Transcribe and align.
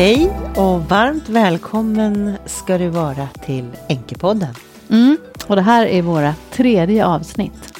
Hej 0.00 0.30
och 0.56 0.80
varmt 0.80 1.28
välkommen 1.28 2.36
ska 2.46 2.78
du 2.78 2.88
vara 2.88 3.28
till 3.44 3.70
Enkepodden. 3.88 4.54
Mm, 4.90 5.16
och 5.46 5.56
det 5.56 5.62
här 5.62 5.86
är 5.86 6.02
våra 6.02 6.34
tredje 6.50 7.06
avsnitt. 7.06 7.74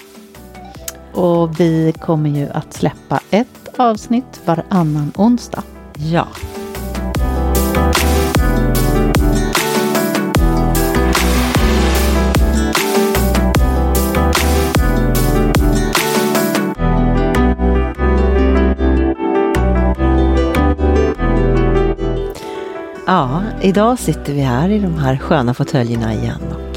Och 1.13 1.61
vi 1.61 1.93
kommer 2.01 2.31
ju 2.31 2.49
att 2.49 2.73
släppa 2.73 3.21
ett 3.31 3.79
avsnitt 3.79 4.41
varannan 4.45 5.13
onsdag. 5.17 5.63
Ja. 6.13 6.29
Idag 23.63 23.99
sitter 23.99 24.33
vi 24.35 24.41
här 24.41 24.69
i 24.69 24.79
de 24.79 24.99
här 24.99 25.17
sköna 25.17 25.55
fåtöljerna 25.55 26.15
igen 26.15 26.41
och 26.51 26.77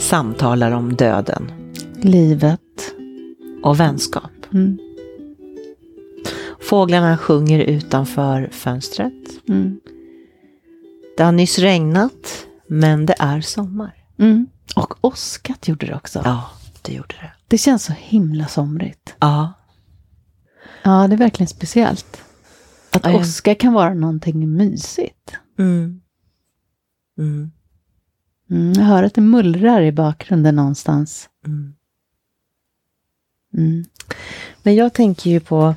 samtalar 0.00 0.72
om 0.72 0.96
döden 0.96 1.52
Livet. 1.96 2.60
och 3.62 3.80
vänskap. 3.80 4.30
Mm. 4.52 4.78
Fåglarna 6.60 7.18
sjunger 7.18 7.58
utanför 7.60 8.48
fönstret. 8.52 9.48
Mm. 9.48 9.80
Det 11.16 11.22
har 11.22 11.32
nyss 11.32 11.58
regnat, 11.58 12.46
men 12.68 13.06
det 13.06 13.14
är 13.18 13.40
sommar. 13.40 13.94
Mm. 14.18 14.46
Och 14.76 14.94
åskat 15.00 15.68
gjorde 15.68 15.86
det 15.86 15.94
också. 15.94 16.20
Ja, 16.24 16.50
det 16.82 16.92
gjorde 16.92 17.14
det. 17.20 17.32
Det 17.48 17.58
känns 17.58 17.84
så 17.84 17.92
himla 17.92 18.46
somrigt. 18.46 19.14
Ja, 19.18 19.52
Ja, 20.82 21.06
det 21.08 21.14
är 21.14 21.18
verkligen 21.18 21.48
speciellt. 21.48 22.22
Att 22.90 23.04
ja. 23.04 23.20
åska 23.20 23.54
kan 23.54 23.72
vara 23.72 23.94
någonting 23.94 24.56
mysigt. 24.56 25.36
mm. 25.58 26.00
Mm. 27.18 27.50
Mm, 28.50 28.72
jag 28.72 28.84
hör 28.84 29.02
att 29.02 29.14
det 29.14 29.20
mullrar 29.20 29.82
i 29.82 29.92
bakgrunden 29.92 30.56
någonstans. 30.56 31.28
Mm. 31.46 31.74
Mm. 33.54 33.84
Men 34.62 34.74
jag 34.74 34.94
tänker 34.94 35.30
ju 35.30 35.40
på, 35.40 35.74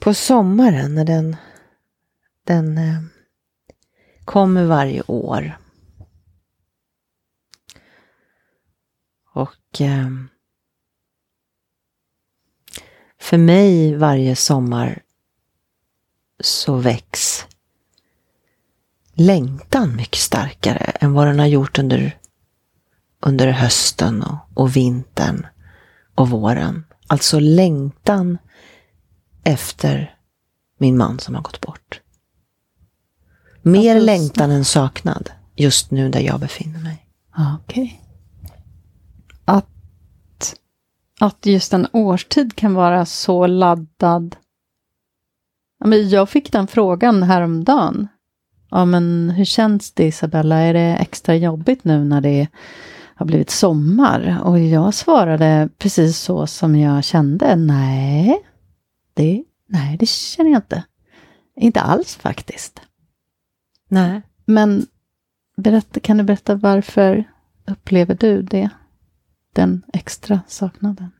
på 0.00 0.14
sommaren 0.14 0.94
när 0.94 1.04
den, 1.04 1.36
den 2.44 2.78
eh, 2.78 3.00
kommer 4.24 4.64
varje 4.64 5.02
år. 5.06 5.58
Och 9.34 9.80
eh, 9.80 10.08
för 13.18 13.38
mig 13.38 13.96
varje 13.96 14.36
sommar 14.36 15.02
så 16.42 16.76
väcks 16.76 17.46
längtan 19.14 19.96
mycket 19.96 20.20
starkare 20.20 20.92
än 21.00 21.12
vad 21.12 21.26
den 21.26 21.38
har 21.38 21.46
gjort 21.46 21.78
under, 21.78 22.18
under 23.20 23.48
hösten 23.48 24.22
och, 24.22 24.38
och 24.54 24.76
vintern 24.76 25.46
och 26.14 26.30
våren. 26.30 26.84
Alltså 27.06 27.40
längtan 27.40 28.38
efter 29.44 30.16
min 30.78 30.96
man 30.96 31.18
som 31.18 31.34
har 31.34 31.42
gått 31.42 31.60
bort. 31.60 32.00
Mer 33.62 34.00
längtan 34.00 34.50
än 34.50 34.64
saknad 34.64 35.30
just 35.56 35.90
nu 35.90 36.08
där 36.08 36.20
jag 36.20 36.40
befinner 36.40 36.80
mig. 36.80 37.06
Okej. 37.64 38.00
Att, 39.44 40.54
att 41.20 41.46
just 41.46 41.72
en 41.72 41.86
årstid 41.92 42.56
kan 42.56 42.74
vara 42.74 43.06
så 43.06 43.46
laddad. 43.46 44.36
Ja, 45.82 45.88
men 45.88 46.08
jag 46.08 46.28
fick 46.28 46.52
den 46.52 46.66
frågan 46.66 47.22
häromdagen. 47.22 48.08
Ja, 48.70 48.84
men 48.84 49.30
hur 49.30 49.44
känns 49.44 49.92
det 49.92 50.04
Isabella? 50.04 50.56
Är 50.56 50.74
det 50.74 50.96
extra 51.00 51.36
jobbigt 51.36 51.84
nu 51.84 52.04
när 52.04 52.20
det 52.20 52.48
har 53.14 53.26
blivit 53.26 53.50
sommar? 53.50 54.40
Och 54.44 54.58
jag 54.58 54.94
svarade 54.94 55.68
precis 55.78 56.18
så 56.18 56.46
som 56.46 56.76
jag 56.76 57.04
kände. 57.04 57.56
Nej, 57.56 58.42
det, 59.14 59.44
nej, 59.68 59.96
det 59.96 60.08
känner 60.08 60.50
jag 60.50 60.58
inte. 60.58 60.84
Inte 61.56 61.80
alls 61.80 62.16
faktiskt. 62.16 62.80
Nej. 63.88 64.22
Men 64.44 64.86
berätta, 65.56 66.00
kan 66.00 66.16
du 66.16 66.24
berätta 66.24 66.54
varför 66.54 67.24
upplever 67.66 68.14
du 68.14 68.42
det? 68.42 68.70
Den 69.52 69.82
extra 69.92 70.40
saknaden? 70.46 71.10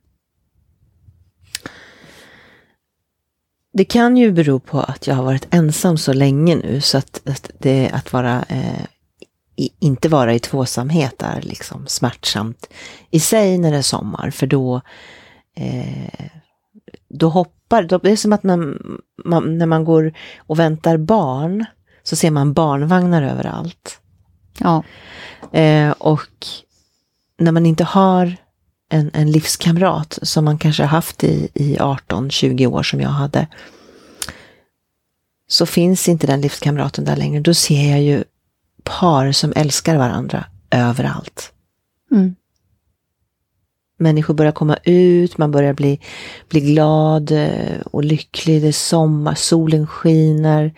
Det 3.72 3.84
kan 3.84 4.16
ju 4.16 4.32
bero 4.32 4.60
på 4.60 4.80
att 4.80 5.06
jag 5.06 5.14
har 5.14 5.24
varit 5.24 5.48
ensam 5.50 5.98
så 5.98 6.12
länge 6.12 6.56
nu 6.56 6.80
så 6.80 6.98
att, 6.98 7.20
att, 7.28 7.50
det, 7.58 7.90
att 7.90 8.12
vara, 8.12 8.44
eh, 8.48 8.84
i, 9.56 9.70
inte 9.78 10.08
vara 10.08 10.34
i 10.34 10.38
tvåsamhet 10.38 11.22
är 11.22 11.42
liksom 11.42 11.86
smärtsamt 11.86 12.68
i 13.10 13.20
sig 13.20 13.58
när 13.58 13.70
det 13.70 13.78
är 13.78 13.82
sommar 13.82 14.30
för 14.30 14.46
då, 14.46 14.80
eh, 15.56 16.26
då 17.08 17.28
hoppar, 17.28 17.82
då, 17.82 17.98
det 17.98 18.10
är 18.10 18.16
som 18.16 18.32
att 18.32 18.42
när 18.42 18.56
man, 19.24 19.58
när 19.58 19.66
man 19.66 19.84
går 19.84 20.12
och 20.38 20.58
väntar 20.58 20.96
barn 20.96 21.64
så 22.02 22.16
ser 22.16 22.30
man 22.30 22.52
barnvagnar 22.52 23.22
överallt. 23.22 23.98
Ja, 24.58 24.82
Eh, 25.52 25.90
och 25.90 26.46
när 27.38 27.52
man 27.52 27.66
inte 27.66 27.84
har 27.84 28.36
en, 28.92 29.10
en 29.14 29.30
livskamrat 29.30 30.18
som 30.22 30.44
man 30.44 30.58
kanske 30.58 30.82
har 30.82 30.88
haft 30.88 31.24
i, 31.24 31.48
i 31.54 31.76
18-20 31.76 32.66
år 32.66 32.82
som 32.82 33.00
jag 33.00 33.08
hade. 33.08 33.46
Så 35.48 35.66
finns 35.66 36.08
inte 36.08 36.26
den 36.26 36.40
livskamraten 36.40 37.04
där 37.04 37.16
längre. 37.16 37.40
Då 37.40 37.54
ser 37.54 37.90
jag 37.90 38.02
ju 38.02 38.24
par 38.84 39.32
som 39.32 39.52
älskar 39.56 39.96
varandra 39.96 40.44
överallt. 40.70 41.52
mm. 42.10 42.34
Människor 43.96 44.34
börjar 44.34 44.52
komma 44.52 44.76
ut, 44.84 45.38
man 45.38 45.50
börjar 45.50 45.72
bli, 45.72 46.00
bli 46.48 46.60
glad 46.60 47.30
eh, 47.30 47.80
och 47.84 48.04
lycklig. 48.04 48.62
Det 48.62 48.68
är 48.68 48.72
sommar, 48.72 49.34
solen 49.34 49.86
skiner. 49.86 50.74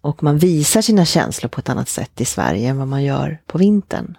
Och 0.00 0.22
man 0.22 0.38
visar 0.38 0.82
sina 0.82 1.04
känslor 1.04 1.48
på 1.48 1.60
ett 1.60 1.68
annat 1.68 1.88
sätt 1.88 2.20
i 2.20 2.24
Sverige 2.24 2.68
än 2.68 2.78
vad 2.78 2.88
man 2.88 3.04
gör 3.04 3.38
på 3.46 3.58
vintern. 3.58 4.16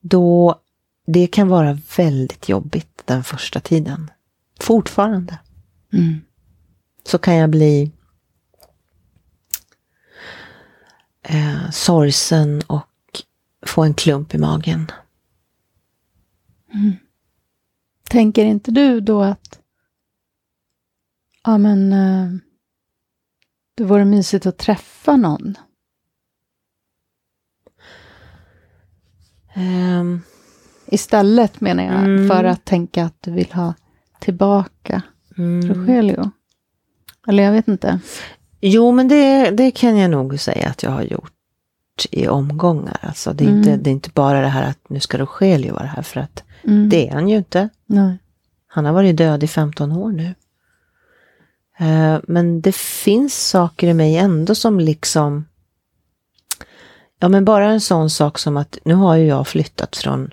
Då, 0.00 0.60
det 1.12 1.26
kan 1.26 1.48
vara 1.48 1.78
väldigt 1.96 2.48
jobbigt 2.48 3.02
den 3.04 3.24
första 3.24 3.60
tiden. 3.60 4.10
Fortfarande. 4.60 5.38
Mm. 5.92 6.20
Så 7.04 7.18
kan 7.18 7.34
jag 7.34 7.50
bli 7.50 7.92
eh, 11.22 11.70
sorgsen 11.70 12.62
och 12.66 13.22
få 13.66 13.82
en 13.82 13.94
klump 13.94 14.34
i 14.34 14.38
magen. 14.38 14.90
Tänker 18.08 18.44
inte 18.44 18.70
du 18.70 19.00
då 19.00 19.22
att 19.22 19.60
ja 21.44 21.58
men 21.58 21.92
eh, 21.92 22.30
det 23.74 23.84
vore 23.84 24.04
mysigt 24.04 24.46
att 24.46 24.58
träffa 24.58 25.16
någon? 25.16 25.54
Ehm, 29.54 30.22
Istället 30.90 31.60
menar 31.60 31.84
jag, 31.84 31.94
Mm. 32.04 32.28
för 32.28 32.44
att 32.44 32.64
tänka 32.64 33.04
att 33.04 33.16
du 33.20 33.30
vill 33.30 33.52
ha 33.52 33.74
tillbaka 34.20 35.02
mm. 35.38 35.68
Rogelio. 35.74 36.30
Eller 37.28 37.42
jag 37.42 37.52
vet 37.52 37.68
inte. 37.68 38.00
Jo, 38.60 38.92
men 38.92 39.08
det, 39.08 39.50
det 39.50 39.70
kan 39.70 39.96
jag 39.96 40.10
nog 40.10 40.40
säga 40.40 40.68
att 40.68 40.82
jag 40.82 40.90
har 40.90 41.02
gjort 41.02 41.32
i 42.10 42.28
omgångar. 42.28 42.98
Alltså, 43.02 43.32
det, 43.32 43.44
är 43.44 43.48
Mm. 43.48 43.58
inte, 43.58 43.76
det 43.76 43.90
är 43.90 43.92
inte 43.92 44.10
bara 44.14 44.40
det 44.40 44.48
här 44.48 44.62
att 44.70 44.78
nu 44.88 45.00
ska 45.00 45.18
Rogelio 45.18 45.72
vara 45.74 45.86
här, 45.86 46.02
för 46.02 46.20
att 46.20 46.44
Mm. 46.64 46.88
det 46.88 47.08
är 47.08 47.12
han 47.12 47.28
ju 47.28 47.36
inte. 47.36 47.68
Nej. 47.86 48.18
Han 48.66 48.84
har 48.84 48.92
varit 48.92 49.16
död 49.16 49.42
i 49.42 49.48
15 49.48 49.92
år 49.92 50.12
nu. 50.12 50.34
Eh, 51.78 52.18
men 52.28 52.60
det 52.60 52.74
finns 52.74 53.48
saker 53.48 53.88
i 53.88 53.94
mig 53.94 54.16
ändå 54.16 54.54
som 54.54 54.80
liksom... 54.80 55.44
Ja, 57.20 57.28
men 57.28 57.44
bara 57.44 57.70
en 57.70 57.80
sån 57.80 58.10
sak 58.10 58.38
som 58.38 58.56
att 58.56 58.78
nu 58.84 58.94
har 58.94 59.16
ju 59.16 59.26
jag 59.26 59.48
flyttat 59.48 59.96
från 59.96 60.30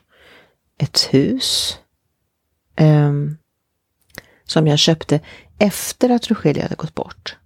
ett 0.77 0.99
hus 1.11 1.79
ehm, 2.75 3.37
som 4.45 4.67
jag 4.67 4.79
köpte 4.79 5.19
efter 5.57 6.09
att 6.09 6.27
Rogelio 6.27 6.61
hade 6.61 6.75
gått 6.75 6.95
bort. 6.95 7.37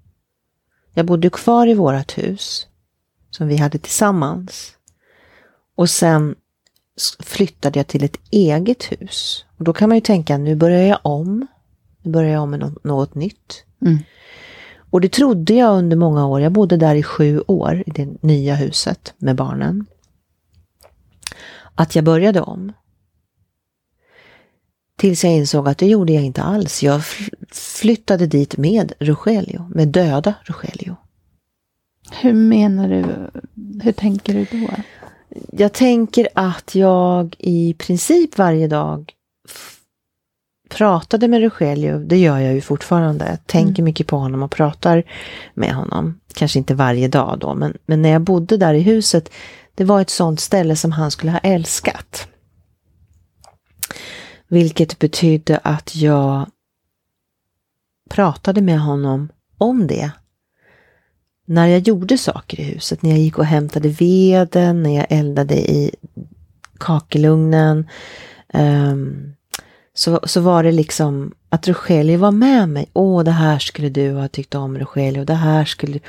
Jag 0.93 1.05
bodde 1.05 1.29
kvar 1.29 1.67
i 1.67 1.73
vårat 1.73 2.17
hus 2.17 2.67
som 3.29 3.47
vi 3.47 3.57
hade 3.57 3.77
tillsammans. 3.77 4.75
Och 5.75 5.89
sen 5.89 6.35
flyttade 7.19 7.79
jag 7.79 7.87
till 7.87 8.03
ett 8.03 8.17
eget 8.31 8.83
hus. 8.91 9.45
Och 9.57 9.63
då 9.63 9.73
kan 9.73 9.89
man 9.89 9.97
ju 9.97 10.01
tänka, 10.01 10.37
nu 10.37 10.55
börjar 10.55 10.81
jag 10.81 10.99
om. 11.01 11.47
Nu 12.01 12.11
börjar 12.11 12.31
jag 12.31 12.43
om 12.43 12.49
med 12.49 12.59
något, 12.59 12.83
något 12.83 13.15
nytt. 13.15 13.63
Mm. 13.81 13.97
Och 14.89 15.01
det 15.01 15.09
trodde 15.09 15.53
jag 15.53 15.77
under 15.77 15.97
många 15.97 16.27
år. 16.27 16.41
Jag 16.41 16.51
bodde 16.51 16.77
där 16.77 16.95
i 16.95 17.03
sju 17.03 17.39
år 17.47 17.83
i 17.85 17.91
det 17.91 18.23
nya 18.23 18.55
huset 18.55 19.13
med 19.17 19.35
barnen. 19.35 19.85
Att 21.75 21.95
jag 21.95 22.05
började 22.05 22.41
om. 22.41 22.73
Tills 24.99 25.23
jag 25.23 25.33
insåg 25.33 25.67
att 25.67 25.77
det 25.77 25.87
gjorde 25.87 26.13
jag 26.13 26.23
inte 26.23 26.43
alls. 26.43 26.83
Jag 26.83 27.01
flyttade 27.51 28.27
dit 28.27 28.57
med 28.57 28.93
Rogelio, 28.99 29.69
med 29.75 29.87
döda 29.87 30.33
Rogelio. 30.43 30.95
Hur 32.11 32.33
menar 32.33 32.89
du? 32.89 33.05
Hur 33.83 33.91
tänker 33.91 34.33
du 34.33 34.45
då? 34.51 34.69
Jag 35.51 35.73
tänker 35.73 36.27
att 36.33 36.75
jag 36.75 37.35
i 37.39 37.73
princip 37.73 38.37
varje 38.37 38.67
dag 38.67 39.13
pratade 40.69 41.27
med 41.27 41.41
Rogelio, 41.41 41.99
det 41.99 42.17
gör 42.17 42.39
jag 42.39 42.53
ju 42.53 42.61
fortfarande. 42.61 43.27
Jag 43.29 43.47
tänker 43.47 43.81
mm. 43.81 43.85
mycket 43.85 44.07
på 44.07 44.17
honom 44.17 44.43
och 44.43 44.51
pratar 44.51 45.03
med 45.53 45.73
honom. 45.73 46.19
Kanske 46.33 46.59
inte 46.59 46.75
varje 46.75 47.07
dag 47.07 47.37
då, 47.39 47.55
men, 47.55 47.77
men 47.85 48.01
när 48.01 48.09
jag 48.09 48.21
bodde 48.21 48.57
där 48.57 48.73
i 48.73 48.81
huset, 48.81 49.31
det 49.75 49.83
var 49.83 50.01
ett 50.01 50.09
sånt 50.09 50.39
ställe 50.39 50.75
som 50.75 50.91
han 50.91 51.11
skulle 51.11 51.31
ha 51.31 51.39
älskat. 51.39 52.27
Vilket 54.49 54.99
betydde 54.99 55.57
att 55.57 55.95
jag 55.95 56.49
pratade 58.09 58.61
med 58.61 58.79
honom 58.79 59.29
om 59.57 59.87
det. 59.87 60.11
När 61.45 61.67
jag 61.67 61.79
gjorde 61.79 62.17
saker 62.17 62.59
i 62.59 62.63
huset, 62.63 63.01
när 63.01 63.09
jag 63.09 63.19
gick 63.19 63.37
och 63.37 63.45
hämtade 63.45 63.89
veden, 63.89 64.83
när 64.83 64.95
jag 64.95 65.05
eldade 65.09 65.71
i 65.71 65.95
kakelugnen. 66.77 67.87
Um, 68.53 69.35
så, 69.93 70.19
så 70.23 70.41
var 70.41 70.63
det 70.63 70.71
liksom 70.71 71.31
att 71.49 71.67
Rogelio 71.67 72.17
var 72.17 72.31
med 72.31 72.69
mig. 72.69 72.89
Åh, 72.93 73.23
det 73.23 73.31
här 73.31 73.59
skulle 73.59 73.89
du 73.89 74.13
ha 74.13 74.27
tyckt 74.27 74.55
om 74.55 74.77
Rogelio. 74.77 75.25
Det 75.25 75.33
här 75.33 75.65
skulle... 75.65 75.99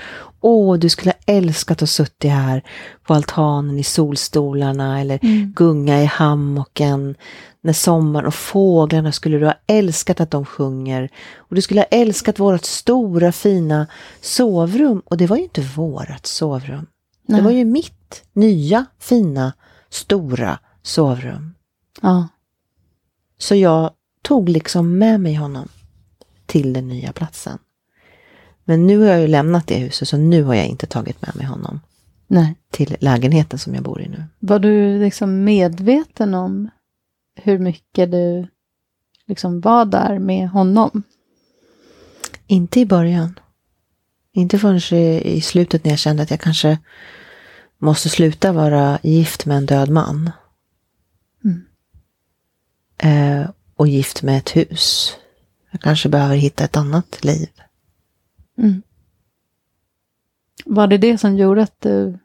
Åh, 0.41 0.79
du 0.79 0.89
skulle 0.89 1.11
ha 1.11 1.35
älskat 1.35 1.83
att 1.83 1.91
suttit 1.91 2.31
här 2.31 2.63
på 3.07 3.15
altanen 3.15 3.79
i 3.79 3.85
solstolarna 3.85 5.01
eller 5.01 5.19
mm. 5.23 5.53
gunga 5.57 6.03
i 6.03 6.05
hammocken 6.05 7.15
när 7.63 7.73
sommaren 7.73 8.27
och 8.27 8.35
fåglarna 8.35 9.13
skulle 9.13 9.39
du 9.39 9.47
ha 9.47 9.59
älskat 9.67 10.21
att 10.21 10.31
de 10.31 10.45
sjunger. 10.45 11.11
Och 11.37 11.55
du 11.55 11.63
skulle 11.63 11.81
ha 11.81 11.87
älskat 11.87 12.39
vårt 12.39 12.65
stora 12.65 13.33
fina 13.33 13.87
sovrum. 14.21 15.03
Och 15.05 15.17
det 15.17 15.27
var 15.27 15.37
ju 15.37 15.43
inte 15.43 15.61
vårat 15.61 16.27
sovrum. 16.27 16.87
Nej. 17.27 17.39
Det 17.39 17.45
var 17.45 17.51
ju 17.51 17.65
mitt 17.65 18.23
nya 18.33 18.87
fina 18.99 19.53
stora 19.91 20.59
sovrum. 20.83 21.55
Ja. 22.03 22.29
Så 23.39 23.55
jag 23.55 23.91
tog 24.23 24.49
liksom 24.49 24.99
med 24.99 25.21
mig 25.21 25.35
honom 25.35 25.69
till 26.47 26.73
den 26.73 26.89
nya 26.89 27.13
platsen. 27.13 27.59
Men 28.65 28.87
nu 28.87 28.99
har 28.99 29.07
jag 29.07 29.21
ju 29.21 29.27
lämnat 29.27 29.67
det 29.67 29.79
huset 29.79 30.09
så 30.09 30.17
nu 30.17 30.43
har 30.43 30.55
jag 30.55 30.67
inte 30.67 30.87
tagit 30.87 31.23
med 31.23 31.37
mig 31.37 31.47
honom. 31.47 31.81
Nej. 32.27 32.55
Till 32.71 32.97
lägenheten 33.01 33.59
som 33.59 33.75
jag 33.75 33.83
bor 33.83 34.01
i 34.01 34.09
nu. 34.09 34.25
Var 34.39 34.59
du 34.59 34.99
liksom 34.99 35.45
medveten 35.45 36.35
om 36.35 36.71
hur 37.43 37.59
mycket 37.59 38.11
du 38.11 38.47
liksom 39.27 39.61
var 39.61 39.85
där 39.85 40.19
med 40.19 40.49
honom? 40.49 41.03
Inte 42.47 42.81
i 42.81 42.87
början. 42.87 43.39
Inte 44.33 44.59
förrän 44.59 44.99
i 45.23 45.41
slutet 45.41 45.85
när 45.85 45.91
jag 45.93 45.99
kände 45.99 46.23
att 46.23 46.31
jag 46.31 46.41
kanske 46.41 46.79
måste 47.79 48.09
sluta 48.09 48.53
vara 48.53 48.99
gift 49.03 49.47
med 49.47 49.57
en 49.57 49.67
död 49.67 49.91
man. 49.91 50.31
Mm. 51.45 51.67
Eh, 52.99 53.51
och 53.77 53.89
gift 53.89 54.23
med 54.23 54.39
ett 54.39 54.57
hus. 54.57 55.17
Jag 55.71 55.81
kanske 55.81 56.09
behöver 56.09 56.37
hitta 56.37 56.65
ett 56.65 56.77
annat 56.77 57.25
liv. 57.25 57.49
Mm. 58.59 58.83
Var 60.65 60.87
det 60.87 60.99
det 60.99 61.19
som 61.19 61.37
gjorde 61.37 61.63
att 61.63 61.81
du 61.81 62.19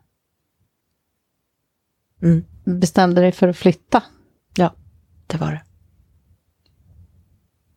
mm. 2.21 2.45
bestämde 2.63 3.21
dig 3.21 3.31
för 3.31 3.47
att 3.47 3.57
flytta? 3.57 4.03
Det 5.27 5.37
var 5.37 5.51
det. 5.51 5.61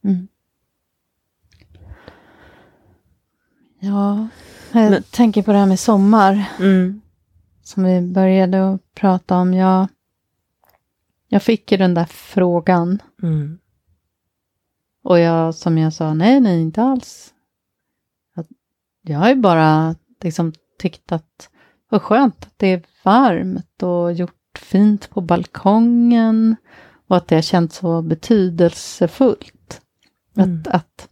Mm. 0.08 0.28
Ja, 3.80 4.28
jag 4.72 4.90
Men, 4.90 5.02
tänker 5.02 5.42
på 5.42 5.52
det 5.52 5.58
här 5.58 5.66
med 5.66 5.80
sommar. 5.80 6.44
Mm. 6.58 7.00
Som 7.62 7.84
vi 7.84 8.00
började 8.00 8.70
att 8.70 8.94
prata 8.94 9.36
om. 9.36 9.54
Jag, 9.54 9.88
jag 11.28 11.42
fick 11.42 11.72
ju 11.72 11.78
den 11.78 11.94
där 11.94 12.04
frågan. 12.04 13.02
Mm. 13.22 13.58
Och 15.02 15.18
jag, 15.18 15.54
som 15.54 15.78
jag 15.78 15.92
sa, 15.92 16.14
nej, 16.14 16.40
nej, 16.40 16.60
inte 16.60 16.82
alls. 16.82 17.34
Jag 19.02 19.18
har 19.18 19.28
ju 19.28 19.34
bara 19.34 19.94
liksom 20.20 20.52
tyckt 20.78 21.12
att 21.12 21.50
vad 21.88 22.02
skönt 22.02 22.44
att 22.44 22.54
det 22.56 22.66
är 22.66 22.82
varmt 23.04 23.82
och 23.82 24.12
gjort 24.12 24.58
fint 24.58 25.10
på 25.10 25.20
balkongen 25.20 26.56
och 27.08 27.16
att 27.16 27.28
det 27.28 27.34
har 27.34 27.42
känts 27.42 27.76
så 27.76 28.02
betydelsefullt. 28.02 29.80
Mm. 30.36 30.60
Att, 30.60 30.74
att, 30.74 31.08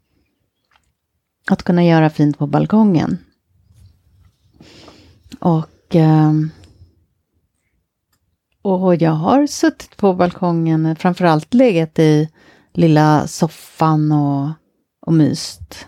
att 1.50 1.62
kunna 1.62 1.84
göra 1.84 2.10
fint 2.10 2.38
på 2.38 2.46
balkongen. 2.46 3.18
Och, 5.38 5.94
ehm, 5.94 6.50
och 8.62 8.96
jag 8.96 9.10
har 9.10 9.46
suttit 9.46 9.96
på 9.96 10.14
balkongen, 10.14 10.96
framförallt 10.96 11.54
legat 11.54 11.98
i 11.98 12.28
lilla 12.72 13.26
soffan 13.26 14.12
och, 14.12 14.50
och 15.00 15.12
myst. 15.12 15.86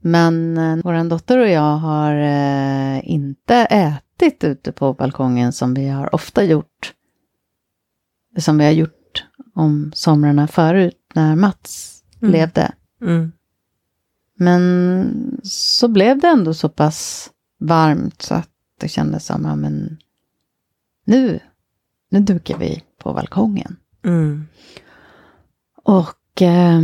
Men 0.00 0.58
eh, 0.58 0.76
vår 0.84 1.08
dotter 1.08 1.38
och 1.38 1.48
jag 1.48 1.76
har 1.76 2.14
eh, 2.14 3.10
inte 3.10 3.54
ätit 3.56 4.44
ute 4.44 4.72
på 4.72 4.92
balkongen 4.94 5.52
som 5.52 5.74
vi 5.74 5.88
har 5.88 6.14
ofta 6.14 6.44
gjort. 6.44 6.94
Som 8.38 8.58
vi 8.58 8.64
har 8.64 8.72
gjort 8.72 8.97
om 9.58 9.92
somrarna 9.94 10.48
förut 10.48 11.10
när 11.14 11.36
Mats 11.36 12.02
mm. 12.22 12.32
levde. 12.32 12.72
Mm. 13.02 13.32
Men 14.36 15.40
så 15.44 15.88
blev 15.88 16.18
det 16.18 16.28
ändå 16.28 16.54
så 16.54 16.68
pass 16.68 17.30
varmt 17.60 18.22
så 18.22 18.34
att 18.34 18.50
det 18.80 18.88
kändes 18.88 19.26
som, 19.26 19.44
ja 19.44 19.56
men 19.56 19.98
nu, 21.04 21.40
nu 22.10 22.20
dukar 22.20 22.58
vi 22.58 22.82
på 22.98 23.12
balkongen. 23.14 23.76
Mm. 24.04 24.46
Och, 25.84 26.42
eh, 26.42 26.80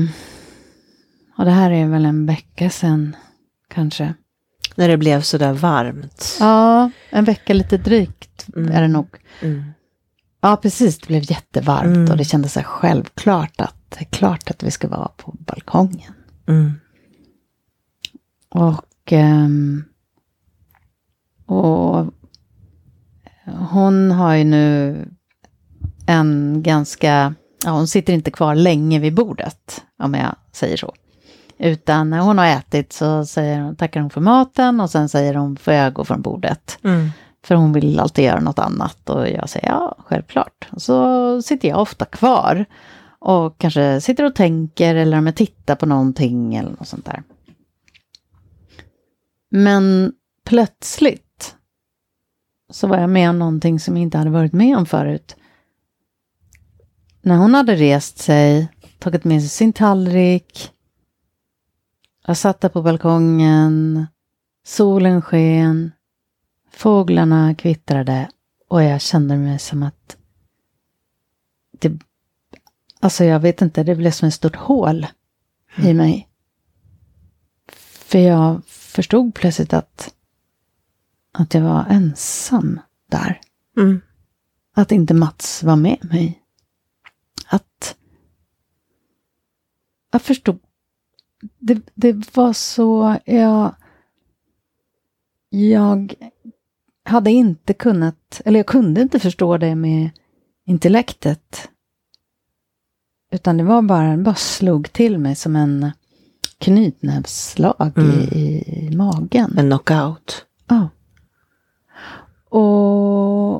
och 1.38 1.44
det 1.44 1.50
här 1.50 1.70
är 1.70 1.88
väl 1.88 2.04
en 2.04 2.26
vecka 2.26 2.70
sedan 2.70 3.16
kanske. 3.68 4.14
När 4.74 4.88
det 4.88 4.96
blev 4.96 5.20
så 5.20 5.38
där 5.38 5.52
varmt. 5.52 6.36
Ja, 6.40 6.90
en 7.10 7.24
vecka 7.24 7.54
lite 7.54 7.76
drygt 7.76 8.46
mm. 8.56 8.72
är 8.72 8.82
det 8.82 8.88
nog. 8.88 9.08
Mm. 9.40 9.64
Ja, 10.44 10.56
precis. 10.56 10.98
Det 10.98 11.06
blev 11.06 11.30
jättevarmt 11.30 11.96
mm. 11.96 12.10
och 12.10 12.16
det 12.16 12.24
kändes 12.24 12.52
så 12.52 12.62
självklart 12.62 13.60
att 13.60 13.76
det 13.88 14.00
är 14.00 14.04
klart 14.04 14.50
att 14.50 14.62
vi 14.62 14.70
ska 14.70 14.88
vara 14.88 15.08
på 15.08 15.34
balkongen. 15.38 16.12
Mm. 16.46 16.72
Och, 18.48 19.12
um, 19.12 19.84
och 21.46 22.06
hon 23.70 24.10
har 24.10 24.34
ju 24.34 24.44
nu 24.44 24.96
en 26.06 26.62
ganska 26.62 27.34
ja, 27.64 27.70
hon 27.70 27.88
sitter 27.88 28.12
inte 28.12 28.30
kvar 28.30 28.54
länge 28.54 28.98
vid 28.98 29.14
bordet, 29.14 29.84
om 29.98 30.14
jag 30.14 30.36
säger 30.52 30.76
så. 30.76 30.94
Utan 31.58 32.10
när 32.10 32.20
hon 32.20 32.38
har 32.38 32.46
ätit 32.46 32.92
så 32.92 33.26
säger 33.26 33.60
hon, 33.60 33.76
tackar 33.76 34.00
hon 34.00 34.10
för 34.10 34.20
maten 34.20 34.80
och 34.80 34.90
sen 34.90 35.08
säger 35.08 35.34
hon, 35.34 35.56
får 35.56 35.74
jag 35.74 35.92
gå 35.92 36.04
från 36.04 36.22
bordet? 36.22 36.78
Mm. 36.82 37.10
För 37.44 37.54
hon 37.54 37.72
vill 37.72 38.00
alltid 38.00 38.24
göra 38.24 38.40
något 38.40 38.58
annat. 38.58 39.10
Och 39.10 39.28
jag 39.28 39.48
säger 39.48 39.68
ja, 39.68 39.96
självklart. 39.98 40.68
Och 40.72 40.82
så 40.82 41.42
sitter 41.42 41.68
jag 41.68 41.80
ofta 41.80 42.04
kvar. 42.04 42.64
Och 43.18 43.58
kanske 43.58 44.00
sitter 44.00 44.24
och 44.24 44.34
tänker 44.34 44.94
eller 44.94 45.18
om 45.18 45.26
jag 45.26 45.36
tittar 45.36 45.74
på 45.74 45.86
någonting 45.86 46.54
eller 46.54 46.70
något 46.70 46.88
sånt 46.88 47.04
där. 47.04 47.22
Men 49.50 50.12
plötsligt 50.44 51.56
så 52.70 52.86
var 52.86 52.98
jag 52.98 53.10
med 53.10 53.30
om 53.30 53.38
någonting 53.38 53.80
som 53.80 53.96
jag 53.96 54.02
inte 54.02 54.18
hade 54.18 54.30
varit 54.30 54.52
med 54.52 54.76
om 54.76 54.86
förut. 54.86 55.36
När 57.22 57.36
hon 57.36 57.54
hade 57.54 57.74
rest 57.74 58.18
sig, 58.18 58.68
tagit 58.98 59.24
med 59.24 59.40
sig 59.40 59.48
sin 59.48 59.72
tallrik, 59.72 60.70
jag 62.26 62.36
satt 62.36 62.60
där 62.60 62.68
på 62.68 62.82
balkongen, 62.82 64.06
solen 64.66 65.22
sken, 65.22 65.92
fåglarna 66.76 67.54
kvittrade 67.54 68.30
och 68.68 68.82
jag 68.82 69.00
kände 69.00 69.36
mig 69.36 69.58
som 69.58 69.82
att 69.82 70.16
det, 71.70 71.98
alltså 73.00 73.24
jag 73.24 73.40
vet 73.40 73.62
inte, 73.62 73.82
det 73.82 73.94
blev 73.94 74.10
som 74.10 74.28
ett 74.28 74.34
stort 74.34 74.56
hål 74.56 75.06
mm. 75.76 75.90
i 75.90 75.94
mig. 75.94 76.28
För 78.06 78.18
jag 78.18 78.64
förstod 78.66 79.34
plötsligt 79.34 79.72
att, 79.72 80.14
att 81.32 81.54
jag 81.54 81.62
var 81.62 81.86
ensam 81.90 82.80
där. 83.10 83.40
Mm. 83.76 84.00
Att 84.74 84.92
inte 84.92 85.14
Mats 85.14 85.62
var 85.62 85.76
med 85.76 85.98
mig 86.02 86.44
att 87.46 87.96
jag 90.10 90.22
förstod. 90.22 90.58
Det, 91.58 91.82
det 91.94 92.36
var 92.36 92.52
så, 92.52 93.16
jag, 93.24 93.74
jag 95.48 96.14
hade 97.04 97.30
inte 97.30 97.72
kunnat, 97.74 98.40
eller 98.44 98.58
jag 98.58 98.66
kunde 98.66 99.00
inte 99.02 99.18
förstå 99.18 99.56
det 99.58 99.74
med 99.74 100.10
intellektet. 100.66 101.68
Utan 103.32 103.56
det 103.56 103.64
var 103.64 103.82
bara, 103.82 104.16
det 104.16 104.22
bara 104.22 104.34
slog 104.34 104.92
till 104.92 105.18
mig 105.18 105.34
som 105.34 105.56
en 105.56 105.90
knytnävsslag 106.58 107.92
Mm. 107.96 108.10
i, 108.20 108.62
i 108.92 108.96
magen. 108.96 109.58
En 109.58 109.66
knockout. 109.70 110.46
Ja. 110.68 110.88
Och, 112.48 113.54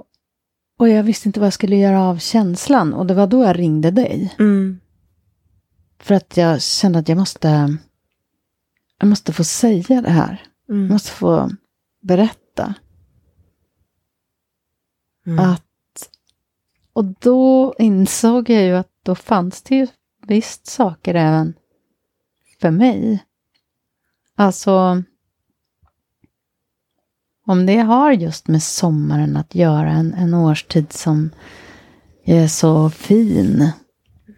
och 0.78 0.88
jag 0.88 1.02
visste 1.02 1.28
inte 1.28 1.40
vad 1.40 1.46
jag 1.46 1.52
skulle 1.52 1.76
göra 1.76 2.02
av 2.02 2.18
känslan. 2.18 2.94
Och 2.94 3.06
det 3.06 3.14
var 3.14 3.26
då 3.26 3.44
jag 3.44 3.58
ringde 3.58 3.90
dig. 3.90 4.34
Mm. 4.38 4.80
För 6.00 6.14
att 6.14 6.36
jag 6.36 6.62
kände 6.62 6.98
att 6.98 7.08
jag 7.08 7.18
måste, 7.18 7.76
jag 9.00 9.08
måste 9.08 9.32
få 9.32 9.44
säga 9.44 10.02
det 10.02 10.10
här. 10.10 10.42
Jag 10.66 10.76
Mm. 10.76 10.88
måste 10.92 11.10
få 11.10 11.50
berätta. 12.02 12.74
Mm. 15.26 15.38
Att, 15.38 16.10
och 16.92 17.04
då 17.04 17.74
insåg 17.78 18.50
jag 18.50 18.62
ju 18.62 18.74
att 18.76 18.90
då 19.02 19.14
fanns 19.14 19.62
det 19.62 19.76
ju 19.76 19.86
visst 20.26 20.66
saker 20.66 21.14
även 21.14 21.54
för 22.60 22.70
mig. 22.70 23.24
Alltså, 24.34 25.02
om 27.46 27.66
det 27.66 27.78
har 27.78 28.12
just 28.12 28.48
med 28.48 28.62
sommaren 28.62 29.36
att 29.36 29.54
göra, 29.54 29.90
en, 29.90 30.14
en 30.14 30.34
årstid 30.34 30.92
som 30.92 31.30
är 32.24 32.48
så 32.48 32.90
fin, 32.90 33.72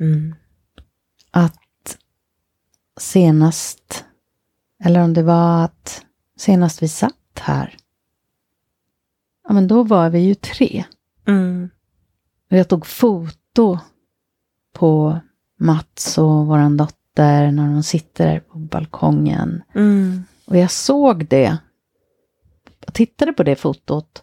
Mm. 0.01 0.35
att 1.31 1.99
senast, 3.01 4.05
eller 4.85 5.01
om 5.01 5.15
det 5.15 5.23
var 5.23 5.65
att 5.65 6.05
senast 6.37 6.83
vi 6.83 6.89
satt 6.89 7.39
här, 7.41 7.77
ja 9.49 9.55
men 9.55 9.69
då 9.69 9.83
var 9.83 10.11
vi 10.11 10.19
ju 10.19 10.35
tre. 10.35 10.85
Mm. 11.27 11.71
Och 12.51 12.57
jag 12.57 12.69
tog 12.69 12.87
foto 12.87 13.79
på 14.73 15.21
Mats 15.59 16.19
och 16.19 16.47
våran 16.47 16.77
dotter 16.77 17.51
när 17.51 17.73
de 17.73 17.83
sitter 17.83 18.27
där 18.27 18.41
på 18.41 18.59
balkongen. 18.59 19.63
Mm. 19.75 20.25
Och 20.45 20.57
jag 20.57 20.71
såg 20.71 21.27
det. 21.29 21.57
Jag 22.85 22.95
tittade 22.95 23.33
på 23.33 23.43
det 23.43 23.57
fotot 23.57 24.23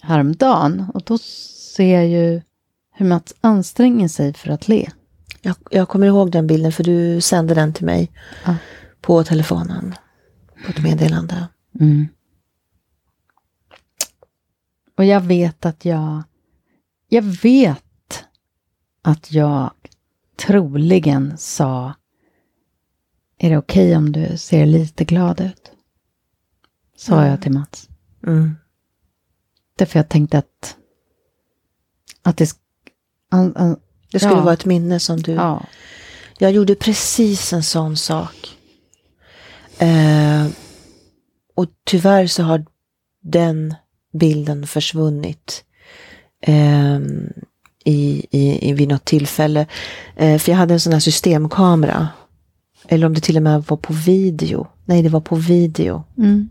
häromdagen 0.00 0.86
och 0.94 1.02
då 1.06 1.18
ser 1.18 1.94
jag 1.94 2.06
ju 2.08 2.42
hur 2.92 3.06
Mats 3.06 3.34
anstränger 3.40 4.08
sig 4.08 4.34
för 4.34 4.50
att 4.50 4.68
le. 4.68 4.90
Jag, 5.42 5.56
jag 5.70 5.88
kommer 5.88 6.06
ihåg 6.06 6.30
den 6.30 6.46
bilden 6.46 6.72
för 6.72 6.84
du 6.84 7.20
sände 7.20 7.54
den 7.54 7.72
till 7.72 7.86
mig 7.86 8.10
Ja. 8.44 8.54
på 9.00 9.24
telefonen. 9.24 9.94
På 10.64 10.70
ett 10.70 10.82
meddelande. 10.82 11.48
Mm. 11.80 12.08
Och 14.96 15.04
jag 15.04 15.20
vet 15.20 15.66
att 15.66 15.84
jag... 15.84 16.22
Jag 17.08 17.22
vet 17.22 18.24
att 19.02 19.32
jag 19.32 19.70
troligen 20.36 21.38
sa 21.38 21.94
Är 23.38 23.50
det 23.50 23.56
okej 23.58 23.96
om 23.96 24.12
du 24.12 24.36
ser 24.38 24.66
lite 24.66 25.04
glad 25.04 25.40
ut? 25.40 25.70
Sa 26.96 27.14
Mm. 27.18 27.30
jag 27.30 27.42
till 27.42 27.52
Mats. 27.52 27.88
Mm. 28.26 28.56
Därför 29.78 29.98
jag 29.98 30.08
tänkte 30.08 30.38
att... 30.38 30.76
Att 32.22 32.36
det... 32.36 32.50
an- 33.30 33.56
an- 33.56 33.80
Det 34.12 34.18
skulle 34.18 34.34
Ja. 34.34 34.40
vara 34.42 34.54
ett 34.54 34.64
minne 34.64 35.00
som 35.00 35.22
du... 35.22 35.32
ja. 35.32 35.66
Jag 36.38 36.52
gjorde 36.52 36.74
precis 36.74 37.52
en 37.52 37.62
sån 37.62 37.96
sak. 37.96 38.56
Eh, 39.78 40.46
och 41.54 41.66
tyvärr 41.84 42.26
så 42.26 42.42
har 42.42 42.64
den 43.22 43.74
bilden 44.18 44.66
försvunnit. 44.66 45.64
Eh, 46.42 46.98
i, 47.84 48.26
i, 48.30 48.68
i, 48.68 48.72
vid 48.72 48.88
något 48.88 49.04
tillfälle. 49.04 49.66
Eh, 50.16 50.38
för 50.38 50.52
jag 50.52 50.58
hade 50.58 50.74
en 50.74 50.80
sån 50.80 50.92
här 50.92 51.00
systemkamera. 51.00 52.08
Eller 52.88 53.06
om 53.06 53.14
det 53.14 53.20
till 53.20 53.36
och 53.36 53.42
med 53.42 53.64
var 53.64 53.76
på 53.76 53.92
video. 53.92 54.66
Nej, 54.84 55.02
det 55.02 55.08
var 55.08 55.20
på 55.20 55.36
video. 55.36 56.04
Mm. 56.18 56.48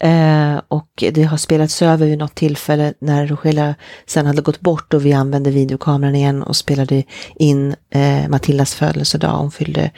Eh, 0.00 0.60
och 0.68 1.04
det 1.12 1.22
har 1.22 1.36
spelats 1.36 1.82
över 1.82 2.06
vid 2.06 2.18
något 2.18 2.34
tillfälle 2.34 2.94
när 2.98 3.26
Rogelia 3.26 3.74
sen 4.06 4.26
hade 4.26 4.42
gått 4.42 4.60
bort 4.60 4.94
och 4.94 5.06
vi 5.06 5.12
använde 5.12 5.50
videokameran 5.50 6.14
igen 6.14 6.42
och 6.42 6.56
spelade 6.56 7.02
in 7.36 7.74
eh, 7.90 8.28
Matildas 8.28 8.74
födelsedag. 8.74 9.38
Hon 9.38 9.50
fyllde 9.50 9.90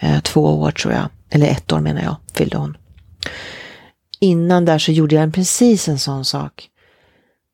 eh, 0.00 0.20
två 0.20 0.60
år 0.60 0.70
tror 0.70 0.94
jag, 0.94 1.08
eller 1.30 1.46
ett 1.46 1.72
år 1.72 1.80
menar 1.80 2.02
jag, 2.02 2.16
fyllde 2.34 2.56
hon. 2.56 2.76
Innan 4.20 4.64
där 4.64 4.78
så 4.78 4.92
gjorde 4.92 5.14
jag 5.14 5.34
precis 5.34 5.88
en 5.88 5.98
sån 5.98 6.24
sak. 6.24 6.68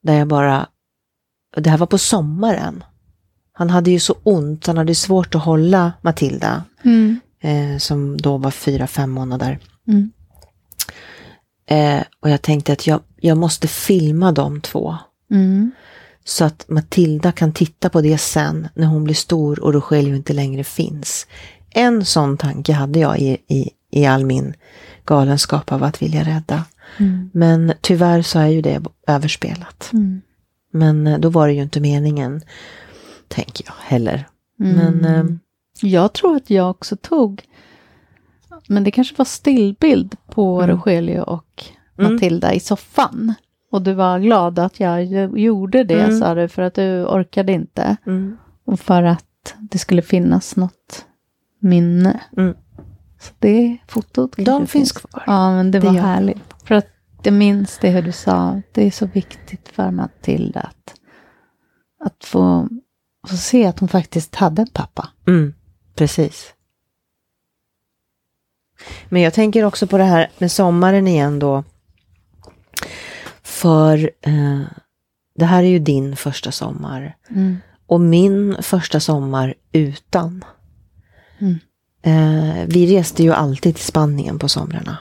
Där 0.02 0.14
jag 0.18 0.28
bara, 0.28 0.66
det 1.56 1.70
här 1.70 1.78
var 1.78 1.86
på 1.86 1.98
sommaren. 1.98 2.84
Han 3.52 3.70
hade 3.70 3.90
ju 3.90 4.00
så 4.00 4.14
ont, 4.22 4.66
han 4.66 4.76
hade 4.78 4.94
svårt 4.94 5.34
att 5.34 5.44
hålla 5.44 5.92
Matilda, 6.02 6.64
Mm. 6.84 7.20
eh, 7.40 7.78
som 7.78 8.16
då 8.16 8.36
var 8.36 8.50
fyra, 8.50 8.86
fem 8.86 9.10
månader. 9.10 9.58
Mm. 9.88 10.12
Eh, 11.66 12.04
och 12.20 12.30
jag 12.30 12.42
tänkte 12.42 12.72
att 12.72 12.86
jag, 12.86 13.00
jag 13.20 13.38
måste 13.38 13.68
filma 13.68 14.32
de 14.32 14.60
två. 14.60 14.96
Mm. 15.30 15.70
Så 16.24 16.44
att 16.44 16.64
Matilda 16.68 17.32
kan 17.32 17.52
titta 17.52 17.88
på 17.88 18.00
det 18.00 18.18
sen 18.18 18.68
när 18.74 18.86
hon 18.86 19.04
blir 19.04 19.14
stor 19.14 19.60
och 19.60 19.74
Rogelio 19.74 20.16
inte 20.16 20.32
längre 20.32 20.64
finns. 20.64 21.26
En 21.70 22.04
sån 22.04 22.36
tanke 22.36 22.72
hade 22.72 22.98
jag 22.98 23.18
i, 23.18 23.36
i, 23.48 23.70
i 23.90 24.06
all 24.06 24.24
min 24.24 24.54
galenskap 25.06 25.72
av 25.72 25.82
att 25.82 26.02
vilja 26.02 26.22
rädda. 26.24 26.64
Mm. 26.98 27.30
Men 27.34 27.72
tyvärr 27.80 28.22
så 28.22 28.38
är 28.38 28.46
ju 28.46 28.62
det 28.62 28.82
överspelat. 29.06 29.90
Mm. 29.92 30.20
Men 30.70 31.06
eh, 31.06 31.18
då 31.18 31.28
var 31.28 31.46
det 31.46 31.52
ju 31.54 31.62
inte 31.62 31.80
meningen, 31.80 32.40
tänker 33.28 33.64
jag 33.66 33.74
heller. 33.78 34.28
Mm. 34.60 34.76
Men 34.76 35.04
eh, 35.04 35.24
Jag 35.82 36.12
tror 36.12 36.36
att 36.36 36.50
jag 36.50 36.70
också 36.70 36.96
tog, 36.96 37.42
men 38.68 38.84
det 38.84 38.90
kanske 38.90 39.14
var 39.18 39.24
stillbild 39.24 40.16
på 40.30 40.62
Mm. 40.62 40.76
Rogelio 40.76 41.20
och 41.20 41.64
Mm. 41.98 42.12
Matilda 42.14 42.54
i 42.54 42.60
soffan. 42.60 43.34
Och 43.70 43.82
du 43.82 43.92
var 43.92 44.18
glad 44.18 44.58
att 44.58 44.80
jag 44.80 45.04
gjorde 45.38 45.84
det, 45.84 46.00
Mm. 46.02 46.18
sa 46.20 46.34
du, 46.34 46.48
för 46.48 46.62
att 46.62 46.74
du 46.74 47.04
orkade 47.04 47.52
inte. 47.52 47.96
mm, 48.06 48.36
Och 48.64 48.80
för 48.80 49.02
att 49.02 49.54
det 49.58 49.78
skulle 49.78 50.02
finnas 50.02 50.56
något 50.56 51.04
minne. 51.60 52.20
Mm. 52.36 52.54
Det 53.38 53.76
fotot 53.88 54.32
de 54.36 54.66
finns 54.66 54.92
kvar. 54.92 55.24
Ja, 55.26 55.50
men 55.56 55.70
det 55.70 55.78
Det 55.80 55.86
var 55.86 55.94
de. 55.94 56.00
härligt. 56.00 56.54
För 56.64 56.74
att 56.74 56.86
jag 57.22 57.34
minns 57.34 57.78
det 57.78 57.90
hur 57.90 58.02
du 58.02 58.12
sa, 58.12 58.62
det 58.72 58.86
är 58.86 58.90
så 58.90 59.06
viktigt 59.06 59.68
för 59.68 59.90
Matilda 59.90 60.60
att, 60.60 60.94
att 62.04 62.24
få, 62.24 62.68
få 63.28 63.36
se 63.36 63.66
att 63.66 63.78
hon 63.78 63.88
faktiskt 63.88 64.34
hade 64.34 64.62
en 64.62 64.68
pappa. 64.68 65.08
Mm, 65.26 65.54
precis. 65.94 66.54
Men 69.08 69.22
jag 69.22 69.34
tänker 69.34 69.64
också 69.64 69.86
på 69.86 69.98
det 69.98 70.04
här 70.04 70.30
med 70.38 70.52
sommaren 70.52 71.08
igen 71.08 71.38
då. 71.38 71.64
För 73.42 74.10
eh, 74.20 74.60
det 75.34 75.44
här 75.44 75.62
är 75.62 75.68
ju 75.68 75.78
din 75.78 76.16
första 76.16 76.52
sommar. 76.52 77.16
Mm. 77.30 77.56
Och 77.86 78.00
min 78.00 78.56
första 78.62 79.00
sommar 79.00 79.54
utan. 79.72 80.44
Mm. 81.38 81.58
Eh, 82.06 82.66
vi 82.66 82.98
reste 82.98 83.22
ju 83.22 83.32
alltid 83.32 83.74
till 83.74 83.84
Spanien 83.84 84.38
på 84.38 84.48
somrarna. 84.48 84.98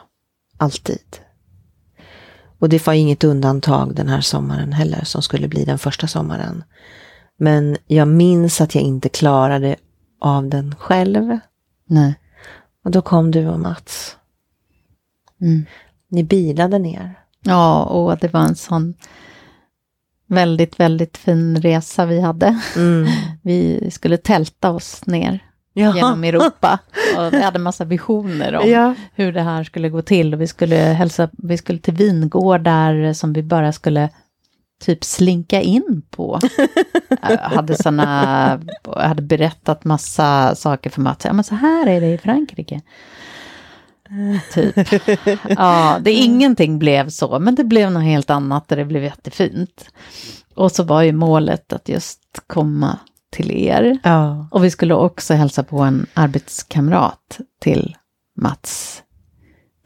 Alltid. 0.57 1.19
Och 2.59 2.69
det 2.69 2.87
var 2.87 2.93
inget 2.93 3.23
undantag 3.23 3.95
den 3.95 4.07
här 4.07 4.21
sommaren 4.21 4.73
heller 4.73 5.03
som 5.03 5.21
skulle 5.21 5.47
bli 5.47 5.65
den 5.65 5.79
första 5.79 6.07
sommaren. 6.07 6.63
Men 7.37 7.77
jag 7.87 8.07
minns 8.07 8.61
att 8.61 8.75
jag 8.75 8.83
inte 8.83 9.09
klarade 9.09 9.75
av 10.21 10.49
den 10.49 10.75
själv. 10.75 11.39
Nej. 11.85 12.15
Och 12.83 12.91
då 12.91 13.01
kom 13.01 13.31
du 13.31 13.47
och 13.47 13.59
Mats. 13.59 14.17
Mm. 15.41 15.65
Ni 16.07 16.23
bilade 16.23 16.79
ner. 16.79 17.19
Ja, 17.41 17.83
och 17.83 18.17
det 18.17 18.33
var 18.33 18.41
en 18.41 18.55
sån 18.55 18.93
väldigt, 20.27 20.79
väldigt 20.79 21.17
fin 21.17 21.61
resa 21.61 22.05
vi 22.05 22.19
hade. 22.19 22.59
Mm. 22.75 23.07
Vi 23.41 23.89
skulle 23.91 24.17
tälta 24.17 24.71
oss 24.71 25.05
ner 25.05 25.52
Ja. 25.73 25.95
genom 25.95 26.23
Europa. 26.23 26.79
Och 27.17 27.33
vi 27.33 27.41
hade 27.41 27.59
massa 27.59 27.85
visioner 27.85 28.55
om 28.55 28.69
Ja. 28.69 28.95
hur 29.15 29.33
det 29.33 29.41
här 29.41 29.63
skulle 29.63 29.89
gå 29.89 30.01
till. 30.01 30.33
Och 30.33 30.41
vi 30.41 30.47
skulle 30.47 30.75
hälsa, 30.75 31.29
vi 31.31 31.57
skulle 31.57 31.79
till 31.79 31.93
vingårdar 31.93 33.13
som 33.13 33.33
vi 33.33 33.43
bara 33.43 33.71
skulle 33.73 34.09
typ 34.85 35.03
slinka 35.03 35.61
in 35.61 36.01
på. 36.09 36.39
Jag 37.21 37.37
hade 37.37 37.83
såna, 37.83 38.59
hade 38.97 39.21
berättat 39.21 39.83
massa 39.85 40.55
saker 40.55 40.89
för 40.89 41.01
Mats. 41.01 41.25
Ja, 41.25 41.33
men 41.33 41.43
så 41.43 41.55
här 41.55 41.87
är 41.87 42.01
det 42.01 42.07
i 42.13 42.17
Frankrike. 42.17 42.81
Typ. 44.53 44.75
Ja, 45.49 45.97
det 46.01 46.11
ingenting 46.11 46.79
blev 46.79 47.09
så, 47.09 47.39
men 47.39 47.55
det 47.55 47.63
blev 47.63 47.91
något 47.91 48.03
helt 48.03 48.29
annat 48.29 48.71
och 48.71 48.77
det 48.77 48.85
blev 48.85 49.03
jättefint. 49.03 49.85
Och 50.55 50.71
så 50.71 50.83
var 50.83 51.01
ju 51.01 51.11
målet 51.11 51.73
att 51.73 51.89
just 51.89 52.19
komma 52.47 52.99
till 53.33 53.51
er. 53.51 53.99
ja. 54.03 54.47
Och 54.51 54.63
vi 54.63 54.71
skulle 54.71 54.93
också 54.93 55.33
hälsa 55.33 55.63
på 55.63 55.79
en 55.79 56.05
arbetskamrat 56.13 57.39
till 57.61 57.97
Mats, 58.35 59.03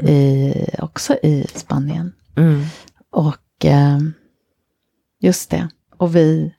i, 0.03 0.53
också 0.79 1.13
i 1.13 1.47
Spanien. 1.55 2.13
Mm. 2.35 2.63
Och 3.11 3.65
eh, 3.65 3.99
just 5.19 5.49
det, 5.49 5.69
och 5.97 6.15
vi 6.15 6.53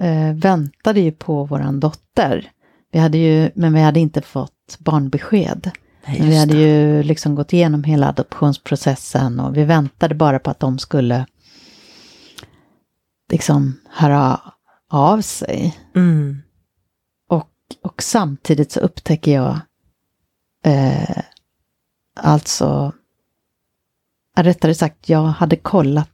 eh, 0.00 0.34
väntade 0.34 1.00
ju 1.00 1.12
på 1.12 1.44
våran 1.44 1.80
dotter. 1.80 2.50
Vi 2.92 2.98
hade 2.98 3.18
ju, 3.18 3.50
men 3.54 3.74
vi 3.74 3.80
hade 3.80 4.00
inte 4.00 4.22
fått 4.22 4.76
barnbesked. 4.78 5.70
Nej, 6.06 6.20
vi 6.20 6.36
hade 6.36 6.54
det. 6.54 6.60
ju 6.60 7.02
liksom 7.02 7.34
gått 7.34 7.52
igenom 7.52 7.84
hela 7.84 8.08
adoptionsprocessen 8.08 9.40
och 9.40 9.56
vi 9.56 9.64
väntade 9.64 10.14
bara 10.14 10.38
på 10.38 10.50
att 10.50 10.60
de 10.60 10.78
skulle 10.78 11.26
liksom 13.32 13.80
höra 13.90 14.40
av 14.92 15.20
sig. 15.20 15.78
Mm. 15.94 16.42
Och, 17.28 17.50
och 17.82 18.02
samtidigt 18.02 18.72
så 18.72 18.80
upptäcker 18.80 19.32
jag 19.32 19.60
eh, 20.64 21.22
alltså, 22.14 22.92
rättare 24.36 24.74
sagt, 24.74 25.08
jag 25.08 25.22
hade 25.22 25.56
kollat 25.56 26.08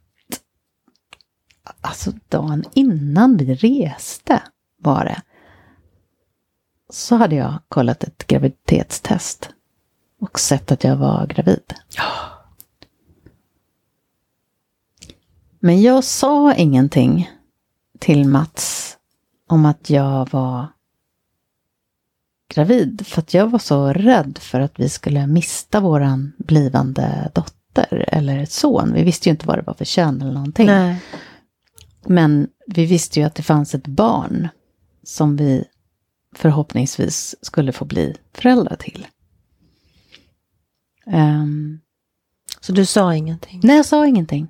alltså 1.81 2.11
dagen 2.29 2.63
innan 2.73 3.37
vi 3.37 3.55
reste 3.55 4.43
var 4.77 5.05
det. 5.05 5.21
Så 6.89 7.15
hade 7.15 7.35
jag 7.35 7.59
kollat 7.67 8.03
ett 8.03 8.27
graviditetstest 8.27 9.49
och 10.19 10.39
sett 10.39 10.71
att 10.71 10.83
jag 10.83 10.95
var 10.95 11.27
gravid. 11.27 11.73
Men 15.59 15.81
jag 15.81 16.03
sa 16.03 16.53
ingenting 16.53 17.31
till 17.99 18.27
Mats 18.27 18.97
om 19.47 19.65
att 19.65 19.89
jag 19.89 20.29
var 20.31 20.67
gravid. 22.53 23.07
För 23.07 23.21
att 23.21 23.33
jag 23.33 23.47
var 23.47 23.59
så 23.59 23.93
rädd 23.93 24.37
för 24.41 24.59
att 24.59 24.79
vi 24.79 24.89
skulle 24.89 25.27
mista 25.27 25.79
våran 25.79 26.31
blivande 26.37 27.31
dotter 27.35 28.05
eller 28.07 28.45
son. 28.45 28.93
Vi 28.93 29.03
visste 29.03 29.29
ju 29.29 29.31
inte 29.31 29.47
vad 29.47 29.57
det 29.57 29.61
var 29.61 29.73
för 29.73 29.85
kön 29.85 30.21
eller 30.21 30.33
någonting. 30.33 30.65
Nej. 30.65 31.01
Men 32.05 32.47
vi 32.67 32.85
visste 32.85 33.19
ju 33.19 33.25
att 33.25 33.35
det 33.35 33.43
fanns 33.43 33.75
ett 33.75 33.87
barn 33.87 34.47
som 35.03 35.35
vi 35.37 35.65
förhoppningsvis 36.35 37.35
skulle 37.41 37.71
få 37.71 37.85
bli 37.85 38.15
föräldrar 38.33 38.75
till. 38.75 39.07
Ehm, 41.05 41.79
Så 42.61 42.71
du 42.71 42.85
sa 42.85 43.15
ingenting? 43.15 43.59
nej, 43.63 43.75
jag 43.75 43.85
sa 43.85 44.07
ingenting. 44.07 44.47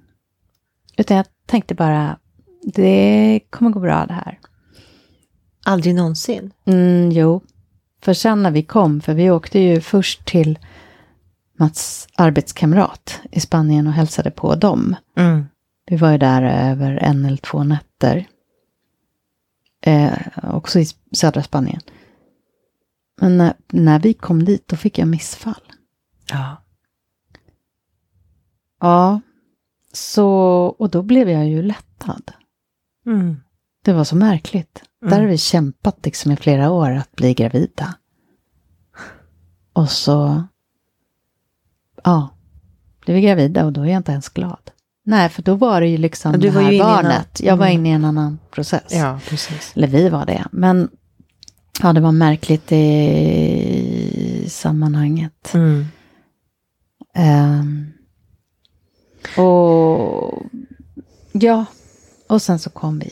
Utan 0.98 1.18
jag 1.18 1.25
tänkte 1.46 1.75
bara, 1.75 2.20
det 2.62 3.39
kommer 3.50 3.72
gå 3.72 3.80
bra 3.80 4.06
det 4.06 4.13
här. 4.13 4.39
Aldrig 5.66 5.96
någonsin? 5.96 6.51
Mm, 6.66 7.12
jo, 7.12 7.42
för 8.01 8.13
sen 8.13 8.44
när 8.44 8.51
vi 8.51 8.63
kom, 8.63 9.01
för 9.01 9.13
vi 9.13 9.32
åkte 9.32 9.60
ju 9.60 9.82
först 9.82 10.25
till 10.25 10.60
Mats 11.58 12.08
arbetskamrat 12.16 13.22
i 13.32 13.39
Spanien 13.39 13.88
och 13.88 13.94
hälsade 13.94 14.32
på 14.32 14.56
dem. 14.56 14.96
Mm. 15.18 15.46
Vi 15.86 15.98
var 15.98 16.12
ju 16.12 16.18
där 16.18 16.70
över 16.72 16.98
en 16.98 17.25
eller 17.25 17.38
två 17.38 17.63
nätter. 17.63 18.28
Eh, 19.82 20.18
också 20.44 20.80
i 20.80 20.86
södra 21.12 21.44
Spanien. 21.44 21.82
Men 23.22 23.38
när, 23.38 23.54
när 23.68 24.00
vi 24.00 24.13
kom 24.13 24.46
dit, 24.46 24.68
då 24.68 24.75
fick 24.75 24.98
jag 24.98 25.08
missfall. 25.08 25.72
Ja. 26.30 26.63
Ja, 28.80 29.22
så, 29.94 30.30
och 30.80 30.89
då 30.89 31.01
blev 31.01 31.30
jag 31.30 31.48
ju 31.48 31.62
lättad. 31.62 32.32
Mm. 33.10 33.36
Det 33.84 33.93
var 33.93 34.04
så 34.04 34.15
märkligt. 34.15 34.84
Mm. 35.02 35.12
Där 35.12 35.19
har 35.22 35.28
vi 35.28 35.38
kämpat 35.38 36.06
liksom 36.06 36.32
i 36.32 36.36
flera 36.36 36.69
år 36.72 36.91
att 36.91 37.15
bli 37.15 37.34
gravida. 37.34 37.95
Och 39.74 39.89
så, 39.89 40.43
ja, 42.04 42.30
blev 43.06 43.15
vi 43.15 43.22
gravida 43.22 43.65
och 43.65 43.74
då 43.74 43.82
är 43.82 43.86
jag 43.88 43.98
inte 43.98 44.12
ens 44.12 44.30
glad. 44.30 44.72
Nej, 45.04 45.30
för 45.30 45.41
då 45.41 45.56
var 45.56 45.82
det 45.82 45.88
ju 45.88 45.98
liksom 45.98 46.32
Ja, 46.32 46.38
du 46.38 46.48
det 46.50 46.56
var 46.56 46.62
här 46.62 46.72
en 46.72 46.80
barnet. 46.80 47.06
annan- 47.12 47.26
Jag 47.39 47.58
var 47.58 47.65
Mm. 47.65 47.78
inne 47.80 47.89
i 47.89 47.91
en 47.91 48.06
annan 48.06 48.39
process. 48.52 48.84
Ja, 48.91 49.19
precis. 49.30 49.72
Eller 49.76 49.88
vi 49.88 50.10
var 50.10 50.26
det. 50.26 50.45
Men 50.52 50.89
ja, 51.84 51.93
det 51.93 52.02
var 52.02 52.12
märkligt 52.12 52.72
i 52.72 54.45
sammanhanget. 54.50 55.54
Mm. 55.54 55.86
Ehm, 57.15 57.91
och 59.38 60.43
ja, 61.32 61.65
och 62.30 62.42
sen 62.42 62.60
så 62.60 62.70
kom 62.70 63.00
vi. 63.00 63.12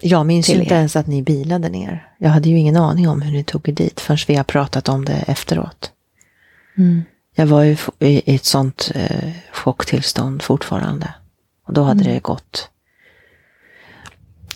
Jag 0.00 0.26
minns 0.26 0.48
inte 0.50 0.74
er. 0.74 0.78
ens 0.78 0.96
att 0.96 1.06
ni 1.06 1.22
bilade 1.22 1.68
ner. 1.68 2.08
Jag 2.18 2.30
hade 2.30 2.48
ju 2.48 2.58
ingen 2.58 2.76
aning 2.76 3.08
om 3.08 3.22
hur 3.22 3.32
ni 3.32 3.44
tog 3.44 3.68
er 3.68 3.72
dit 3.72 4.00
förrän 4.00 4.18
vi 4.28 4.34
har 4.34 4.44
pratat 4.44 4.88
om 4.88 5.04
det 5.04 5.12
efteråt. 5.26 5.92
Jag 7.34 7.46
var 7.46 7.62
ju 7.62 7.76
i 7.98 8.34
ett 8.34 8.44
sånt 8.44 8.90
eh, 8.94 9.32
chocktillstånd 9.52 10.42
fortfarande. 10.42 11.14
Och 11.66 11.72
då 11.74 11.82
hade 11.82 12.00
Mm. 12.00 12.14
det 12.14 12.20
gått 12.20 12.70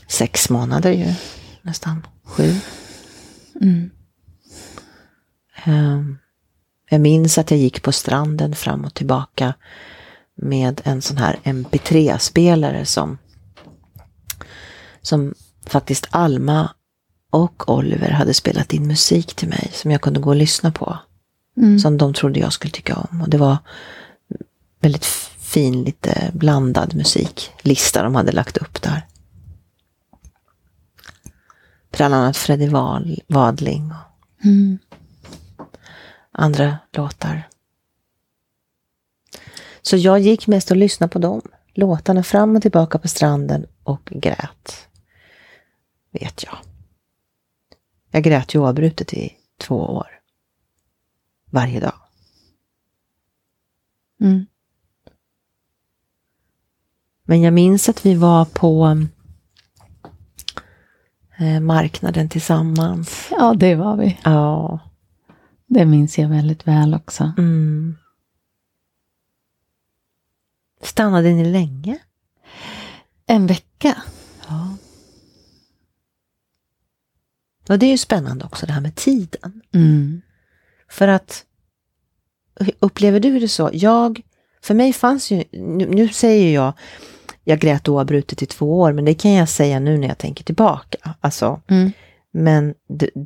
sex 0.08 0.50
månader 0.50 0.92
ju. 0.92 1.14
Nästan 1.62 2.06
sju. 2.24 2.54
Mm. 3.60 3.90
Ehm, 5.64 6.18
jag 6.90 7.00
minns 7.00 7.38
att 7.38 7.50
jag 7.50 7.60
gick 7.60 7.82
på 7.82 7.92
stranden 7.92 8.54
fram 8.54 8.84
och 8.84 8.94
tillbaka 8.94 9.54
med 10.34 10.80
en 10.84 11.02
sån 11.02 11.16
här 11.16 11.38
MP3-spelare 11.44 12.84
som, 12.84 13.18
som 15.02 15.34
faktiskt 15.66 16.06
Alma 16.10 16.70
och 17.30 17.68
Oliver 17.70 18.10
hade 18.10 18.34
spelat 18.34 18.72
in 18.72 18.86
musik 18.86 19.34
till 19.34 19.48
mig 19.48 19.70
som 19.74 19.90
jag 19.90 20.00
kunde 20.00 20.20
gå 20.20 20.30
och 20.30 20.36
lyssna 20.36 20.72
på. 20.72 20.98
Mm. 21.56 21.78
Som 21.78 21.98
de 21.98 22.14
trodde 22.14 22.40
jag 22.40 22.52
skulle 22.52 22.70
tycka 22.70 22.96
om. 22.96 23.20
Och 23.22 23.28
det 23.30 23.38
var 23.38 23.58
väldigt 24.80 25.04
fin, 25.38 25.82
lite 25.84 26.30
blandad 26.34 26.94
musiklista 26.94 28.02
de 28.02 28.14
hade 28.14 28.32
lagt 28.32 28.56
upp 28.56 28.82
där. 28.82 29.06
Bland 31.96 32.14
annat 32.14 32.36
Freddie 32.36 32.68
Val- 32.68 33.20
Wadling 33.28 33.90
och 33.90 34.44
Mm. 34.44 34.78
andra 36.32 36.78
låtar. 36.92 37.48
Så 39.82 39.96
jag 39.96 40.20
gick 40.20 40.46
mest 40.46 40.70
och 40.70 40.76
lyssnade 40.76 41.12
på 41.12 41.18
dem. 41.18 41.42
Låtarna 41.74 42.22
fram 42.22 42.56
och 42.56 42.62
tillbaka 42.62 42.98
på 42.98 43.08
stranden 43.08 43.66
och 43.82 44.08
grät. 44.10 44.88
Vet 46.10 46.44
jag. 46.44 46.58
Jag 48.10 48.22
grät 48.22 48.54
ju 48.54 48.58
oavbrutet 48.58 49.14
i 49.14 49.36
två 49.58 49.76
år. 49.76 50.20
Varje 51.50 51.80
dag. 51.80 51.94
Mm. 54.20 54.46
Men 57.24 57.42
jag 57.42 57.52
minns 57.54 57.88
att 57.88 58.06
vi 58.06 58.14
var 58.14 58.44
på 58.44 58.98
eh, 61.38 61.60
marknaden 61.60 62.28
tillsammans. 62.28 63.28
Ja, 63.30 63.54
det 63.54 63.74
var 63.74 63.96
vi. 63.96 64.18
Ja. 64.24 64.78
Det 65.66 65.84
minns 65.86 66.18
jag 66.18 66.28
väldigt 66.28 66.66
väl 66.66 66.94
också. 66.94 67.32
Mm. 67.38 67.96
Stannade 70.82 71.32
ni 71.32 71.44
länge? 71.44 71.98
En 73.26 73.46
vecka. 73.46 74.02
Och 77.70 77.78
det 77.78 77.86
är 77.86 77.90
ju 77.90 77.98
spännande 77.98 78.44
också 78.44 78.66
det 78.66 78.72
här 78.72 78.80
med 78.80 78.94
tiden. 78.94 79.62
Mm. 79.74 80.22
För 80.88 81.08
att 81.08 81.44
upplever 82.78 83.20
du 83.20 83.38
det 83.38 83.48
så? 83.48 83.70
Jag, 83.72 84.20
för 84.62 84.74
mig 84.74 84.92
fanns 84.92 85.30
ju, 85.30 85.44
nu, 85.52 85.86
nu 85.88 86.08
säger 86.08 86.54
jag, 86.54 86.72
jag 87.44 87.58
grät 87.58 87.88
oavbrutet 87.88 88.42
i 88.42 88.46
två 88.46 88.80
år, 88.80 88.92
men 88.92 89.04
det 89.04 89.14
kan 89.14 89.32
jag 89.32 89.48
säga 89.48 89.78
nu 89.80 89.98
när 89.98 90.08
jag 90.08 90.18
tänker 90.18 90.44
tillbaka. 90.44 91.14
Alltså, 91.20 91.60
Mm. 91.68 91.92
men 92.30 92.74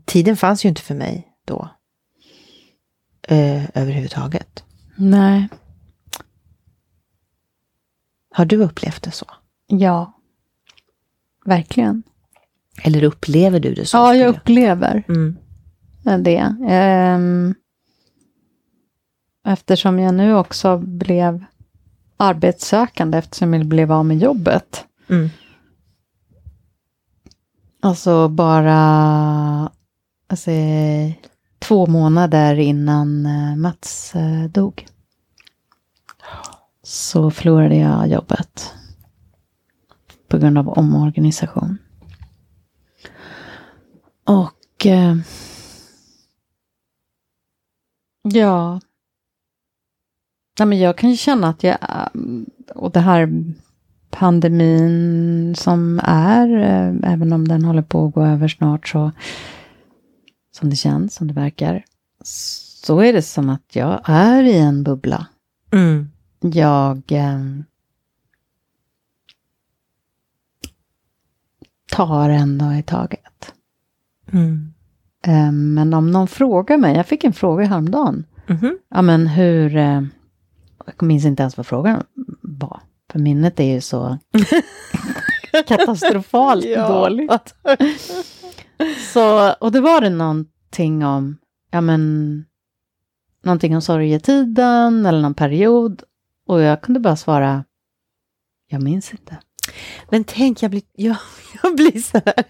tiden 0.05 0.37
fanns 0.37 0.65
ju 0.65 0.69
inte 0.69 0.83
för 0.83 0.95
mig 0.95 1.29
då. 1.45 1.69
Eh, 3.29 3.65
överhuvudtaget. 3.75 4.65
Nej. 4.97 5.49
Har 8.31 8.45
du 8.45 8.57
upplevt 8.57 9.03
det 9.03 9.11
så? 9.11 9.27
Ja. 9.67 10.13
Verkligen. 11.45 12.03
Eller 12.83 13.05
upplever 13.05 13.61
du 13.61 13.75
det 13.75 13.87
så? 13.87 13.97
Ja, 13.97 14.15
jag 14.15 14.29
upplever 14.29 15.05
Mm. 15.09 15.37
det. 16.23 16.55
Ehm, 16.69 17.55
eftersom 19.47 19.99
jag 19.99 20.15
nu 20.15 20.35
också 20.35 20.79
blev 20.79 21.45
arbetssökande 22.17 23.19
eftersom 23.19 23.55
jag 23.55 23.67
blev 23.67 23.93
av 23.93 24.07
med 24.07 24.19
jobbet. 24.19 24.85
Mm. 25.09 25.31
Alltså 27.83 28.29
bara 28.29 28.75
alltså, 30.27 30.51
två 31.59 31.87
månader 31.87 32.55
innan 32.59 33.27
eh, 33.27 33.57
Mats 33.57 34.15
eh, 34.15 34.45
dog. 34.45 34.87
Så 36.83 37.31
förlorade 37.31 37.77
jag 37.77 38.09
jobbet. 38.09 38.73
På 40.29 40.39
grund 40.39 40.59
av 40.59 40.69
omorganisation. 40.69 41.79
Och 44.25 44.87
eh, 44.87 45.17
ja. 48.23 48.81
Nej, 50.59 50.69
men 50.69 50.79
jag 50.79 50.99
kan 50.99 51.11
ju 51.11 51.17
känna 51.17 51.49
att 51.49 51.63
jag, 51.63 51.79
och 52.75 52.91
det 52.91 53.01
här 53.01 53.29
pandemin 54.11 55.55
som 55.57 56.01
är, 56.05 56.49
eh, 56.57 57.13
även 57.13 57.33
om 57.33 57.49
den 57.49 57.65
håller 57.65 57.83
på 57.83 58.07
att 58.07 58.15
gå 58.15 58.25
över 58.25 58.49
snart 58.49 58.89
så, 58.89 59.13
som 60.53 60.71
det 60.71 60.77
känns, 60.77 61.15
som 61.15 61.29
det 61.29 61.35
verkar, 61.35 61.85
så 62.23 63.01
är 63.01 63.13
det 63.13 63.23
som 63.23 63.49
att 63.49 63.77
jag 63.77 64.01
är 64.05 64.43
i 64.43 64.59
en 64.59 64.83
bubbla. 64.83 65.27
Mm. 65.73 66.11
Jag 66.41 67.03
eh, 67.13 67.41
tar 71.91 72.31
en 72.31 72.59
dag 72.59 72.79
i 72.79 72.83
taget. 72.83 73.34
Mm. 74.33 74.73
Eh, 75.27 75.53
men 75.53 75.95
om 75.95 76.11
någon 76.11 76.29
frågar 76.29 76.77
mig, 76.77 76.97
jag 76.97 77.07
fick 77.07 77.25
en 77.25 77.33
fråga 77.33 77.65
häromdagen. 77.65 78.27
Mhm. 78.47 78.79
Ja 78.91 79.03
men 79.03 79.27
hur, 79.27 79.77
eh, 79.77 80.03
jag 80.87 81.03
minns 81.03 81.25
inte 81.25 81.43
ens 81.43 81.57
vad 81.57 81.67
frågan 81.67 82.05
var. 82.41 82.81
För 83.13 83.19
minnet 83.19 83.61
är 83.61 83.75
ju 83.75 83.81
så 83.81 84.19
katastrofalt 85.67 86.65
dåligt. 86.65 87.55
Så, 89.13 89.53
och 89.53 89.73
det 89.73 89.81
var 89.81 90.01
det 90.01 90.11
någonting 90.11 91.05
om, 91.05 91.39
ja 91.71 91.81
men, 91.81 92.45
någonting 93.43 93.75
om 93.75 93.83
sorgetiden 93.83 95.07
eller 95.07 95.21
någon 95.21 95.35
period. 95.35 96.03
Och 96.47 96.61
jag 96.61 96.81
kunde 96.81 97.01
bara 97.01 97.17
svara, 97.17 97.65
jag 98.69 98.83
minns 98.83 99.13
inte. 99.13 99.39
Men 100.11 100.25
tänk, 100.25 100.63
jag 100.63 100.71
blir, 100.71 100.83
jag, 100.97 101.17
jag 101.63 101.77
blir 101.77 101.99
så 102.01 102.21
här, 102.27 102.45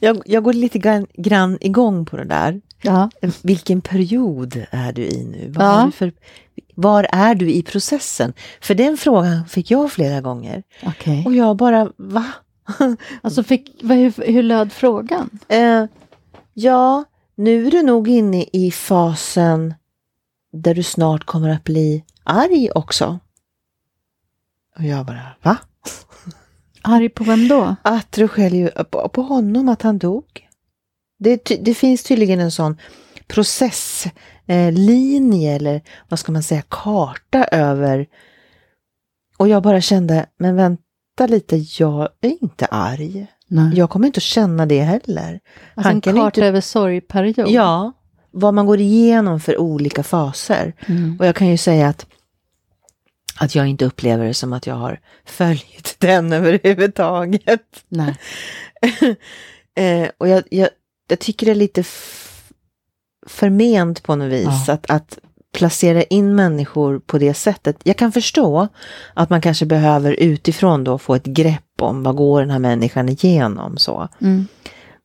jag, 0.00 0.22
jag 0.26 0.42
går 0.44 0.52
lite 0.52 0.78
grann, 0.78 1.06
grann 1.14 1.58
igång 1.60 2.06
på 2.06 2.16
det 2.16 2.24
där. 2.24 2.60
Ja. 2.82 3.10
Vilken 3.42 3.80
period 3.80 4.64
är 4.70 4.92
du 4.92 5.02
i 5.02 5.24
nu? 5.24 5.52
Vad 5.56 5.66
Ja. 5.66 5.90
för, 5.94 6.12
var 6.74 7.06
är 7.12 7.34
du 7.34 7.50
i 7.50 7.62
processen? 7.62 8.32
För 8.60 8.74
den 8.74 8.96
frågan 8.96 9.48
fick 9.48 9.70
jag 9.70 9.92
flera 9.92 10.20
gånger. 10.20 10.62
Okej. 10.82 11.22
Och 11.26 11.34
jag 11.34 11.56
bara, 11.56 11.92
va? 11.96 12.24
Alltså 13.22 13.42
fick, 13.42 13.82
hur, 13.82 14.32
hur 14.32 14.42
löd 14.42 14.72
frågan? 14.72 15.30
Eh, 15.48 15.84
ja, 16.54 17.04
nu 17.34 17.66
är 17.66 17.70
du 17.70 17.82
nog 17.82 18.08
inne 18.08 18.44
i 18.52 18.70
fasen 18.70 19.74
där 20.52 20.74
du 20.74 20.82
snart 20.82 21.24
kommer 21.24 21.48
att 21.48 21.64
bli 21.64 22.04
arg 22.24 22.70
också. 22.74 23.18
Och 24.76 24.84
jag 24.84 25.06
bara, 25.06 25.22
va? 25.42 25.56
Arg 26.88 27.08
på 27.08 27.24
vem 27.24 27.48
då? 27.48 27.76
Att 27.82 28.18
Rogelio, 28.18 28.70
på, 29.12 29.22
honom, 29.22 29.68
att 29.68 29.82
han 29.82 29.98
dog. 29.98 30.24
Det, 31.18 31.44
det 31.60 31.74
finns 31.74 32.02
tydligen 32.02 32.40
en 32.40 32.50
sån 32.50 32.76
processlinje 33.26 35.50
eh, 35.50 35.56
eller 35.56 35.82
vad 36.08 36.18
ska 36.18 36.32
man 36.32 36.42
säga, 36.42 36.62
karta 36.68 37.44
över. 37.44 38.06
Och 39.36 39.48
jag 39.48 39.62
bara 39.62 39.80
kände, 39.80 40.26
men 40.38 40.56
vänta 40.56 41.26
lite, 41.26 41.56
jag 41.78 42.08
är 42.20 42.42
inte 42.42 42.66
arg. 42.66 43.26
Nej. 43.48 43.78
Jag 43.78 43.90
kommer 43.90 44.06
inte 44.06 44.18
att 44.18 44.22
känna 44.22 44.66
det 44.66 44.82
heller. 44.82 45.40
alltså 45.74 45.88
en 45.88 45.92
han 45.94 46.00
kan 46.00 46.14
karta 46.14 46.26
inte- 46.26 46.46
över 46.46 46.60
sorgperiod? 46.60 47.48
Ja, 47.48 47.92
vad 48.30 48.54
man 48.54 48.66
går 48.66 48.80
igenom 48.80 49.40
för 49.40 49.58
olika 49.58 50.02
faser. 50.02 50.72
Mm. 50.86 51.16
Och 51.20 51.26
jag 51.26 51.36
kan 51.36 51.48
ju 51.48 51.56
säga 51.56 51.88
att, 51.88 52.06
att 53.38 53.54
jag 53.54 53.66
inte 53.66 53.84
upplever 53.84 54.26
det 54.26 54.34
som 54.34 54.52
att 54.52 54.66
jag 54.66 54.74
har 54.74 55.00
följt 55.24 55.96
den 55.98 56.32
överhuvudtaget. 56.32 57.84
Nej. 57.88 58.16
eh, 59.76 60.08
och 60.18 60.28
jag, 60.28 60.44
jag, 60.50 60.68
jag 61.08 61.18
tycker 61.18 61.46
det 61.46 61.52
är 61.52 61.56
lite 61.56 61.84
förment 63.26 64.02
på 64.02 64.16
något 64.16 64.32
vis 64.32 64.64
Ja. 64.66 64.74
att, 64.74 64.90
att 64.90 65.18
placera 65.52 66.02
in 66.02 66.34
människor 66.34 66.98
på 66.98 67.18
det 67.18 67.34
sättet. 67.34 67.76
Jag 67.82 67.96
kan 67.96 68.12
förstå 68.12 68.68
att 69.14 69.30
man 69.30 69.40
kanske 69.40 69.66
behöver 69.66 70.12
utifrån 70.12 70.84
då 70.84 70.98
få 70.98 71.14
ett 71.14 71.24
grepp 71.24 71.82
om 71.82 72.02
vad 72.02 72.16
går 72.16 72.40
den 72.40 72.50
här 72.50 72.58
människan 72.58 73.08
igenom 73.08 73.78
så. 73.78 74.08
Mm. 74.20 74.46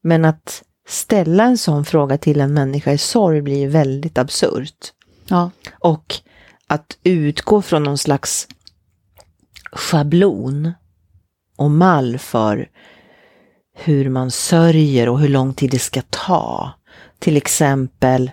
Men 0.03 0.25
att 0.25 0.63
ställa 0.87 1.43
en 1.43 1.57
sån 1.57 1.85
fråga 1.85 2.17
till 2.17 2.41
en 2.41 2.53
människa 2.53 2.91
i 2.91 2.97
sorg 2.97 3.41
blir 3.41 3.57
ju 3.57 3.67
väldigt 3.67 4.17
absurt. 4.17 4.91
Ja. 5.27 5.51
Och 5.79 6.15
att 6.67 6.97
utgå 7.03 7.61
från 7.61 7.83
någon 7.83 7.97
slags 7.97 8.47
schablon 9.71 10.73
och 11.55 11.71
mall 11.71 12.17
för 12.17 12.69
hur 13.75 14.09
man 14.09 14.31
sörjer 14.31 15.09
och 15.09 15.19
hur 15.19 15.27
lång 15.27 15.53
tid 15.53 15.71
det 15.71 15.79
ska 15.79 16.01
ta. 16.09 16.73
Till 17.19 17.37
exempel 17.37 18.31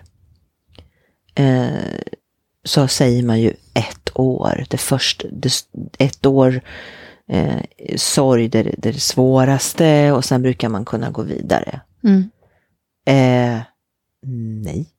eh, 1.35 1.69
så 2.63 2.87
säger 2.87 3.23
man 3.23 3.41
ju 3.41 3.53
ett 3.73 4.09
år, 4.13 4.65
det 4.69 4.77
första, 4.77 5.27
det, 5.31 5.53
ett 5.99 6.25
år 6.25 6.61
eh, 7.27 7.61
sorg 7.95 8.47
det, 8.47 8.63
det 8.63 8.89
är 8.89 8.93
det 8.93 8.99
svåraste 8.99 10.11
och 10.11 10.25
sen 10.25 10.41
brukar 10.41 10.69
man 10.69 10.85
kunna 10.85 11.09
gå 11.09 11.21
vidare. 11.21 11.81
Mm. 12.03 12.29
Eh, 13.05 13.61
nej. 14.63 14.89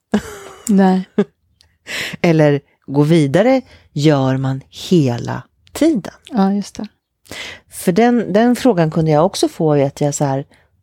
Nej. 0.69 1.05
Eller 2.21 2.61
gå 2.87 3.03
vidare 3.03 3.63
gör 3.93 4.37
man 4.37 4.61
hela 4.91 5.43
tiden. 5.73 6.15
Ja, 6.31 6.53
just 6.53 6.75
det. 6.77 6.87
För 7.71 7.93
den, 7.93 8.33
den 8.33 8.57
frågan 8.57 8.91
kunde 8.91 9.11
jag 9.11 9.27
också 9.27 9.49
få, 9.49 9.75
vet 9.75 10.01
jag, 10.01 10.15
så 10.15 10.25
här, 10.25 10.39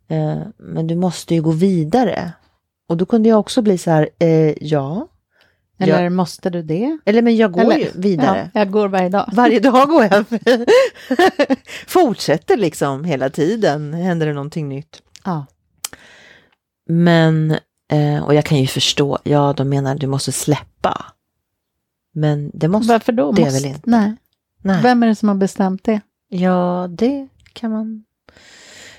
eh, 0.09 0.37
men 0.57 0.87
du 0.87 0.95
måste 0.95 1.35
ju 1.35 1.41
gå 1.41 1.51
vidare. 1.51 2.31
Och 2.89 2.97
då 2.97 3.05
kunde 3.05 3.29
jag 3.29 3.39
också 3.39 3.61
bli 3.61 3.77
så 3.77 3.91
här, 3.91 4.09
eh, 4.19 4.53
ja. 4.63 5.07
Eller 5.81 6.03
Jag, 6.03 6.11
måste 6.11 6.49
du 6.49 6.61
det? 6.63 6.97
eller 7.05 7.21
men 7.21 7.37
jag 7.37 7.51
går 7.51 7.61
Eller- 7.61 7.77
ju 7.77 7.89
vidare. 7.95 8.51
Ja, 8.53 8.59
jag 8.59 8.71
går 8.71 8.87
varje 8.87 9.09
dag. 9.09 9.29
Varje 9.33 9.59
dag 9.69 9.87
går 9.87 10.03
jag. 10.11 10.25
Fortsätter 11.87 12.57
liksom 12.57 13.03
hela 13.03 13.29
tiden, 13.29 13.93
händer 13.93 14.27
det 14.27 14.33
någonting 14.33 14.69
nytt. 14.69 15.01
Ja. 15.25 15.45
Men, 16.89 17.51
eh, 17.91 18.23
och 18.25 18.33
jag 18.33 18.45
kan 18.45 18.57
ju 18.57 18.67
förstå, 18.67 19.19
ja 19.23 19.53
de 19.57 19.69
menar 19.69 19.95
du 19.95 20.07
måste 20.07 20.31
släppa. 20.31 21.05
Men 22.19 22.51
det 22.53 22.67
måste, 22.67 22.93
Varför 22.93 23.11
då? 23.11 23.31
det 23.31 23.41
Måste- 23.41 23.59
väl 23.59 23.65
inte. 23.65 23.89
Nej. 23.89 24.15
nej. 24.61 24.83
Vem 24.83 25.03
är 25.03 25.07
det 25.07 25.15
som 25.15 25.29
har 25.29 25.35
bestämt 25.35 25.83
det? 25.83 26.01
Ja, 26.29 26.87
det 26.89 27.27
kan 27.53 27.71
man 27.71 28.03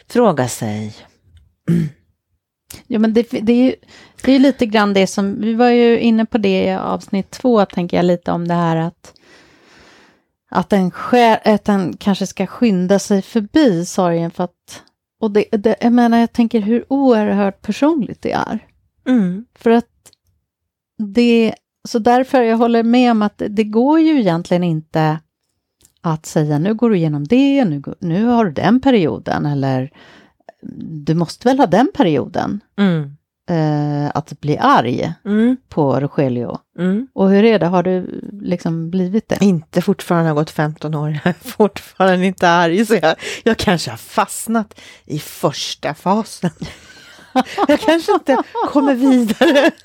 fråga 0.08 0.48
sig. 0.48 0.94
Jo, 2.86 3.00
men 3.00 3.14
det, 3.14 3.22
det, 3.30 3.52
är 3.52 3.64
ju, 3.64 3.74
det 4.24 4.32
är 4.32 4.38
lite 4.38 4.66
grann 4.66 4.92
det 4.94 5.06
som, 5.06 5.40
vi 5.40 5.54
var 5.54 5.68
ju 5.68 5.98
inne 6.00 6.26
på 6.26 6.38
det 6.38 6.64
i 6.64 6.72
avsnitt 6.74 7.30
två, 7.30 7.64
tänker 7.64 7.96
jag 7.96 8.04
lite 8.06 8.32
om 8.32 8.48
det 8.48 8.54
här 8.54 8.76
att 8.76 9.14
att 10.52 10.68
den, 10.68 10.90
skär, 10.90 11.40
att 11.44 11.64
den 11.64 11.96
kanske 11.96 12.26
ska 12.26 12.46
skynda 12.46 12.98
sig 12.98 13.22
förbi 13.22 13.86
sorgen 13.86 14.30
för 14.30 14.44
att, 14.44 14.82
och 15.20 15.30
det, 15.30 15.44
det, 15.52 15.76
jag 15.80 15.92
menar, 15.92 16.18
jag 16.18 16.32
tänker 16.32 16.60
hur 16.60 16.84
oerhört 16.92 17.62
personligt 17.62 18.22
det 18.22 18.32
är. 18.32 18.66
Mm. 19.08 19.44
För 19.54 19.70
att 19.70 19.86
det, 21.14 21.54
så 21.88 21.98
därför 21.98 22.42
jag 22.42 22.56
håller 22.56 22.82
med 22.82 23.10
om 23.10 23.22
att 23.22 23.42
det 23.48 23.64
går 23.64 24.00
ju 24.00 24.20
egentligen 24.20 24.64
inte 24.64 25.18
att 26.00 26.26
säga 26.26 26.58
nu 26.58 26.74
går 26.74 26.90
du 26.90 26.96
igenom 26.96 27.24
det, 27.26 27.64
nu, 27.64 27.82
nu 27.98 28.24
har 28.24 28.44
du 28.44 28.50
den 28.52 28.80
perioden 28.80 29.46
eller 29.46 29.90
du 31.04 31.14
måste 31.14 31.48
väl 31.48 31.58
ha 31.58 31.66
den 31.66 31.90
perioden 31.94 32.60
Mm. 32.78 33.16
eh, 33.50 34.10
att 34.14 34.40
bli 34.40 34.58
arg 34.58 35.12
Mm. 35.24 35.56
på 35.68 36.00
Rogelio. 36.00 36.58
Mm. 36.78 37.06
Och 37.12 37.30
hur 37.30 37.44
är 37.44 37.58
det, 37.58 37.66
har 37.66 37.82
du 37.82 38.20
liksom 38.42 38.90
blivit 38.90 39.28
det? 39.28 39.38
Inte 39.40 39.82
fortfarande 39.82 40.30
har 40.30 40.34
gått 40.34 40.50
15 40.50 40.94
år, 40.94 41.08
jag 41.24 41.26
är 41.26 41.48
fortfarande 41.50 42.26
inte 42.26 42.48
arg, 42.48 42.86
så 42.86 42.94
jag, 43.02 43.14
jag 43.44 43.56
kanske 43.56 43.90
har 43.90 43.96
fastnat 43.98 44.80
i 45.04 45.18
första 45.18 45.94
fasen. 45.94 46.50
Jag 47.68 47.80
kanske 47.80 48.12
inte 48.12 48.36
kommer 48.68 48.94
vidare. 48.94 49.70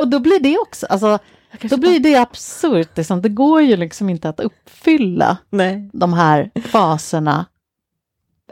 Och 0.00 0.08
då 0.08 0.20
blir 0.20 0.40
det 0.40 0.58
också, 0.58 0.86
alltså, 0.86 1.18
då 1.62 1.76
blir 1.76 2.00
det 2.00 2.16
absurt, 2.16 2.96
liksom. 2.96 3.22
det 3.22 3.28
går 3.28 3.62
ju 3.62 3.76
liksom 3.76 4.10
inte 4.10 4.28
att 4.28 4.40
uppfylla 4.40 5.38
Nej. 5.50 5.90
de 5.92 6.12
här 6.12 6.50
faserna 6.64 7.46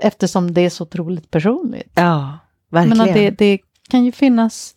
eftersom 0.01 0.55
det 0.55 0.61
är 0.61 0.71
så 0.71 0.85
otroligt 0.85 1.31
personligt. 1.31 1.93
Ja, 1.95 2.39
verkligen. 2.71 2.99
menar, 2.99 3.15
det, 3.15 3.31
det 3.31 3.59
kan 3.89 4.05
ju 4.05 4.13
finnas, 4.13 4.75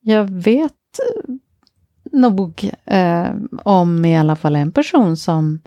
jag 0.00 0.30
vet 0.30 0.72
eh, 0.98 1.34
nog 2.12 2.70
eh, 2.84 3.30
om 3.62 4.04
i 4.04 4.16
alla 4.18 4.36
fall 4.36 4.56
en 4.56 4.72
person 4.72 5.16
som 5.16 5.60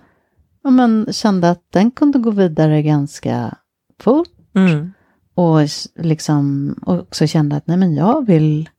ja, 0.64 0.70
men, 0.70 1.08
kände 1.12 1.50
att 1.50 1.64
den 1.70 1.92
kunde 1.92 2.20
gå 2.20 2.32
vidare 2.32 2.82
ganska 2.82 3.58
fort 4.00 4.30
Mm. 4.56 4.94
och 5.34 5.60
liksom 5.96 6.76
också 6.86 7.28
kände 7.28 7.56
att 7.56 7.68
nej 7.68 7.78
men 7.78 7.96
jag 7.96 8.26
vill 8.26 8.70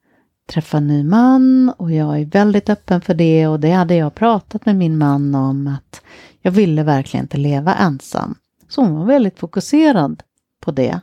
träffa 0.47 0.77
en 0.77 0.87
ny 0.87 1.05
man 1.05 1.73
och 1.77 1.93
jag 1.93 2.21
är 2.21 2.25
väldigt 2.25 2.71
öppen 2.71 3.01
för 3.01 3.15
det 3.15 3.47
och 3.47 3.61
det 3.61 3.71
hade 3.71 3.95
jag 3.95 4.15
pratat 4.15 4.67
med 4.67 4.77
min 4.77 4.99
man 4.99 5.35
om 5.35 5.67
att 5.67 6.03
jag 6.43 6.51
ville 6.51 6.83
verkligen 6.83 7.25
inte 7.25 7.37
leva 7.37 7.75
ensam. 7.75 8.35
Så 8.69 8.81
hon 8.81 8.95
var 8.95 9.05
väldigt 9.05 9.39
fokuserad 9.39 10.23
på 10.61 10.71
det. 10.71 11.01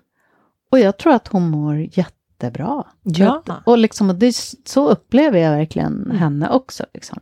Och 0.72 0.80
jag 0.80 0.98
tror 0.98 1.14
att 1.14 1.28
hon 1.28 1.50
mår 1.50 1.88
jättebra. 1.92 2.84
Ja. 3.04 3.44
Och, 3.66 3.78
liksom, 3.78 4.10
och 4.10 4.16
det, 4.16 4.36
så 4.66 4.90
upplever 4.90 5.40
jag 5.40 5.52
verkligen 5.52 6.12
henne 6.12 6.50
också. 6.50 6.86
Liksom. 6.94 7.20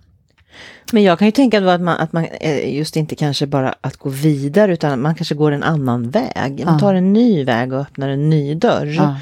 Men 0.92 1.04
jag 1.04 1.20
kan 1.20 1.28
ju 1.28 1.32
tänka 1.32 1.60
då 1.60 1.70
att 1.70 1.82
man, 1.82 1.98
att 1.98 2.14
man 2.14 2.26
eh, 2.26 2.76
just 2.76 2.96
inte 2.96 3.16
kanske 3.16 3.48
bara 3.48 3.76
att 3.82 3.98
gå 3.98 4.10
vidare 4.10 4.74
utan 4.74 5.02
man 5.02 5.16
kanske 5.16 5.36
går 5.36 5.52
en 5.52 5.64
annan 5.64 6.10
väg. 6.10 6.66
Man 6.66 6.80
tar 6.80 6.94
en 6.94 7.14
ny 7.14 7.44
väg 7.44 7.74
och 7.74 7.80
öppnar 7.80 8.10
en 8.10 8.30
ny 8.30 8.56
dörr. 8.56 8.86
Ja. 8.86 9.18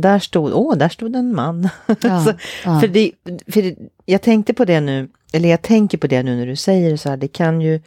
Där 0.00 0.18
stod, 0.18 0.52
åh, 0.54 0.76
där 0.76 0.88
stod 0.88 1.16
en 1.16 1.34
man. 1.34 1.68
Ja, 1.86 2.24
så, 2.24 2.32
ja. 2.64 2.80
För, 2.80 2.88
det, 2.88 3.12
för 3.46 3.62
det, 3.62 3.76
jag 4.04 4.22
tänkte 4.22 4.54
på 4.54 4.64
det 4.64 4.80
nu, 4.80 5.08
eller 5.32 5.48
jag 5.48 5.62
tänker 5.62 5.98
på 5.98 6.06
det 6.06 6.22
nu 6.22 6.36
när 6.36 6.46
du 6.46 6.56
säger 6.56 6.90
det 6.90 6.98
så 6.98 7.08
här, 7.08 7.16
det 7.16 7.28
kan 7.28 7.60
ju 7.60 7.80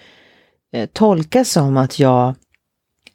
eh, 0.73 0.89
tolkas 0.93 1.49
som 1.49 1.77
att 1.77 1.99
jag, 1.99 2.35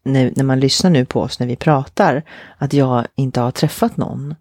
när, 0.04 0.32
när 0.36 0.44
man 0.44 0.60
lyssnar 0.60 0.90
nu 0.90 1.04
på 1.04 1.20
oss 1.20 1.40
när 1.40 1.46
vi 1.46 1.56
pratar, 1.56 2.22
att 2.58 2.72
jag 2.72 3.06
inte 3.14 3.40
har 3.40 3.50
träffat 3.50 3.96
någon. 3.96 4.34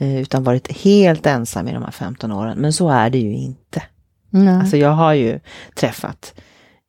Eh, 0.00 0.20
utan 0.20 0.44
varit 0.44 0.72
helt 0.72 1.26
ensam 1.26 1.68
i 1.68 1.72
de 1.72 1.82
här 1.82 1.90
15 1.90 2.32
åren. 2.32 2.58
Men 2.58 2.72
så 2.72 2.88
är 2.88 3.10
det 3.10 3.18
ju 3.18 3.34
inte. 3.34 3.82
Nej. 4.30 4.54
Alltså 4.54 4.76
jag 4.76 4.90
har 4.90 5.12
ju 5.12 5.40
träffat 5.74 6.34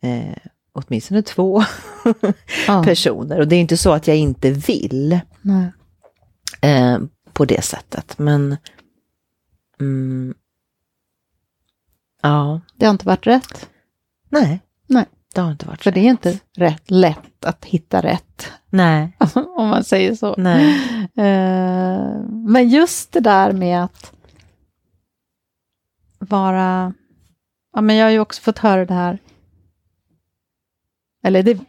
eh, 0.04 0.38
åtminstone 0.74 1.22
två 1.22 1.64
ja. 2.68 2.84
personer. 2.86 3.40
Och 3.40 3.48
det 3.48 3.56
är 3.56 3.60
inte 3.62 3.78
så 3.78 3.92
att 3.92 4.08
jag 4.08 4.18
inte 4.18 4.52
vill 4.52 5.20
Nej. 5.42 5.72
Eh, 6.62 7.00
på 7.34 7.46
det 7.46 7.62
sättet. 7.62 8.18
Men 8.20 8.58
mm, 9.80 10.34
ja, 12.22 12.62
Det 12.76 12.86
har 12.86 12.92
inte 12.92 13.06
varit 13.06 13.28
rätt. 13.28 13.70
nej. 14.30 14.62
Nej. 14.88 15.06
Det 15.36 15.42
har 15.42 15.52
inte 15.52 15.66
varit 15.66 15.84
För 15.84 15.92
så. 15.92 15.96
det 15.96 16.00
är 16.00 16.10
inte 16.10 16.40
rätt 16.58 16.92
lätt 16.92 17.46
att 17.46 17.66
hitta 17.66 18.02
rätt. 18.02 18.52
Nej, 18.70 19.18
om 19.58 19.70
man 19.70 19.84
säger 19.84 20.16
så. 20.16 20.36
nej. 20.38 20.78
Eh, 21.18 22.20
men 22.30 22.70
just 22.70 23.12
det 23.12 23.20
där 23.20 23.52
med 23.52 23.84
att 23.84 24.14
vara... 26.20 26.94
Ja, 27.74 27.82
men 27.82 27.96
jag 27.96 28.06
har 28.06 28.12
ju 28.12 28.20
också 28.20 28.42
fått 28.42 28.58
höra 28.60 28.86
det 28.86 28.94
här. 28.94 29.20
Eller 31.24 31.44
det, 31.44 31.60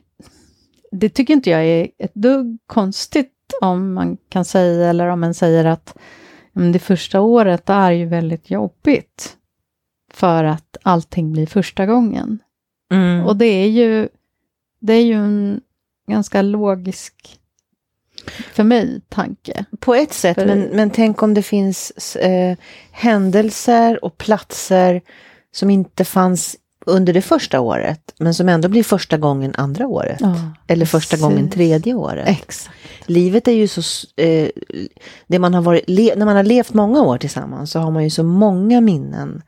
det 0.90 1.08
tycker 1.08 1.34
inte 1.34 1.50
jag 1.50 1.64
är 1.64 1.88
ett 1.98 2.14
dugg 2.14 2.58
konstigt 2.66 3.33
om 3.60 3.94
man 3.94 4.16
kan 4.28 4.44
säga, 4.44 4.90
eller 4.90 5.06
om 5.08 5.20
man 5.20 5.34
säger 5.34 5.64
att 5.64 5.96
men 6.56 6.72
det 6.72 6.78
första 6.78 7.20
året 7.20 7.70
är 7.70 7.90
ju 7.90 8.06
väldigt 8.06 8.50
jobbigt. 8.50 9.36
För 10.12 10.44
att 10.44 10.76
allting 10.82 11.32
blir 11.32 11.46
första 11.46 11.86
gången. 11.86 12.38
Mm. 12.92 13.26
Och 13.26 13.36
det 13.36 13.46
är 13.46 13.68
ju, 13.68 14.08
det 14.80 14.92
är 14.92 15.02
ju 15.02 15.14
en 15.14 15.60
ganska 16.08 16.42
logisk, 16.42 17.40
för 18.52 18.64
mig, 18.64 19.00
tanke. 19.08 19.64
På 19.80 19.94
ett 19.94 20.12
sätt, 20.12 20.34
För- 20.34 20.46
men, 20.46 20.60
men 20.60 20.90
tänk 20.90 21.22
om 21.22 21.34
det 21.34 21.42
finns 21.42 22.16
eh, 22.16 22.56
händelser 22.90 24.04
och 24.04 24.18
platser 24.18 25.02
som 25.52 25.70
inte 25.70 26.04
fanns 26.04 26.56
under 26.86 27.12
det 27.12 27.22
första 27.22 27.60
året, 27.60 28.14
men 28.18 28.34
som 28.34 28.48
ändå 28.48 28.68
blir 28.68 28.82
första 28.82 29.18
gången 29.18 29.54
andra 29.56 29.86
året. 29.86 30.20
Eller 30.66 30.86
första 30.86 31.10
precis. 31.10 31.24
gången 31.24 31.50
tredje 31.50 31.94
året. 31.94 32.28
Exakt. 32.28 32.76
Livet 33.06 33.48
är 33.48 33.52
ju 33.52 33.68
så, 33.68 34.06
eh, 34.16 34.48
det 35.26 35.38
man 35.38 35.54
har 35.54 35.62
varit, 35.62 35.84
le, 35.86 36.14
när 36.16 36.26
man 36.26 36.36
har 36.36 36.42
levt 36.42 36.74
många 36.74 37.02
år 37.02 37.18
tillsammans 37.18 37.70
så 37.70 37.78
har 37.78 37.90
man 37.90 38.04
ju 38.04 38.10
så 38.10 38.22
många 38.22 38.80
minnen 38.80 39.42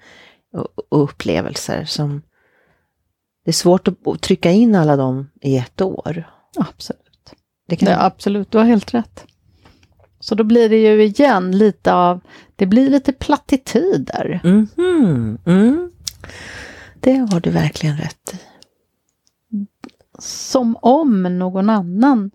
och, 0.53 0.69
och 0.89 1.03
upplevelser 1.03 1.85
som 1.85 2.23
det 3.45 3.51
är 3.51 3.53
svårt 3.53 3.89
att, 3.89 4.21
trycka 4.21 4.51
in 4.51 4.75
alla 4.75 4.97
dem 4.97 5.31
i 5.41 5.57
ett 5.57 5.81
år. 5.81 6.31
Absolut. 6.57 7.35
Det 7.69 7.77
kan, 7.77 7.89
Ja, 7.89 8.05
absolut, 8.05 8.51
du 8.51 8.59
har 8.59 8.65
helt 8.65 8.95
rätt. 8.95 9.27
Så 10.21 10.35
då 10.35 10.45
blir 10.45 10.69
det 10.69 10.77
ju 10.77 11.05
igen 11.05 11.59
lite 11.59 11.95
av, 11.95 12.21
det 12.57 12.67
blir 12.67 12.91
lite 12.91 13.13
plattityder. 13.13 14.41
Mhm, 14.45 15.39
mm. 15.47 15.91
Det 17.01 17.17
har 17.31 17.41
du 17.41 17.51
verkligen 17.51 17.97
rätt 17.97 18.35
i. 18.35 18.37
Som 20.19 20.77
om 20.83 21.23
någon 21.39 21.71
annan 21.71 22.31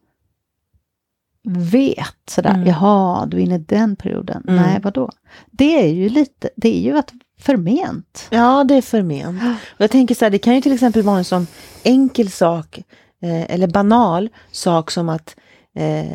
vet 1.44 2.16
sådär, 2.30 2.54
Mm. 2.54 2.68
jaha, 2.68 3.26
du 3.26 3.38
är 3.38 3.42
inne 3.42 3.56
i 3.56 3.58
den 3.58 3.96
perioden. 3.96 4.44
Mm. 4.48 4.62
Nej, 4.64 4.80
vadå? 4.84 5.10
Det 5.52 5.84
är 5.84 5.88
ju 5.94 6.10
lite, 6.10 6.50
det 6.56 6.78
är 6.78 6.82
ju 6.82 6.98
att 6.98 7.14
förment. 7.40 8.28
Ja, 8.30 8.64
det 8.64 8.76
är 8.76 8.82
förment. 8.82 9.42
Och 9.74 9.82
jag 9.82 9.92
tänker 9.92 10.16
så 10.16 10.26
här, 10.26 10.30
det 10.30 10.38
kan 10.40 10.56
ju 10.56 10.62
till 10.62 10.74
exempel 10.74 11.02
vara 11.02 11.18
en 11.18 11.24
sån 11.26 11.48
enkel 11.84 12.32
sak 12.32 12.78
eh, 13.22 13.52
eller 13.56 13.68
banal 13.68 14.30
sak 14.52 14.92
som 14.92 15.10
att 15.10 15.36
eh, 15.76 16.06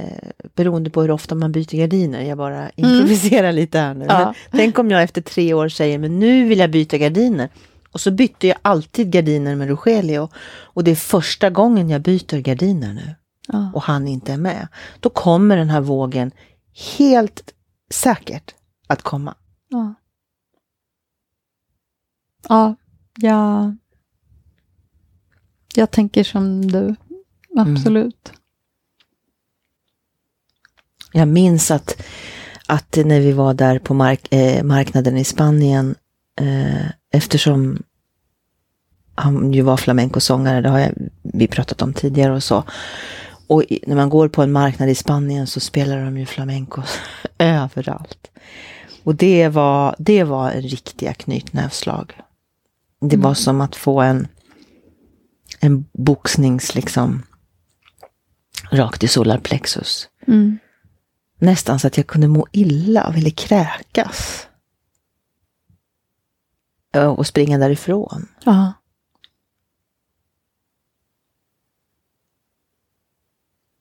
beroende 0.55 0.91
på 0.91 1.03
hur 1.03 1.11
ofta 1.11 1.35
man 1.35 1.53
byter 1.53 1.77
gardiner, 1.77 2.23
jag 2.23 2.39
bara 2.39 2.71
improviserar 2.77 3.53
lite 3.53 3.79
här 3.79 3.95
nu. 3.95 4.05
Ja. 4.09 4.35
Tänk 4.51 4.79
om 4.79 4.91
jag 4.91 5.03
efter 5.03 5.21
tre 5.23 5.55
år 5.55 5.69
säger, 5.69 5.99
men 5.99 6.19
nu 6.19 6.45
vill 6.49 6.59
jag 6.59 6.71
byta 6.71 6.99
gardiner. 6.99 7.49
Och 7.97 8.01
så 8.01 8.11
bytte 8.11 8.47
jag 8.47 8.59
alltid 8.63 9.11
gardiner 9.11 9.57
med 9.57 9.69
Rogelio. 9.69 10.29
Och 10.47 10.85
det 10.85 10.91
är 10.91 10.97
första 10.97 11.51
gången 11.51 11.91
jag 11.91 12.03
byter 12.03 12.41
gardiner 12.41 12.93
nu. 12.93 13.15
Ja. 13.49 13.71
Och 13.75 13.83
han 13.83 14.09
inte 14.09 14.33
är 14.33 14.37
med. 14.37 14.69
Då 15.01 15.11
kommer 15.11 15.57
den 15.57 15.71
här 15.71 15.81
vågen 15.81 16.31
helt 16.99 17.55
säkert 17.91 18.55
att 18.87 19.03
komma. 19.03 19.35
Ja. 19.69 19.95
Ja, 22.49 22.77
jag, 23.17 23.77
jag 25.75 25.91
tänker 25.91 26.25
som 26.25 26.67
du. 26.67 26.97
Absolut. 27.57 28.33
Jag 31.13 31.29
minns 31.29 31.71
att, 31.71 32.03
att 32.67 32.97
när 32.97 33.21
vi 33.21 33.33
var 33.33 33.55
där 33.55 33.79
på 33.79 33.95
mark, 33.95 34.33
eh, 34.33 34.65
marknaden 34.65 35.17
i 35.17 35.25
Spanien, 35.25 35.95
eh, 36.37 36.87
eftersom 37.13 37.83
han 39.15 39.53
ju 39.53 39.63
var 39.63 39.77
flamencosångare, 39.77 40.61
det 40.61 40.69
har 40.69 40.79
jag, 40.79 40.93
vi 41.23 41.47
pratat 41.47 41.83
om 41.83 41.93
tidigare 41.93 42.35
och 42.35 42.43
så. 42.43 42.65
Och 43.47 43.63
i, 43.63 43.85
när 43.87 43.97
man 43.97 44.09
går 44.09 44.29
på 44.29 44.43
en 44.43 44.53
marknad 44.53 44.89
i 44.89 44.95
Spanien 44.95 45.47
så 45.47 45.61
spelar 45.61 46.05
de 46.05 46.19
ju 46.19 46.27
flamenco 46.27 46.83
överallt. 47.39 48.31
Och 49.05 49.15
det 49.15 49.49
var, 49.49 49.97
det 49.99 50.25
var 50.25 50.51
riktiga 50.51 51.15
knytnävslag. 51.15 52.21
Det 53.01 53.17
var 53.17 53.35
som 53.35 53.61
att 53.61 53.77
få 53.77 54.01
en, 54.01 54.29
en 55.61 55.85
boxnings 55.93 56.75
liksom 56.75 57.23
rakt 58.71 59.05
i 59.05 59.09
solarplexus. 59.09 60.09
Mm. 60.27 60.59
Nästan 61.39 61.79
så 61.79 61.87
att 61.87 61.97
jag 61.97 62.07
kunde 62.07 62.29
må 62.29 62.47
illa 62.53 63.07
och 63.07 63.17
ville 63.17 63.31
kräkas. 63.31 64.47
Ja, 66.97 67.09
Och 67.09 67.27
springa 67.27 67.59
därifrån. 67.59 68.29
Ja. 68.45 68.73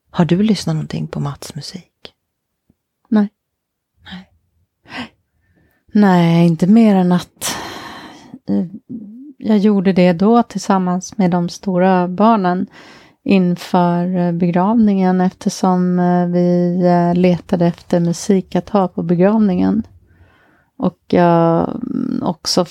Har 0.09 0.25
du 0.25 0.43
lyssnat 0.43 0.75
någonting 0.75 1.07
på 1.07 1.19
Mats 1.19 1.55
musik? 1.55 2.13
Nej. 3.09 3.29
Nej, 5.93 6.47
inte 6.47 6.67
mer 6.67 6.95
än 6.95 7.11
att 7.11 7.55
eh, 8.49 8.65
jag 9.37 9.57
gjorde 9.57 9.93
det 9.93 10.13
då 10.13 10.43
tillsammans 10.43 11.17
med 11.17 11.31
de 11.31 11.49
stora 11.49 12.07
barnen 12.07 12.67
inför 13.23 14.17
eh, 14.17 14.31
begravningen 14.31 15.21
eftersom 15.21 15.99
eh, 15.99 16.27
vi 16.27 16.79
eh, 16.85 17.15
letade 17.15 17.65
efter 17.65 17.99
musik 17.99 18.55
att 18.55 18.69
ha 18.69 18.87
på 18.87 19.03
begravningen. 19.03 19.83
Och 20.77 20.99
jag 21.07 21.69
mm, 21.69 22.23
också, 22.23 22.65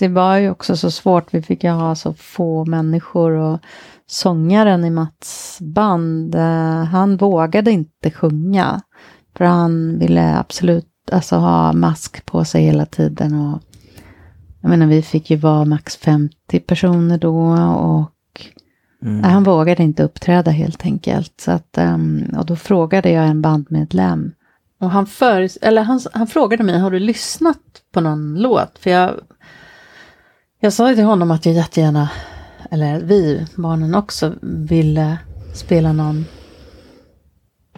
det 0.00 0.08
var 0.08 0.36
ju 0.36 0.50
också 0.50 0.76
så 0.76 0.90
svårt, 0.90 1.34
vi 1.34 1.42
fick 1.42 1.64
ju 1.64 1.70
ha 1.70 1.94
så 1.94 2.14
få 2.14 2.64
människor 2.64 3.30
och 3.30 3.60
sångaren 4.06 4.84
i 4.84 4.90
Mats 4.90 5.58
band, 5.60 6.34
eh, 6.34 6.84
han 6.84 7.16
vågade 7.16 7.70
inte 7.70 8.10
sjunga. 8.10 8.80
För 9.36 9.44
han 9.44 9.98
ville 9.98 10.38
absolut 10.38 10.86
alltså, 11.12 11.36
ha 11.36 11.72
mask 11.72 12.26
på 12.26 12.44
sig 12.44 12.64
hela 12.64 12.86
tiden. 12.86 13.34
Och, 13.40 13.60
jag 14.60 14.68
menar, 14.68 14.86
vi 14.86 15.02
fick 15.02 15.30
ju 15.30 15.36
vara 15.36 15.64
max 15.64 15.96
50 15.96 16.60
personer 16.60 17.18
då 17.18 17.36
och 17.74 18.10
Mm. 19.02 19.20
Nej, 19.20 19.30
han 19.30 19.44
vågade 19.44 19.82
inte 19.82 20.02
uppträda 20.02 20.50
helt 20.50 20.84
enkelt. 20.84 21.40
Så 21.40 21.50
att, 21.50 21.78
ehm, 21.78 22.34
och 22.38 22.46
då 22.46 22.56
frågade 22.56 23.10
jag 23.10 23.26
en 23.26 23.42
bandmedlem. 23.42 24.32
Och 24.80 24.90
han, 24.90 25.06
för, 25.06 25.48
eller 25.62 25.82
han, 25.82 26.00
han 26.12 26.26
frågade 26.26 26.62
mig, 26.62 26.78
har 26.78 26.90
du 26.90 26.98
lyssnat 26.98 27.58
på 27.92 28.00
någon 28.00 28.34
låt? 28.34 28.78
För 28.78 28.90
jag, 28.90 29.20
jag 30.60 30.72
sa 30.72 30.90
ju 30.90 30.94
till 30.94 31.04
honom 31.04 31.30
att 31.30 31.46
jag 31.46 31.54
jättegärna, 31.54 32.10
eller 32.70 33.00
vi, 33.00 33.46
barnen 33.56 33.94
också, 33.94 34.34
ville 34.42 35.18
spela 35.54 35.92
någon 35.92 36.24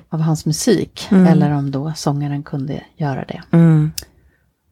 av 0.09 0.21
hans 0.21 0.47
musik. 0.47 1.09
Mm. 1.11 1.27
Eller 1.27 1.51
om 1.51 1.71
då 1.71 1.92
sångaren 1.97 2.42
kunde 2.42 2.83
göra 2.97 3.25
det. 3.25 3.42
Mm. 3.51 3.92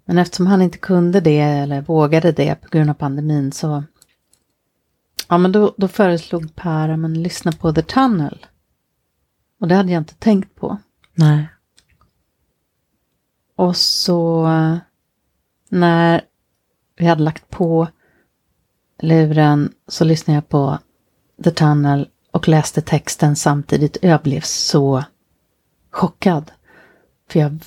Men 0.04 0.18
eftersom 0.18 0.46
han 0.46 0.62
inte 0.62 0.78
kunde 0.78 1.20
det 1.20 1.40
eller 1.40 1.80
vågade 1.80 2.32
det 2.32 2.54
på 2.54 2.68
grund 2.70 2.90
av 2.90 2.94
pandemin 2.94 3.52
så 3.52 3.84
Ja 5.28 5.38
men 5.38 5.52
då, 5.52 5.74
då 5.76 5.88
föreslog 5.88 6.54
Per 6.54 6.88
att 6.88 6.98
man 6.98 7.22
lyssna 7.22 7.52
på 7.52 7.72
The 7.72 7.82
Tunnel. 7.82 8.46
Och 9.60 9.68
det 9.68 9.74
hade 9.74 9.92
jag 9.92 10.00
inte 10.00 10.14
tänkt 10.14 10.54
på. 10.54 10.78
Nej. 11.14 11.48
Och 13.56 13.76
så 13.76 14.46
eh, 14.46 14.76
när 15.68 16.20
vi 16.96 17.06
hade 17.06 17.22
lagt 17.22 17.50
på 17.50 17.88
luren 19.02 19.72
så 19.88 20.04
lyssnade 20.04 20.36
jag 20.36 20.48
på 20.48 20.78
The 21.44 21.50
Tunnel 21.50 22.08
och 22.30 22.48
läste 22.48 22.80
texten 22.80 23.36
samtidigt. 23.36 23.96
Jag 24.02 24.20
blev 24.22 24.40
så 24.40 25.04
chockad. 25.90 26.52
För 27.30 27.40
jag 27.40 27.58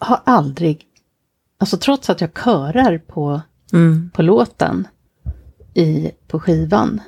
har 0.00 0.20
aldrig, 0.24 0.84
alltså 1.58 1.76
trots 1.76 2.10
att 2.10 2.20
jag 2.20 2.30
körar 2.44 2.98
på, 2.98 3.40
Mm. 3.72 4.10
på 4.14 4.22
låten 4.22 4.88
i, 5.74 6.10
på 6.28 6.40
skivan, 6.40 7.00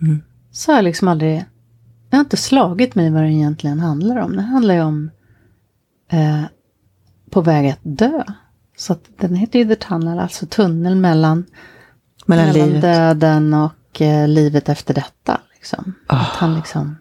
Mm. 0.00 0.22
så 0.50 0.72
har 0.72 0.76
jag 0.76 0.84
liksom 0.84 1.08
aldrig, 1.08 1.44
det 2.10 2.16
har 2.16 2.20
inte 2.24 2.36
slagit 2.36 2.94
mig 2.94 3.10
vad 3.10 3.22
det 3.22 3.32
egentligen 3.32 3.80
handlar 3.80 4.16
om. 4.16 4.36
Det 4.36 4.42
handlar 4.42 4.74
ju 4.74 4.80
om 4.82 5.10
eh, 6.08 6.42
på 7.30 7.40
väg 7.40 7.68
att 7.70 7.78
dö. 7.82 8.22
Så 8.76 8.92
att 8.92 9.04
den 9.18 9.34
heter 9.34 9.58
ju 9.58 9.64
The 9.64 9.76
Tunnel, 9.76 10.18
alltså 10.18 10.46
tunneln 10.46 11.00
mellan, 11.00 11.44
Mellan 12.30 12.52
livet. 12.52 12.82
döden 12.82 13.54
och 13.54 14.00
eh, 14.00 14.28
livet 14.28 14.68
efter 14.68 14.94
detta. 14.94 15.40
Liksom. 15.54 15.94
Ah. 16.06 16.20
Att 16.20 16.36
han 16.36 16.54
liksom, 16.54 16.96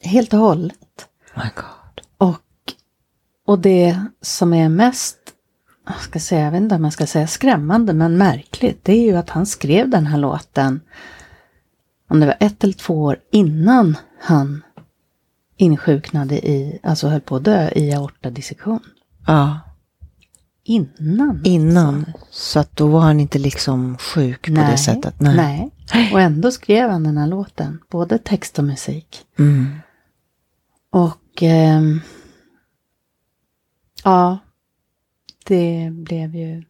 helt 0.00 0.32
och 0.32 0.40
hållet. 0.40 1.08
My 1.34 1.42
God. 1.56 2.28
Och, 2.28 2.74
och 3.46 3.58
det 3.58 4.00
som 4.22 4.52
är 4.54 4.68
mest, 4.68 5.18
jag 5.86 6.00
ska 6.00 6.20
säga, 6.20 6.44
jag 6.44 6.50
vet 6.50 6.60
inte 6.60 6.74
om 6.74 6.84
jag 6.84 6.92
ska 6.92 7.06
säga 7.06 7.26
skrämmande, 7.26 7.92
men 7.92 8.18
märkligt, 8.18 8.84
det 8.84 8.92
är 8.92 9.02
ju 9.02 9.16
att 9.16 9.30
han 9.30 9.46
skrev 9.46 9.88
den 9.88 10.06
här 10.06 10.18
låten, 10.18 10.80
om 12.10 12.20
det 12.20 12.26
var 12.26 12.36
ett 12.40 12.64
eller 12.64 12.74
två 12.74 13.02
år 13.02 13.18
innan 13.32 13.96
han 14.20 14.62
insjuknade 15.56 16.48
i, 16.48 16.80
alltså 16.82 17.08
höll 17.08 17.20
på 17.20 17.36
att 17.36 17.44
dö 17.44 17.70
i 17.74 17.92
aortadissektion. 17.94 18.80
Ja, 19.26 19.60
Innan. 20.68 21.40
innan. 21.44 22.12
Så 22.30 22.58
att 22.60 22.76
då 22.76 22.86
var 22.86 23.00
han 23.00 23.20
inte 23.20 23.38
liksom 23.38 23.98
sjuk 23.98 24.46
på 24.46 24.52
det 24.70 24.76
sättet. 24.78 25.20
Nej. 25.20 25.36
nej. 25.94 26.12
Och 26.12 26.20
ändå 26.20 26.50
skrev 26.50 26.90
han 26.90 27.02
den 27.04 27.16
här 27.16 27.26
låten, 27.26 27.78
både 27.90 28.18
text 28.18 28.58
och 28.58 28.64
musik. 28.64 29.24
Mm. 29.38 29.66
Och 30.90 31.42
ehm, 31.42 32.00
ja, 34.04 34.38
det 35.46 35.90
blev 35.92 36.36
ju, 36.36 36.64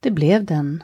det 0.00 0.10
blev 0.10 0.44
den 0.44 0.82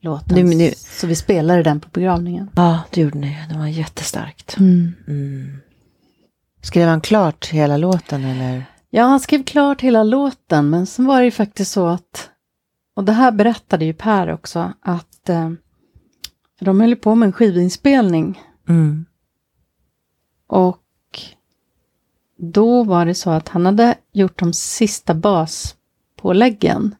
låten. 0.00 0.36
Nu- 0.48 0.54
nu- 0.56 0.72
Så 0.76 1.06
vi 1.06 1.14
spelade 1.14 1.62
den 1.62 1.80
på 1.80 1.88
begravningen. 1.92 2.50
Ja, 2.54 2.80
det 2.90 3.00
gjorde 3.00 3.18
ni. 3.18 3.38
Det 3.50 3.58
var 3.58 3.66
jättestarkt. 3.66 4.56
Mm. 4.58 4.92
Mm. 5.08 5.56
Skrev 6.62 6.88
han 6.88 7.00
klart 7.00 7.46
hela 7.48 7.76
låten 7.76 8.24
eller? 8.24 8.64
Ja, 8.96 9.04
han 9.04 9.20
skrev 9.20 9.42
klart 9.44 9.80
hela 9.80 10.02
låten, 10.02 10.70
men 10.70 10.86
sen 10.86 11.04
var 11.06 11.18
det 11.18 11.24
ju 11.24 11.30
faktiskt 11.30 11.72
så 11.72 11.86
att, 11.86 12.30
och 12.94 13.04
det 13.04 13.12
här 13.12 13.32
berättade 13.32 13.84
ju 13.84 13.92
Per 13.94 14.32
också, 14.32 14.72
att 14.80 15.28
eh, 15.28 15.50
de 16.60 16.80
höll 16.80 16.96
på 16.96 17.14
med 17.14 17.26
en 17.26 17.32
skivinspelning 17.32 18.40
Mm. 18.68 19.04
och 20.46 20.80
då 22.36 22.84
var 22.84 23.06
det 23.06 23.14
så 23.14 23.30
att 23.30 23.48
han 23.48 23.66
hade 23.66 23.94
gjort 24.12 24.38
de 24.38 24.52
sista 24.52 25.14
baspåläggen 25.14 26.94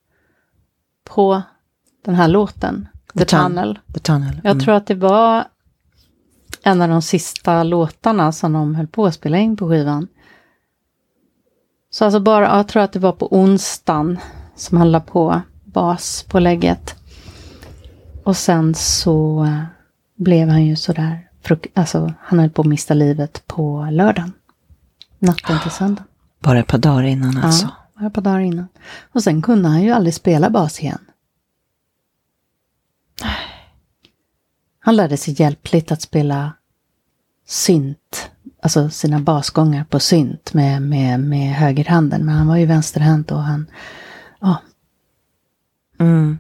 på 1.05 1.43
den 2.05 2.15
här 2.15 2.29
låten, 2.29 2.89
The, 3.13 3.19
The 3.19 3.37
Tun- 3.37 3.43
Tunnel. 3.47 3.79
The 3.95 4.01
Tunnel. 4.01 4.41
Jag 4.45 4.51
Mm. 4.51 4.65
tror 4.65 4.75
att 4.75 4.87
det 4.87 4.95
var 4.95 5.45
en 6.63 6.83
av 6.83 6.89
de 6.89 7.03
sista 7.03 7.63
låtarna 7.63 8.33
som 8.33 8.53
de 8.53 8.75
höll 8.75 8.87
på 8.87 9.07
att 9.07 9.15
spela 9.15 9.39
in 9.39 9.57
på 9.57 9.69
skivan. 9.69 10.09
Så 11.95 12.05
alltså 12.05 12.21
bara, 12.21 12.57
jag 12.57 12.69
tror 12.69 12.83
att 12.83 12.93
det 12.93 12.99
var 12.99 13.13
på 13.13 13.37
onsdagen 13.37 14.19
som 14.57 14.79
han 14.79 14.93
la 14.93 15.01
på 15.01 15.41
baspålägget. 15.65 16.95
Och 18.25 18.37
sen 18.37 18.75
så 18.75 19.45
eh, 19.45 19.65
blev 20.17 20.49
han 20.49 20.65
ju 20.65 20.77
sådär, 20.77 21.29
alltså 21.75 22.13
han 22.21 22.39
höll 22.39 22.51
på 22.51 22.63
att 22.63 22.69
mista 22.69 22.95
livet 22.95 23.43
på 23.47 23.89
lördagen. 23.91 24.33
Natten 25.19 25.61
till 25.63 25.71
söndag. 25.71 26.05
Bara 26.41 26.59
ett 26.59 26.67
par 26.67 26.79
dagar 26.79 27.03
innan 27.03 27.37
alltså. 27.37 27.67
Ja, 27.67 28.01
bara 28.01 28.07
ett 28.07 28.15
par 28.15 28.23
dagar 28.23 28.41
innan. 28.41 28.69
Och 29.13 29.23
sen 29.23 29.43
kunde 29.43 29.69
han 29.69 29.83
ju 29.83 29.91
aldrig 29.91 30.15
spela 30.15 30.51
bas 30.51 30.81
igen. 30.81 31.05
Han 34.79 34.97
lärde 34.97 35.17
sig 35.17 35.41
hjälpligt 35.43 35.93
att 35.93 36.03
spela 36.03 36.53
synt, 37.47 38.31
alltså 38.65 38.91
sina 38.91 39.21
basgångar 39.21 39.85
på 39.85 40.01
synt 40.01 40.55
med, 40.55 40.83
med, 40.83 41.21
med 41.21 41.55
högerhanden. 41.55 42.27
Men 42.27 42.35
han 42.35 42.47
var 42.47 42.57
ju 42.57 42.67
vänsterhänt 42.67 43.31
och 43.31 43.43
han, 43.43 43.67
ja, 44.41 44.63
Mm. 45.99 46.39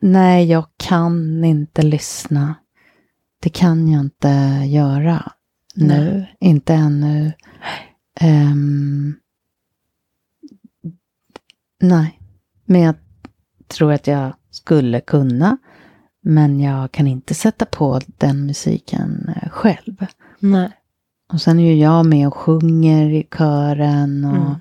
nej 0.00 0.46
jag 0.46 0.66
kan 0.76 1.44
inte 1.44 1.82
lyssna. 1.82 2.54
Det 3.42 3.50
kan 3.50 3.88
jag 3.88 4.00
inte 4.00 4.28
göra 4.66 5.32
nu, 5.74 6.26
inte 6.40 6.74
ännu. 6.74 7.32
Ehm, 8.20 9.14
nej, 11.80 12.20
men 12.64 12.80
jag 12.80 12.94
tror 13.68 13.92
att 13.92 14.06
jag 14.06 14.34
skulle 14.50 15.00
kunna. 15.00 15.58
Men 16.22 16.60
jag 16.60 16.92
kan 16.92 17.06
inte 17.06 17.34
sätta 17.34 17.66
på 17.66 18.00
den 18.06 18.46
musiken 18.46 19.34
eh, 19.42 19.48
själv. 19.48 20.06
Nej. 20.40 20.70
Och 21.32 21.40
sen 21.40 21.58
är 21.58 21.64
ju 21.64 21.74
jag 21.74 22.06
med 22.06 22.26
och 22.28 22.34
sjunger 22.36 23.10
i 23.10 23.26
kören. 23.38 24.24
Och, 24.24 24.36
Mm. 24.36 24.54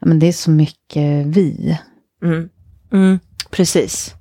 men 0.00 0.18
det 0.18 0.26
är 0.26 0.32
så 0.32 0.50
mycket 0.50 1.26
vi. 1.26 1.78
Mm. 2.22 2.48
Mm. 2.92 3.18
Precis. 3.50 4.14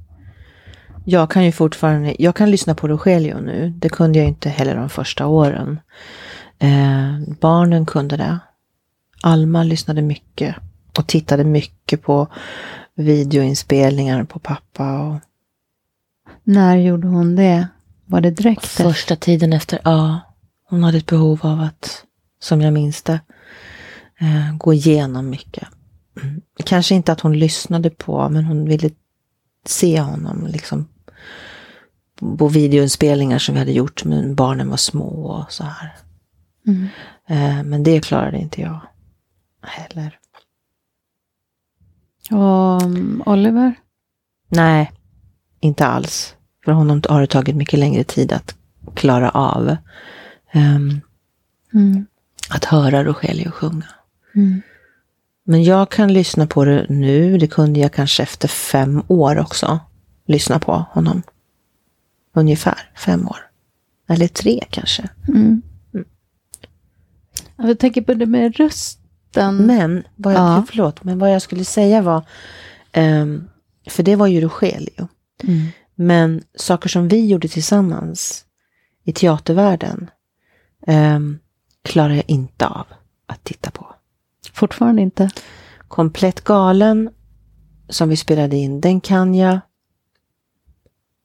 Jag 1.06 1.32
kan 1.32 1.45
ju 1.45 1.51
fortfarande, 1.51 2.15
jag 2.19 2.36
kan 2.36 2.51
lyssna 2.51 2.75
på 2.75 2.88
Rogelio 2.88 3.39
nu. 3.39 3.73
Det 3.78 3.89
kunde 3.89 4.19
jag 4.19 4.28
inte 4.28 4.49
heller 4.49 4.75
de 4.75 4.89
första 4.89 5.28
åren. 5.28 5.80
Eh, 6.60 7.19
barnen 7.41 7.86
kunde 7.86 8.17
det. 8.17 8.39
Alma 9.23 9.63
lyssnade 9.63 10.01
mycket 10.01 10.56
och 10.97 11.08
tittade 11.08 11.43
mycket 11.43 12.01
på 12.01 12.28
videoinspelningar 12.95 14.23
på 14.23 14.39
pappa. 14.39 14.99
Och 15.01 15.15
När 16.43 16.78
gjorde 16.78 17.08
hon 17.08 17.36
det? 17.36 17.67
Var 18.06 18.21
det 18.21 18.32
direkt 18.32 18.65
första 18.65 19.15
tiden 19.15 19.54
efter, 19.54 19.80
ja, 19.84 20.19
hon 20.69 20.84
hade 20.84 20.97
ett 20.97 21.06
behov 21.06 21.39
av 21.43 21.60
att, 21.60 22.06
som 22.39 22.62
jag 22.62 22.73
minns 22.73 23.04
det, 23.04 23.19
eh, 24.19 24.58
gå 24.58 24.73
igenom 24.73 25.30
mycket. 25.30 25.67
Kanske 26.63 26.95
inte 26.95 27.12
att 27.12 27.21
hon 27.21 27.39
lyssnade 27.39 27.89
på, 27.89 28.30
men 28.30 28.45
hon 28.45 28.65
ville 28.65 28.89
se 29.65 29.99
honom 29.99 30.47
liksom 30.47 30.88
på 32.38 32.47
videoinspelningar 32.47 33.39
som 33.39 33.56
vi 33.56 33.60
hade 33.60 33.71
gjort, 33.71 34.06
men 34.06 34.36
barnen 34.36 34.69
var 34.69 34.78
små 34.78 35.08
och 35.08 35.51
så 35.51 35.63
här. 35.63 35.95
Mm. 36.67 36.88
Eh, 37.28 37.63
men 37.63 37.84
det 37.84 38.06
klarade 38.06 38.38
inte 38.38 38.62
jag 38.62 38.80
heller. 39.62 40.19
Och 42.32 42.82
Oliver? 43.34 43.75
Nej, 44.47 44.91
inte 45.60 45.86
alls. 45.86 46.36
För 46.65 46.71
honom 46.71 47.01
har 47.10 47.21
det 47.21 47.28
tagit 47.28 47.56
mycket 47.56 47.80
längre 47.80 48.04
tid 48.04 48.34
att 48.34 48.56
klara 48.95 49.30
av 49.30 49.75
ehm, 50.55 51.01
Mm. 51.73 52.05
att 52.49 52.65
höra 52.65 53.03
Rogelio 53.03 53.51
sjunga. 53.51 53.85
Mm. 54.35 54.61
Men 55.43 55.63
jag 55.63 55.91
kan 55.91 56.13
lyssna 56.13 56.47
på 56.47 56.65
det 56.65 56.85
nu. 56.89 57.37
Det 57.37 57.47
kunde 57.47 57.80
jag 57.80 57.93
kanske 57.93 58.23
efter 58.23 58.47
fem 58.47 59.03
år 59.07 59.39
också. 59.39 59.80
Lyssna 60.27 60.59
på 60.59 60.73
honom. 60.91 61.23
Ungefär 62.34 62.91
fem 62.97 63.27
år. 63.27 63.38
Eller 64.09 64.27
tre 64.27 64.63
kanske. 64.69 65.09
Mm. 65.27 65.61
Jag 67.57 67.80
tänker 67.80 68.01
på 68.01 68.13
det 68.13 68.25
med 68.25 68.55
rösten. 68.55 69.55
Men, 69.57 70.03
vad 70.15 70.34
jag, 70.34 70.39
Ja. 70.39 70.65
förlåt, 70.69 71.03
men 71.03 71.19
vad 71.19 71.32
jag 71.34 71.41
skulle 71.41 71.65
säga 71.65 72.01
var, 72.01 72.25
ehm, 72.91 73.47
för 73.89 74.03
det 74.03 74.15
var 74.15 74.27
ju 74.27 74.41
Rogelio. 74.41 75.07
Mm. 75.43 75.67
Men 75.95 76.43
saker 76.55 76.89
som 76.89 77.07
vi 77.07 77.25
gjorde 77.27 77.47
tillsammans 77.47 78.45
i 79.03 79.13
teatervärlden 79.13 80.09
um, 80.88 81.39
klarar 81.81 82.13
jag 82.13 82.23
inte 82.27 82.67
av 82.67 82.86
att 83.27 83.43
titta 83.43 83.71
på. 83.71 83.95
Fortfarande 84.53 85.01
inte. 85.01 85.29
Komplett 85.88 86.43
galen 86.43 87.09
som 87.89 88.09
vi 88.09 88.15
spelade 88.15 88.55
in, 88.55 88.81
den 88.81 89.01
kan 89.01 89.36
jag 89.36 89.59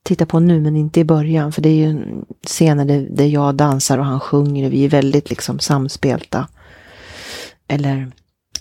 titta 0.02 0.26
på 0.26 0.40
nu 0.40 0.60
men 0.60 0.76
inte 0.76 1.00
i 1.00 1.04
början. 1.04 1.52
För 1.52 1.62
det 1.62 1.68
är 1.68 1.74
ju 1.76 1.90
en 1.90 2.24
scener 2.46 2.84
där, 2.84 3.08
där 3.10 3.26
jag 3.26 3.54
dansar 3.54 3.98
och 3.98 4.04
han 4.04 4.20
sjunger 4.20 4.66
och 4.66 4.72
vi 4.72 4.84
är 4.84 4.88
väldigt 4.88 5.30
liksom 5.30 5.58
samspelta. 5.58 6.48
Eller, 7.68 8.12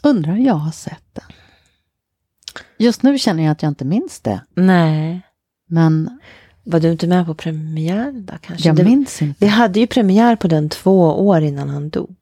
Undrar 0.04 0.36
jag 0.36 0.54
har 0.54 0.72
sett 0.72 1.04
den. 1.14 1.26
Just 2.78 3.04
nu 3.04 3.18
känner 3.18 3.43
jag 3.43 3.52
att 3.52 3.62
jag 3.62 3.70
inte 3.70 3.86
minns 3.86 4.20
det. 4.20 4.41
nej. 4.56 5.22
Men 5.72 6.20
Var 6.72 6.80
du 6.80 6.92
inte 6.92 7.08
med 7.08 7.26
på 7.26 7.34
premiären 7.34 8.26
då 8.26 8.34
kanske? 8.42 8.70
jag 8.70 8.76
det, 8.76 8.84
minns 8.84 9.22
inte. 9.22 9.46
vi 9.46 9.48
hade 9.48 9.80
ju 9.80 9.88
premiär 9.88 10.36
på 10.36 10.48
den 10.48 10.70
två 10.70 11.28
år 11.28 11.42
innan 11.42 11.70
han 11.70 11.90
dog. 11.90 12.16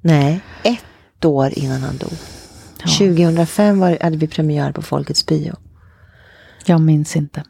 Nej, 0.00 0.40
ett 0.62 1.24
år 1.24 1.58
innan 1.58 1.82
han 1.82 1.96
dog. 1.96 2.12
Ja. 2.84 2.90
2005 2.98 3.78
var, 3.80 3.98
hade 4.02 4.16
vi 4.16 4.26
premiär 4.26 4.72
på 4.72 4.82
Folkets 4.82 5.26
bio. 5.26 5.54
Jag 6.66 6.80
minns 6.80 7.16
inte. 7.16 7.44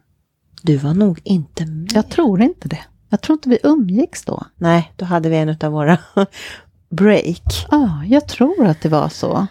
Du 0.62 0.77
var 0.77 0.95
nog 0.95 1.20
inte 1.25 1.66
med. 1.66 1.93
Jag 1.95 2.09
tror 2.09 2.43
inte 2.43 2.68
det. 2.68 2.81
Jag 3.09 3.20
tror 3.20 3.35
inte 3.37 3.49
vi 3.49 3.59
umgicks 3.62 4.25
då. 4.25 4.47
Nej, 4.57 4.93
då 4.97 5.05
hade 5.05 5.29
vi 5.29 5.37
en 5.37 5.49
av 5.62 5.73
våra 5.73 5.99
break. 6.91 7.66
Ja, 7.70 8.05
jag 8.07 8.29
tror 8.29 8.66
att 8.66 8.81
det 8.81 8.89
var 8.89 9.09
så. 9.09 9.47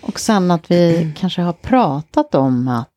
Och 0.00 0.20
sen 0.20 0.50
att 0.50 0.70
vi 0.70 1.12
kanske 1.18 1.42
har 1.42 1.52
pratat 1.52 2.34
om 2.34 2.68
att, 2.68 2.88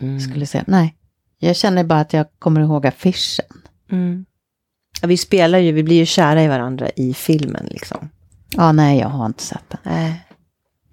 Mm. 0.00 0.20
skulle 0.20 0.46
säga, 0.46 0.64
nej, 0.66 0.94
jag 1.38 1.56
känner 1.56 1.84
bara 1.84 2.00
att 2.00 2.12
jag 2.12 2.26
kommer 2.38 2.60
ihåg 2.60 2.86
affischen. 2.86 3.44
Mm. 3.92 4.24
Ja, 5.02 5.08
vi 5.08 5.16
spelar 5.16 5.58
ju, 5.58 5.72
vi 5.72 5.82
blir 5.82 5.96
ju 5.96 6.06
kära 6.06 6.42
i 6.42 6.48
varandra 6.48 6.88
i 6.96 7.14
filmen 7.14 7.66
liksom. 7.70 8.08
Ja, 8.56 8.72
nej, 8.72 8.98
jag 8.98 9.08
har 9.08 9.26
inte 9.26 9.42
sett 9.42 9.64
den. 9.68 9.80
Nej. 9.82 10.24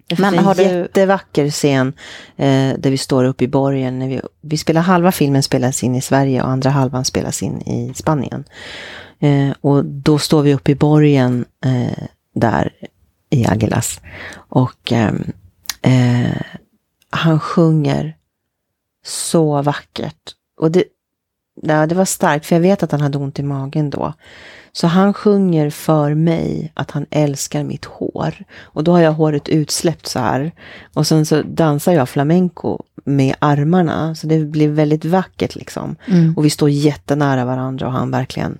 Det 0.08 0.18
Men 0.18 0.30
finns 0.32 0.40
en 0.40 0.44
har 0.46 0.54
du- 0.54 0.62
jättevacker 0.62 1.50
scen 1.50 1.88
eh, 2.36 2.72
där 2.78 2.90
vi 2.90 2.98
står 2.98 3.24
uppe 3.24 3.44
i 3.44 3.48
borgen. 3.48 3.98
När 3.98 4.08
vi, 4.08 4.20
vi 4.40 4.56
spelar 4.56 4.80
halva 4.80 5.12
filmen 5.12 5.42
spelas 5.42 5.82
in 5.84 5.94
i 5.94 6.00
Sverige 6.00 6.42
och 6.42 6.48
andra 6.48 6.70
halvan 6.70 7.04
spelas 7.04 7.42
in 7.42 7.60
i 7.62 7.92
Spanien. 7.94 8.44
Eh, 9.18 9.50
och 9.60 9.84
då 9.84 10.18
står 10.18 10.42
vi 10.42 10.54
uppe 10.54 10.72
i 10.72 10.74
borgen 10.74 11.44
eh, 11.64 12.04
där 12.34 12.72
i 13.30 13.46
Aguilas. 13.46 14.00
Och 14.34 14.92
ehm, 14.92 15.32
eh, 15.82 16.40
han 17.10 17.40
sjunger 17.40 18.16
så 19.06 19.62
vackert. 19.62 20.34
Och 20.56 20.70
det, 20.70 20.84
ja, 21.62 21.86
det 21.86 21.94
var 21.94 22.04
starkt, 22.04 22.46
för 22.46 22.54
jag 22.54 22.60
vet 22.60 22.82
att 22.82 22.92
han 22.92 23.00
hade 23.00 23.18
ont 23.18 23.38
i 23.38 23.42
magen 23.42 23.90
då. 23.90 24.12
Så 24.72 24.86
han 24.86 25.14
sjunger 25.14 25.70
för 25.70 26.14
mig 26.14 26.72
att 26.74 26.90
han 26.90 27.06
älskar 27.10 27.64
mitt 27.64 27.84
hår. 27.84 28.34
Och 28.60 28.84
då 28.84 28.92
har 28.92 29.00
jag 29.00 29.12
håret 29.12 29.48
utsläppt 29.48 30.06
så 30.06 30.18
här. 30.18 30.52
Och 30.94 31.06
sen 31.06 31.26
så 31.26 31.42
dansar 31.42 31.92
jag 31.92 32.08
flamenco 32.08 32.82
med 33.04 33.34
armarna. 33.38 34.14
Så 34.14 34.26
det 34.26 34.38
blir 34.38 34.68
väldigt 34.68 35.04
vackert 35.04 35.54
liksom. 35.54 35.96
Mm. 36.06 36.34
Och 36.36 36.44
vi 36.44 36.50
står 36.50 36.70
jättenära 36.70 37.44
varandra 37.44 37.86
och 37.86 37.92
han 37.92 38.10
verkligen 38.10 38.58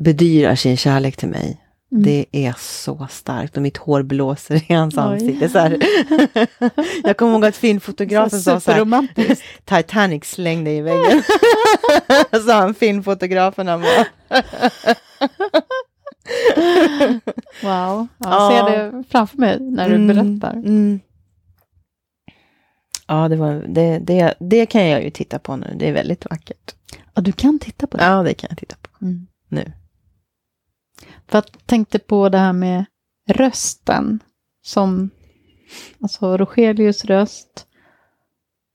bedyrar 0.00 0.54
sin 0.54 0.76
kärlek 0.76 1.16
till 1.16 1.28
mig. 1.28 1.63
Mm. 1.94 2.02
Det 2.04 2.26
är 2.32 2.54
så 2.58 3.06
starkt 3.10 3.56
och 3.56 3.62
mitt 3.62 3.76
hår 3.76 4.02
blåser 4.02 4.70
i 4.70 4.74
hans 4.74 4.94
Oj. 4.96 5.00
ansikte. 5.02 5.48
Så 5.48 5.58
här. 5.58 5.78
jag 7.04 7.16
kommer 7.16 7.32
ihåg 7.32 7.44
att 7.44 7.56
filmfotografen 7.56 8.40
sa 8.40 8.60
så 8.60 8.70
här. 8.72 9.08
Titanic 9.64 10.24
slängde 10.24 10.70
i 10.70 10.80
väggen. 10.80 11.22
sa 12.46 12.52
han 12.54 12.74
filmfotografen. 12.74 13.68
Han 13.68 13.80
bara, 13.82 14.06
Wow, 17.62 18.06
jag 18.18 18.32
Ja. 18.32 18.50
ser 18.50 18.70
det 18.76 19.04
framför 19.10 19.38
mig 19.38 19.60
när 19.60 19.88
du 19.88 19.94
Mm, 19.94 20.06
berättar. 20.38 20.52
mm. 20.56 21.00
Ja, 23.06 23.28
det, 23.28 23.36
var, 23.36 23.64
det, 23.68 23.98
det, 23.98 24.34
det 24.40 24.66
kan 24.66 24.88
jag 24.88 25.04
ju 25.04 25.10
titta 25.10 25.38
på 25.38 25.56
nu. 25.56 25.74
Det 25.78 25.88
är 25.88 25.92
väldigt 25.92 26.24
vackert. 26.30 26.74
Ja, 27.14 27.22
du 27.22 27.32
kan 27.32 27.58
titta 27.58 27.86
på 27.86 27.96
det. 27.96 28.04
Ja, 28.04 28.22
det 28.22 28.34
kan 28.34 28.48
jag 28.50 28.58
titta 28.58 28.76
på 28.82 28.88
Mm. 29.04 29.26
nu. 29.48 29.72
För 31.28 31.38
jag 31.38 31.66
tänkte 31.66 31.98
på 31.98 32.28
det 32.28 32.38
här 32.38 32.52
med 32.52 32.84
rösten. 33.28 34.20
Som, 34.62 35.10
alltså 36.00 36.36
Rogelius 36.36 37.04
röst. 37.04 37.66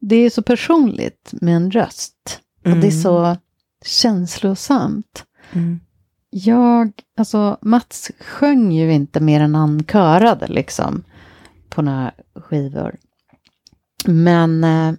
Det 0.02 0.16
är 0.16 0.30
så 0.30 0.42
personligt 0.42 1.34
med 1.42 1.56
en 1.56 1.72
röst. 1.72 2.42
Och 2.66 2.72
det 2.72 2.88
är 2.88 2.92
Mm. 2.92 3.02
så 3.02 3.38
känslosamt. 3.86 5.26
Mm. 5.54 5.80
Jag, 6.30 6.92
alltså 7.18 7.58
Mats 7.62 8.12
sjöng 8.20 8.72
ju 8.72 8.94
inte 8.94 9.20
mer 9.20 9.42
än 9.42 9.56
han 9.56 9.84
körade 9.84 10.48
liksom. 10.48 11.04
På 11.70 11.82
några 11.82 12.12
skivor. 12.36 12.98
Men, 14.06 14.64
eh, 14.64 14.94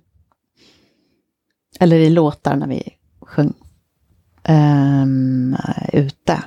eller 1.80 1.96
i 1.96 2.10
låtar 2.10 2.56
när 2.56 2.66
vi 2.66 2.82
sjöng 3.20 3.52
ehm, 4.42 5.56
ute. 5.92 6.42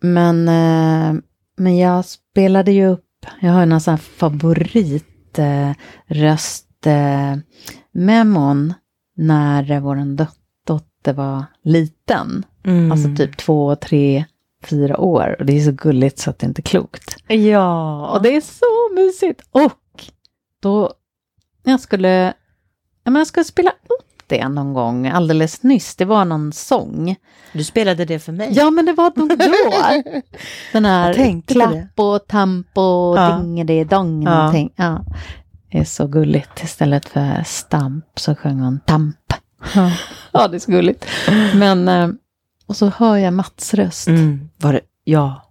Men, 0.00 0.48
eh, 0.48 1.20
men 1.56 1.76
jag 1.76 2.04
spelade 2.04 2.72
ju 2.72 2.86
upp, 2.86 3.26
jag 3.40 3.52
har 3.52 3.62
en 3.62 3.80
sån 3.80 3.90
här 3.90 3.98
favorit 3.98 5.38
eh, 5.38 5.70
eh, 6.86 7.36
när 9.16 9.80
vår 9.80 9.96
dotter 10.66 11.12
var 11.12 11.44
liten. 11.62 12.44
Mm. 12.64 12.92
Alltså 12.92 13.08
typ 13.16 13.36
två, 13.36 13.76
tre, 13.76 14.24
fyra 14.64 15.00
år. 15.00 15.36
Och 15.38 15.46
det 15.46 15.58
är 15.58 15.60
så 15.60 15.72
gulligt 15.72 16.18
så 16.18 16.30
att 16.30 16.38
det 16.38 16.46
inte 16.46 16.60
är 16.60 16.62
klokt. 16.62 17.16
Ja. 17.28 18.06
Och 18.08 18.22
det 18.22 18.36
är 18.36 18.40
så 18.40 18.94
mysigt. 18.94 19.42
Och 19.50 20.04
då, 20.60 20.92
jag 21.64 21.80
skulle, 21.80 22.34
jag 23.04 23.26
skulle 23.26 23.44
spela 23.44 23.70
upp 23.70 24.07
det 24.28 24.48
någon 24.48 24.72
gång 24.72 25.06
alldeles 25.08 25.62
nyss. 25.62 25.96
Det 25.96 26.04
var 26.04 26.24
någon 26.24 26.52
sång. 26.52 27.16
Du 27.52 27.64
spelade 27.64 28.04
det 28.04 28.18
för 28.18 28.32
mig. 28.32 28.48
Ja, 28.52 28.70
men 28.70 28.86
det 28.86 28.92
var 28.92 29.12
nog 29.16 29.28
då. 29.28 29.36
Den 30.72 30.84
här 30.84 31.42
klapp 31.46 31.92
och 32.00 32.26
tamp 32.26 32.66
och 32.78 33.18
Ja. 33.18 33.38
dingedidong 33.38 34.22
Ja. 34.22 34.34
någonting. 34.38 34.72
Ja. 34.76 35.04
Det 35.70 35.78
är 35.78 35.84
så 35.84 36.06
gulligt. 36.06 36.62
Istället 36.62 37.08
för 37.08 37.42
stamp 37.46 38.04
så 38.18 38.34
sjöng 38.34 38.60
hon 38.60 38.80
tamp. 38.86 39.16
Ja. 39.74 39.92
Ja, 40.32 40.48
det 40.48 40.56
är 40.56 40.60
så 40.60 40.70
gulligt. 40.72 41.06
Men, 41.54 41.88
eh, 41.88 42.08
och 42.66 42.76
så 42.76 42.86
hör 42.86 43.16
jag 43.16 43.32
Mats 43.34 43.74
röst. 43.74 44.08
Mm. 44.08 44.48
Var 44.56 44.72
det? 44.72 44.80
Ja. 45.04 45.50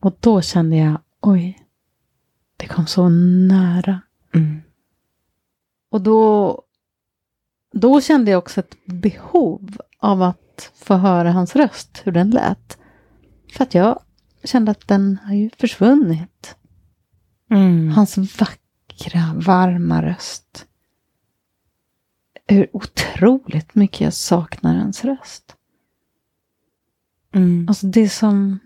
Och 0.00 0.16
då 0.20 0.42
kände 0.42 0.76
jag, 0.76 0.98
oj, 1.22 1.58
det 2.56 2.66
kom 2.66 2.86
så 2.86 3.08
nära. 3.08 4.00
Mm. 4.34 4.62
Och 5.90 6.00
då, 6.00 6.58
då 7.76 8.00
kände 8.00 8.30
jag 8.30 8.38
också 8.38 8.60
ett 8.60 8.76
behov 8.84 9.76
av 9.98 10.22
att 10.22 10.72
få 10.74 10.94
höra 10.94 11.32
hans 11.32 11.56
röst, 11.56 12.02
hur 12.04 12.12
den 12.12 12.30
lät. 12.30 12.78
För 13.52 13.64
att 13.64 13.74
jag 13.74 14.00
kände 14.44 14.70
att 14.70 14.88
den 14.88 15.18
har 15.24 15.34
ju 15.34 15.50
försvunnit. 15.50 16.56
Mm. 17.50 17.88
Hans 17.88 18.18
vackra, 18.18 19.34
varma 19.34 20.02
röst. 20.02 20.66
Hur 22.46 22.68
otroligt 22.72 23.74
mycket 23.74 24.00
jag 24.00 24.12
saknar 24.12 24.74
hans 24.74 25.04
röst. 25.04 25.56
Mm. 27.34 27.66
Alltså 27.68 27.86
det 27.86 28.08
som... 28.08 28.58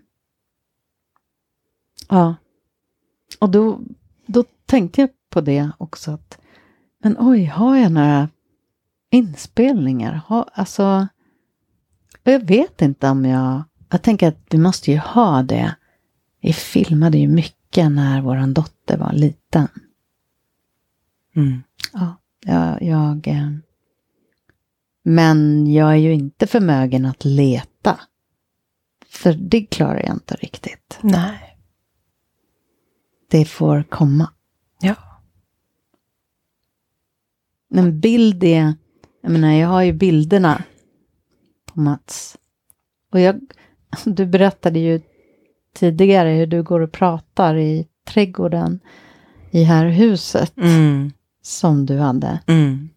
Ja. 2.09 2.35
Och 3.39 3.49
då, 3.49 3.81
då 4.25 4.43
tänkte 4.65 5.01
jag 5.01 5.09
på 5.29 5.41
det 5.41 5.71
också. 5.77 6.11
att 6.11 6.39
Men 7.03 7.15
oj, 7.19 7.45
har 7.45 7.77
jag 7.77 7.91
några 7.91 8.29
inspelningar? 9.11 10.13
Har, 10.25 10.49
alltså, 10.53 11.07
jag 12.23 12.39
vet 12.47 12.81
inte 12.81 13.09
om 13.09 13.25
jag... 13.25 13.63
Jag 13.89 14.01
tänker 14.01 14.27
att 14.27 14.37
vi 14.49 14.57
måste 14.57 14.91
ju 14.91 14.97
ha 14.97 15.43
det. 15.43 15.75
Vi 16.41 16.53
filmade 16.53 17.17
ju 17.17 17.27
mycket 17.27 17.91
när 17.91 18.21
vår 18.21 18.53
dotter 18.53 18.97
var 18.97 19.13
liten. 19.13 19.67
Mm. 21.35 21.63
Ja, 21.93 22.15
jag, 22.45 22.81
jag... 22.83 23.27
eh, 23.27 23.51
Men 25.03 25.67
jag 25.73 25.91
är 25.91 25.95
ju 25.95 26.13
inte 26.13 26.47
förmögen 26.47 27.05
att 27.05 27.25
leta. 27.25 27.99
För 29.09 29.33
det 29.33 29.65
klarar 29.65 29.99
jag 29.99 30.15
inte 30.15 30.35
riktigt. 30.35 30.99
Nej. 31.01 31.57
Det 33.27 33.45
får 33.45 33.83
komma. 33.83 34.31
Ja. 34.81 34.95
En 37.73 37.99
bild 37.99 38.43
är... 38.43 38.73
Jag 39.21 39.31
menar, 39.31 39.51
jag 39.51 39.67
har 39.67 39.81
ju 39.81 39.93
bilderna 39.93 40.63
på 41.65 41.79
Mats. 41.79 42.37
Och 43.11 43.19
jag... 43.19 43.39
Du 44.05 44.25
berättade 44.25 44.79
ju 44.79 45.01
tidigare 45.75 46.29
hur 46.29 46.47
du 46.47 46.63
går 46.63 46.79
och 46.79 46.91
pratar 46.91 47.57
i 47.57 47.87
trädgården 48.07 48.79
i 49.51 49.63
här 49.63 49.85
huset 49.85 50.57
Mm. 50.57 51.11
som 51.41 51.85
du 51.85 51.97
hade. 51.97 52.39
Mm. 52.47 52.89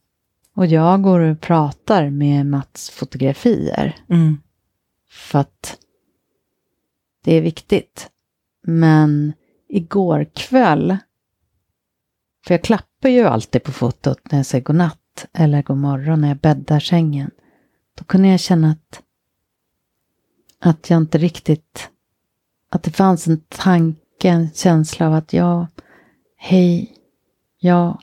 Och 0.54 0.66
jag 0.66 1.02
går 1.02 1.20
och 1.20 1.40
pratar 1.40 2.10
med 2.10 2.46
Mats 2.46 2.90
fotografier. 2.90 3.96
Mm. 4.08 4.38
För 5.10 5.38
att 5.38 5.78
det 7.24 7.34
är 7.34 7.40
viktigt. 7.40 8.10
Men 8.62 9.32
igår 9.68 10.26
kväll, 10.34 10.96
för 12.46 12.54
jag 12.54 12.62
klappar 12.62 13.08
ju 13.08 13.24
alltid 13.24 13.62
på 13.62 13.72
fotot 13.72 14.18
när 14.30 14.38
jag 14.38 14.46
säger 14.46 14.64
godnatt 14.64 14.98
eller 15.32 15.62
god 15.62 15.76
morgon 15.76 16.20
när 16.20 16.28
jag 16.28 16.36
bäddar 16.36 16.80
sängen. 16.80 17.30
Då 17.98 18.04
kunde 18.04 18.28
jag 18.28 18.40
känna 18.40 18.70
att, 18.70 19.02
att 20.58 20.90
jag 20.90 20.96
inte 20.96 21.18
riktigt, 21.18 21.90
att 22.70 22.82
det 22.82 22.90
fanns 22.90 23.26
en 23.26 23.40
tanke, 23.48 24.28
en 24.28 24.50
känsla 24.50 25.06
av 25.06 25.14
att 25.14 25.32
jag, 25.32 25.66
hej, 26.36 26.96
ja, 27.58 28.00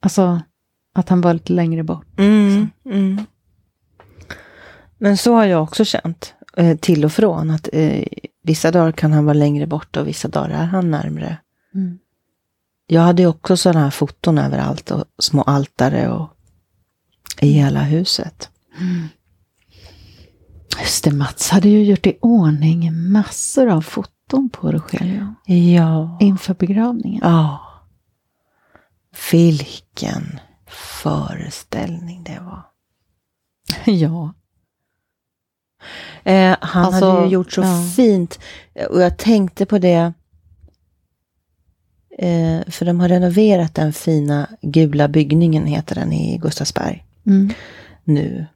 alltså 0.00 0.40
att 0.92 1.08
han 1.08 1.20
var 1.20 1.34
lite 1.34 1.52
längre 1.52 1.82
bort. 1.82 2.18
Mm. 2.18 2.68
Mm. 2.84 3.24
Men 4.98 5.16
så 5.16 5.34
har 5.34 5.44
jag 5.44 5.62
också 5.62 5.84
känt 5.84 6.34
eh, 6.56 6.76
till 6.76 7.04
och 7.04 7.12
från 7.12 7.50
att 7.50 7.68
eh, 7.72 8.04
vissa 8.42 8.70
dagar 8.70 8.92
kan 8.92 9.12
han 9.12 9.24
vara 9.24 9.34
längre 9.34 9.66
bort 9.66 9.96
och 9.96 10.08
vissa 10.08 10.28
dagar 10.28 10.50
är 10.50 10.64
han 10.64 10.90
närmre. 10.90 11.36
Mm. 11.74 11.98
Jag 12.92 13.00
hade 13.02 13.26
också 13.26 13.56
sådana 13.56 13.80
här 13.80 13.90
foton 13.90 14.38
överallt 14.38 14.90
och 14.90 15.04
små 15.18 15.42
altare 15.42 16.08
och 16.08 16.28
i 17.40 17.50
hela 17.52 17.80
huset. 17.82 18.50
Just 20.80 21.04
det, 21.04 21.10
Mats 21.12 21.50
hade 21.50 21.68
ju 21.68 21.84
gjort 21.84 22.06
i 22.06 22.18
ordning 22.20 23.10
massor 23.12 23.68
av 23.68 23.80
foton 23.82 24.50
på 24.52 24.72
Rogelio 24.72 25.34
Ja. 25.46 26.18
inför 26.20 26.54
begravningen. 26.54 27.20
Ja. 27.24 27.60
Vilken 29.32 30.40
föreställning 31.02 32.24
det 32.24 32.40
var. 32.40 32.62
Ja. 33.92 34.34
Eh, 36.24 36.56
han 36.60 36.84
Alltså, 36.84 37.10
hade 37.10 37.24
ju 37.26 37.30
gjort 37.32 37.52
så 37.52 37.60
ja. 37.60 37.84
fint. 37.96 38.38
Och 38.90 39.02
jag 39.02 39.16
tänkte 39.18 39.66
på 39.66 39.78
det. 39.78 40.12
Eh, 42.22 42.60
för 42.70 42.84
de 42.86 43.00
har 43.00 43.08
renoverat 43.08 43.74
den 43.74 43.92
fina 43.92 44.48
gula 44.62 45.08
byggningen, 45.08 45.66
heter 45.66 45.94
den, 45.94 46.12
i 46.12 46.38
Gustavsberg 46.38 47.04
Mm. 47.26 47.50
nu. 48.04 48.46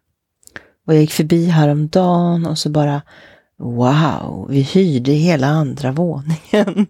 Och 0.86 0.94
jag 0.94 1.00
gick 1.00 1.10
förbi 1.12 1.46
häromdagen 1.46 2.46
och 2.46 2.58
så 2.58 2.70
bara 2.70 3.02
Wow, 3.58 4.46
vi 4.50 4.60
hyrde 4.62 5.12
hela 5.12 5.46
andra 5.46 5.92
våningen. 5.92 6.86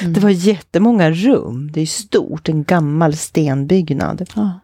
Mm. 0.00 0.12
Det 0.12 0.20
var 0.20 0.30
jättemånga 0.30 1.10
rum. 1.10 1.70
Det 1.72 1.80
är 1.80 1.86
stort, 1.86 2.48
en 2.48 2.64
gammal 2.64 3.16
stenbyggnad 3.16 4.28
Ja. 4.34 4.60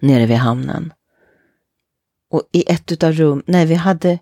nere 0.00 0.26
vid 0.26 0.36
hamnen. 0.36 0.92
Och 2.30 2.42
i 2.52 2.64
ett 2.72 2.92
utav 2.92 3.12
rum, 3.12 3.42
nej 3.46 3.66
vi 3.66 3.74
hade 3.74 4.18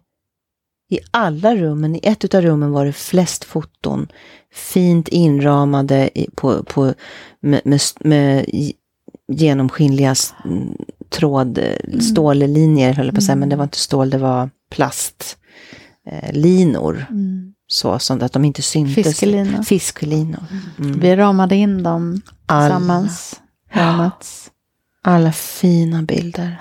i 0.95 0.99
alla 1.11 1.57
rummen, 1.57 1.97
i 1.97 2.01
ett 2.03 2.24
utav 2.24 2.42
rummen 2.42 2.72
var 2.72 2.86
det 2.86 2.92
flest 2.92 3.45
foton. 3.45 4.09
Fint 4.53 5.09
inramade 5.09 6.11
på, 6.34 6.62
på, 6.62 6.95
med, 7.40 7.61
med, 7.64 7.80
med 8.01 8.47
genomskinliga 9.32 10.14
mm, 10.45 10.76
tråd, 11.11 11.59
stållinjer 12.01 12.92
höll 12.92 13.07
jag 13.07 13.14
på 13.14 13.18
att 13.18 13.24
säga, 13.24 13.36
men 13.36 13.49
det 13.49 13.57
var 13.57 13.64
inte 13.64 13.78
stål, 13.78 14.11
det 14.11 14.18
var 14.18 14.51
plastlinor. 14.70 15.36
Eh, 16.99 17.05
Mm. 17.11 17.55
så, 17.66 17.99
så 17.99 18.24
att 18.24 18.32
de 18.32 18.45
inte 18.45 18.62
syntes. 18.62 18.95
Fiskelina. 18.95 19.62
Fiskelinor. 19.62 20.42
Mm. 20.78 21.01
Vi 21.01 21.16
ramade 21.16 21.57
in 21.57 21.82
dem 21.82 22.22
Alla. 22.47 22.74
tillsammans. 22.76 23.40
Alla 25.03 25.32
fina 25.32 26.03
bilder. 26.03 26.61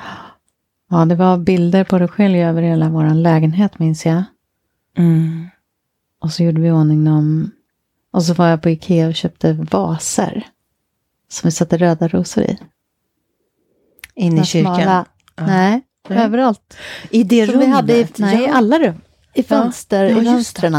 Ja, 0.94 1.06
det 1.06 1.16
var 1.16 1.38
bilder 1.38 1.84
på 1.84 2.00
Rogelio 2.00 2.42
över 2.46 2.62
hela 2.62 2.90
vår 2.90 3.14
lägenhet 3.14 3.80
minns 3.80 4.06
jag. 4.06 4.24
Mm. 4.98 5.48
Och 6.22 6.32
så 6.32 6.44
gjorde 6.44 6.62
vi 6.62 6.72
ordning 6.72 7.06
dem. 7.06 7.52
Och 8.12 8.24
så 8.24 8.34
var 8.34 8.48
jag 8.48 8.62
på 8.62 8.70
Ikea 8.70 9.08
och 9.08 9.16
köpte 9.16 9.54
vaser. 9.54 10.48
Som 11.30 11.48
vi 11.48 11.52
satte 11.52 11.78
röda 11.78 12.08
rosor 12.08 12.44
i. 12.44 12.58
In 14.16 14.38
i 14.40 14.46
kyrkan. 14.46 14.76
smala- 14.76 15.06
Ja. 15.36 15.46
Nej, 15.46 15.82
Nej. 16.10 16.18
överallt. 16.26 16.78
I 17.10 17.24
det 17.24 17.46
Som 17.46 17.54
rummet? 17.54 17.68
vi 17.68 17.72
hade 17.72 17.98
i, 18.00 18.08
nej, 18.18 18.42
i 18.42 18.46
ja. 18.46 18.54
alla 18.54 18.80
rum. 18.80 19.02
I 19.34 19.44
fönster, 19.44 20.04
Ja, 20.06 20.22
i 20.22 20.26
fönstren. 20.26 20.78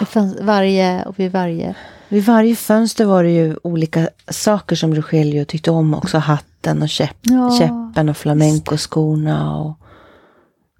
I 0.00 0.04
fönster, 0.04 0.44
varje 0.44 1.04
och 1.04 1.18
vid 1.18 1.32
varje. 1.32 1.74
Vid 2.08 2.24
varje 2.24 2.56
fönster 2.56 3.04
var 3.04 3.24
det 3.24 3.30
ju 3.30 3.56
olika 3.62 4.08
saker 4.30 4.76
som 4.76 4.94
Rogelio 4.94 5.44
tyckte 5.44 5.70
om 5.70 5.94
också. 5.94 6.22
Hatten 6.66 6.82
och 6.82 6.88
käpp, 6.88 7.16
Ja, 7.22 7.50
käppen 7.58 8.08
och 8.08 8.16
flamencoskorna 8.16 9.58
och 9.60 9.78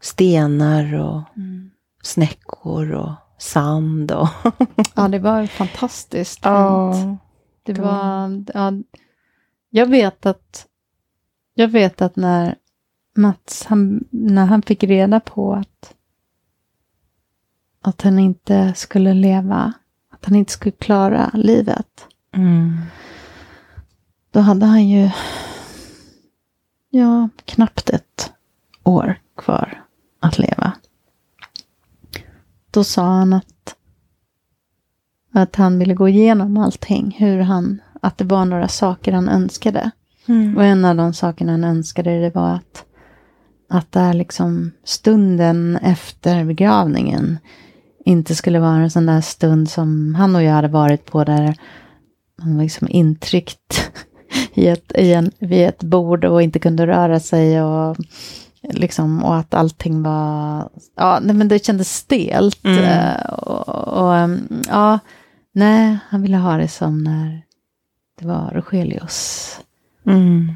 stenar 0.01 0.95
och 0.95 1.23
Mm. 1.37 1.71
snäckor 2.03 2.93
och 2.93 3.13
sand. 3.39 4.13
Och 4.13 4.29
Ja, 4.95 5.09
det 5.09 5.19
var 5.19 5.47
fantastiskt 5.47 6.35
fint. 6.35 6.45
Ja. 6.45 7.17
Det 7.63 7.73
det 7.73 7.83
var, 7.83 8.45
ja, 8.55 8.73
jag 9.71 9.87
vet 9.87 10.27
att, 10.27 10.67
jag 11.55 11.69
vet 11.69 12.03
att 12.03 12.17
när 12.17 12.55
Mats, 13.17 13.65
han, 13.65 14.05
när 14.11 14.47
han 14.47 14.63
fick 14.63 14.85
reda 14.85 15.21
på 15.21 15.55
att, 15.55 15.95
att 17.83 18.03
han 18.03 18.19
inte 18.19 18.75
skulle 18.77 19.15
leva, 19.15 19.73
att 20.11 20.25
han 20.25 20.35
inte 20.37 20.53
skulle 20.53 20.73
klara 20.73 21.31
livet, 21.35 22.07
mm. 22.33 22.77
då 24.31 24.41
hade 24.41 24.67
han 24.67 24.89
ju, 24.89 25.11
ja, 26.99 27.29
knappt 27.45 27.91
ett 27.91 28.33
år 28.85 29.19
kvar 29.37 29.85
att 30.21 30.39
leva. 30.39 30.73
Då 32.71 32.85
sa 32.85 33.05
han 33.05 33.33
att, 33.33 33.77
att 35.33 35.57
han 35.57 35.79
ville 35.79 35.95
gå 35.95 36.09
igenom 36.09 36.57
allting, 36.57 37.17
hur 37.19 37.41
han, 37.41 37.81
att 38.03 38.19
det 38.19 38.25
var 38.25 38.45
några 38.45 38.69
saker 38.69 39.13
han 39.13 39.29
önskade. 39.29 39.91
Mm. 40.27 40.57
Och 40.57 40.65
en 40.65 40.85
av 40.85 40.97
de 40.97 41.15
sakerna 41.15 41.53
han 41.53 41.65
önskade 41.65 42.21
det 42.21 42.35
var 42.35 42.55
att, 42.55 42.85
att 43.69 43.93
där 43.93 44.13
liksom 44.13 44.71
stunden 44.85 45.77
efter 45.77 46.45
begravningen 46.45 47.39
inte 48.05 48.35
skulle 48.35 48.59
vara 48.59 48.77
en 48.77 48.91
sån 48.91 49.07
där 49.07 49.21
stund 49.21 49.71
som 49.71 50.15
han 50.15 50.37
och 50.37 50.43
jag 50.43 50.53
hade 50.53 50.69
varit 50.69 51.05
på 51.05 51.25
där 51.25 51.57
man 52.43 52.57
var 52.57 52.63
liksom 52.63 52.89
intryckt 52.91 53.91
i 54.55 54.67
ett, 54.69 54.93
i 54.95 55.13
en, 55.13 55.31
vid 55.39 55.69
ett 55.69 55.83
bord 55.83 56.25
och 56.25 56.43
inte 56.43 56.59
kunde 56.59 56.87
röra 56.87 57.21
sig 57.21 57.63
och 57.63 57.97
liksom 58.63 59.25
och 59.25 59.37
att 59.37 59.55
allting 59.55 60.03
var, 60.03 60.69
ja 60.97 61.19
nej, 61.23 61.37
men 61.37 61.49
det 61.49 61.65
kändes 61.65 61.95
stelt. 61.97 62.65
Mm. 62.65 62.85
eh, 62.85 63.21
Och, 63.33 63.89
och 64.03 64.17
ehm, 64.17 64.49
ja, 64.69 64.99
nej, 65.53 65.99
han 66.09 66.23
ville 66.23 66.37
ha 66.37 66.57
det 66.57 66.69
som 66.69 67.05
när 67.05 67.43
det 68.21 68.27
var 68.27 68.51
Rogelius. 68.55 69.51
Mm. 70.07 70.53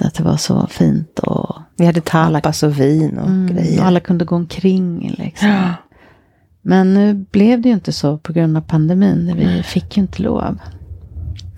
Att 0.00 0.14
det 0.14 0.22
var 0.22 0.36
så 0.36 0.66
fint 0.66 1.18
och, 1.18 1.56
Vi 1.76 1.86
hade 1.86 2.00
tapas 2.00 2.62
och 2.62 2.80
vin 2.80 3.18
och 3.18 3.26
mm, 3.28 3.56
grejer. 3.56 3.80
och 3.80 3.86
alla 3.86 4.00
kunde 4.00 4.24
gå 4.24 4.36
omkring. 4.36 5.14
Liksom. 5.18 5.48
Ja. 5.48 5.74
Men 6.62 6.94
nu 6.94 7.14
blev 7.14 7.60
det 7.60 7.68
ju 7.68 7.74
inte 7.74 7.92
så 7.92 8.18
på 8.18 8.32
grund 8.32 8.56
av 8.56 8.60
pandemin. 8.60 9.32
Vi 9.36 9.62
fick 9.62 9.96
ju 9.96 10.02
inte 10.02 10.22
lov 10.22 10.58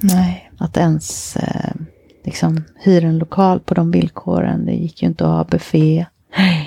Nej. 0.01 0.46
Att 0.59 0.77
ens 0.77 1.37
eh, 1.37 1.75
liksom, 2.25 2.65
hyra 2.77 3.07
en 3.09 3.19
lokal 3.19 3.61
på 3.61 3.75
de 3.75 3.91
villkoren. 3.91 4.67
Det 4.67 4.73
gick 4.73 5.03
ju 5.03 5.09
inte 5.09 5.25
att 5.25 5.31
ha 5.31 5.45
buffé. 5.45 6.07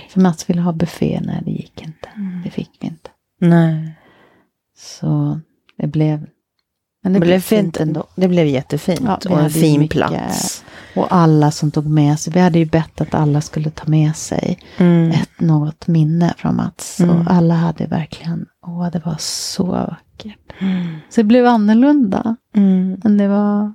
För 0.10 0.20
Mats 0.22 0.50
ville 0.50 0.62
ha 0.62 0.72
buffé. 0.74 1.20
Nej, 1.24 1.42
det 1.46 1.52
gick 1.52 1.82
inte. 1.86 2.10
Det 2.44 2.50
fick 2.50 2.72
vi 2.80 2.88
inte. 2.88 3.10
Nej. 3.42 3.96
Så 4.78 5.40
det 5.78 5.88
blev... 5.88 6.26
Men 7.04 7.14
Det 7.14 7.20
blev 7.20 7.40
fint 7.40 7.78
ändå. 7.78 8.04
Det 8.16 8.28
blev 8.28 8.48
jättefint 8.48 9.02
Ja, 9.06 9.20
och 9.30 9.40
en 9.42 9.50
fin 9.50 9.80
mycket- 9.80 9.98
plats. 9.98 10.64
Och 10.96 11.08
alla 11.16 11.52
som 11.52 11.72
tog 11.72 11.86
med 11.86 12.20
sig. 12.20 12.34
Vi 12.34 12.40
hade 12.40 12.60
ju 12.60 12.66
bett 12.66 13.02
att 13.02 13.14
alla 13.14 13.42
skulle 13.42 13.70
ta 13.70 13.88
med 13.90 14.16
sig 14.16 14.60
Mm. 14.78 15.12
ett 15.12 15.40
något 15.40 15.88
minne 15.88 16.34
från 16.38 16.56
Mats. 16.56 17.00
Mm. 17.00 17.16
Och 17.18 17.32
alla 17.32 17.54
hade 17.54 17.86
verkligen, 17.86 18.46
åh 18.68 18.90
det 18.92 19.02
var 19.06 19.16
så 19.20 19.64
vackert. 19.66 20.54
Så 21.10 21.22
det 21.22 21.24
blev 21.24 21.46
annorlunda. 21.46 22.36
Mm. 22.56 22.98
Men 23.04 23.18
det 23.18 23.28
var, 23.28 23.74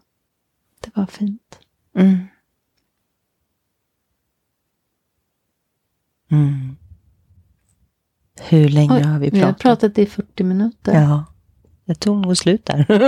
det 0.85 0.91
var 0.95 1.07
fint. 1.07 1.59
Mm. 1.95 2.19
Mm. 6.31 6.77
Hur 8.41 8.69
länge 8.69 8.95
Oj, 8.95 9.03
har 9.03 9.19
vi 9.19 9.31
Vi 9.31 9.41
har 9.41 9.47
pratat? 9.47 9.63
pratat 9.63 9.99
i 9.99 10.07
40 10.07 10.45
minuter. 10.45 10.95
Ja, 11.03 11.25
jag 11.85 12.01
tog 12.01 12.17
nog 12.17 12.37
slut 12.37 12.67
där. 12.67 12.91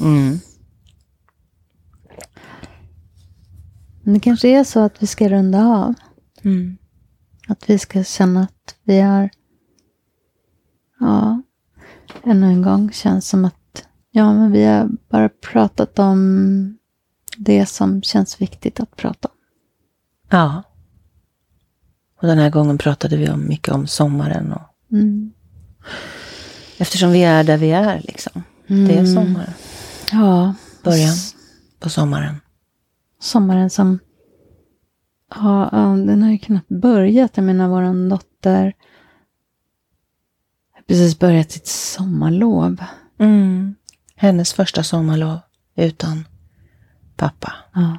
mm. 0.00 0.38
Men 4.02 4.14
det 4.14 4.20
kanske 4.20 4.48
är 4.48 4.64
så 4.64 4.80
att 4.80 5.02
vi 5.02 5.06
ska 5.06 5.28
runda 5.28 5.64
av. 5.66 5.94
Mm. 6.42 6.78
Att 7.48 7.70
vi 7.70 7.78
ska 7.78 8.04
känna 8.04 8.42
att 8.42 8.76
vi 8.82 9.00
har, 9.00 9.30
ja, 11.00 11.42
ännu 12.24 12.46
en 12.46 12.62
gång 12.62 12.92
känns 12.92 13.28
som 13.28 13.44
att, 13.44 13.57
ja 14.18 14.32
men 14.32 14.52
vi 14.52 14.64
har 14.64 14.88
bara 15.10 15.28
pratat 15.28 15.98
om 15.98 16.78
det 17.36 17.66
som 17.66 18.02
känns 18.02 18.40
viktigt 18.40 18.80
att 18.80 18.96
prata 18.96 19.28
om. 19.28 19.34
Ja. 20.30 20.62
Och 22.20 22.26
den 22.28 22.38
här 22.38 22.50
gången 22.50 22.78
pratade 22.78 23.16
vi 23.16 23.30
om 23.30 23.48
mycket 23.48 23.74
om 23.74 23.86
sommaren. 23.86 24.52
Och, 24.52 24.62
Mm. 24.92 25.32
eftersom 26.78 27.10
vi 27.12 27.22
är 27.24 27.44
där 27.44 27.56
vi 27.56 27.70
är 27.70 28.00
liksom. 28.04 28.42
Det 28.66 28.74
är 28.94 28.98
Mm. 28.98 29.14
sommaren. 29.14 29.52
Ja. 30.12 30.54
Början 30.82 31.14
på 31.80 31.88
sommaren. 31.90 32.40
Sommaren 33.20 33.70
som, 33.70 33.98
ja, 35.34 35.68
den 36.06 36.22
har 36.22 36.30
ju 36.30 36.38
knappt 36.38 36.68
börjat. 36.68 37.36
Jag 37.36 37.44
menar 37.44 37.68
våran 37.68 38.08
dotter 38.08 38.72
har 40.74 40.82
precis 40.86 41.18
börjat 41.18 41.50
sitt 41.50 41.66
sommarlov. 41.66 42.76
Mm. 43.18 43.74
Hennes 44.20 44.52
första 44.52 44.82
sommarlov 44.82 45.38
utan 45.76 46.24
pappa. 47.16 47.52
Ja. 47.74 47.98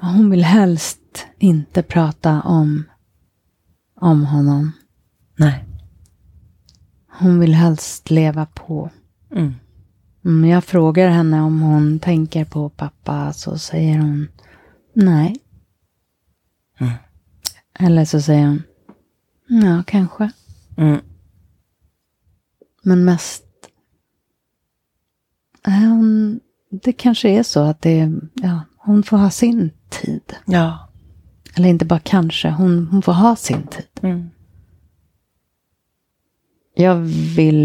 Hon 0.00 0.30
vill 0.30 0.44
helst 0.44 1.26
inte 1.38 1.82
prata 1.82 2.42
om, 2.42 2.84
om 3.94 4.24
honom. 4.24 4.72
Nej. 5.36 5.64
hon 7.08 7.40
vill 7.40 7.54
helst 7.54 8.10
leva 8.10 8.46
på. 8.46 8.90
Mm. 9.32 9.54
Mm, 10.24 10.50
jag 10.50 10.64
frågar 10.64 11.08
henne 11.08 11.40
om 11.40 11.60
hon 11.60 11.98
tänker 11.98 12.44
på 12.44 12.68
pappa 12.70 13.32
så 13.32 13.58
säger 13.58 13.98
hon 13.98 14.28
nej. 14.92 15.36
Mm. 16.78 16.92
Eller 17.78 18.04
så 18.04 18.20
säger 18.20 18.46
hon 18.46 18.62
ja, 19.46 19.82
kanske. 19.86 20.30
Mm. 20.76 21.00
Men 22.82 23.04
mest 23.04 23.44
hon, 25.70 26.40
det 26.82 26.92
kanske 26.92 27.28
är 27.28 27.42
så 27.42 27.60
att 27.60 27.82
det, 27.82 28.12
ja, 28.34 28.60
hon 28.76 29.02
får 29.02 29.16
ha 29.16 29.30
sin 29.30 29.70
tid. 29.88 30.34
Ja. 30.46 30.88
Eller 31.56 31.68
inte 31.68 31.84
bara 31.84 32.00
kanske, 32.00 32.50
hon, 32.50 32.86
hon 32.90 33.02
får 33.02 33.12
ha 33.12 33.36
sin 33.36 33.62
tid. 33.62 33.86
Mm. 34.02 34.30
Jag 36.74 36.96
vill 37.36 37.62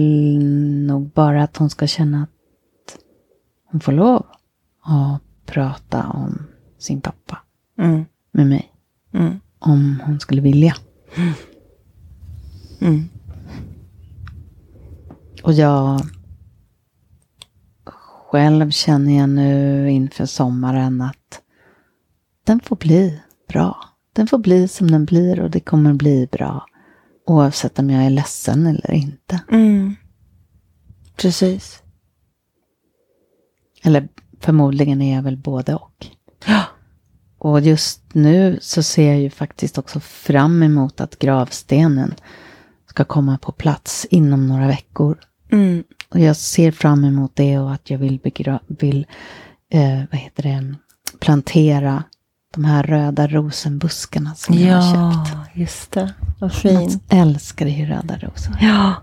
nog 0.87 1.09
bara 1.09 1.43
att 1.43 1.57
hon 1.57 1.69
ska 1.69 1.87
känna 1.87 2.23
att 2.23 2.97
hon 3.71 3.81
får 3.81 3.91
lov 3.91 4.25
att 4.83 5.21
prata 5.45 6.07
om 6.07 6.47
sin 6.77 7.01
pappa 7.01 7.37
Mm. 7.77 8.05
med 8.31 8.47
mig. 8.47 8.71
Mm. 9.13 9.39
Om 9.59 10.01
hon 10.05 10.19
skulle 10.19 10.41
vilja. 10.41 10.75
Mm. 12.79 13.09
Och 15.43 15.53
jag 15.53 16.01
själv 18.27 18.71
känner 18.71 19.17
jag 19.17 19.29
nu 19.29 19.89
inför 19.91 20.25
sommaren 20.25 21.01
att 21.01 21.41
den 22.43 22.59
får 22.59 22.75
bli 22.75 23.21
bra. 23.47 23.89
Den 24.13 24.27
får 24.27 24.37
bli 24.37 24.67
som 24.67 24.91
den 24.91 25.05
blir 25.05 25.39
och 25.39 25.51
det 25.51 25.59
kommer 25.59 25.93
bli 25.93 26.27
bra. 26.31 26.65
Oavsett 27.25 27.79
om 27.79 27.89
jag 27.89 28.05
är 28.05 28.09
ledsen 28.09 28.67
eller 28.67 28.91
inte. 28.91 29.41
Mm. 29.51 29.95
Precis. 31.15 31.83
Eller 33.83 34.07
förmodligen 34.39 35.01
är 35.01 35.15
jag 35.15 35.23
väl 35.23 35.37
både 35.37 35.75
och. 35.75 36.07
Ja. 36.45 36.63
Och 37.37 37.61
just 37.61 38.01
nu 38.13 38.57
så 38.61 38.83
ser 38.83 39.07
jag 39.07 39.21
ju 39.21 39.29
faktiskt 39.29 39.77
också 39.77 39.99
fram 39.99 40.63
emot 40.63 41.01
att 41.01 41.19
gravstenen 41.19 42.15
ska 42.89 43.03
komma 43.03 43.37
på 43.37 43.51
plats 43.51 44.05
inom 44.09 44.47
några 44.47 44.67
veckor. 44.67 45.19
Mm. 45.51 45.83
Och 46.09 46.19
jag 46.19 46.35
ser 46.35 46.71
fram 46.71 47.03
emot 47.05 47.31
det 47.35 47.59
och 47.59 47.73
att 47.73 47.89
jag 47.89 47.97
vill, 47.97 48.19
begra- 48.23 48.59
vill 48.67 49.05
eh, 49.71 50.01
vad 50.11 50.19
heter 50.19 50.43
det, 50.43 50.75
plantera 51.19 52.03
de 52.53 52.65
här 52.65 52.83
röda 52.83 53.27
rosenbuskarna 53.27 54.35
som 54.35 54.55
jag 54.55 54.75
har 54.81 55.11
köpt. 55.23 55.33
Ja, 55.33 55.45
just 55.61 55.91
det. 55.91 56.13
Vad 56.39 56.49
Mats 56.49 56.61
fint. 56.61 57.03
älskar 57.09 57.65
ju 57.65 57.85
röda 57.85 58.17
rosor. 58.17 58.57
Ja. 58.61 58.93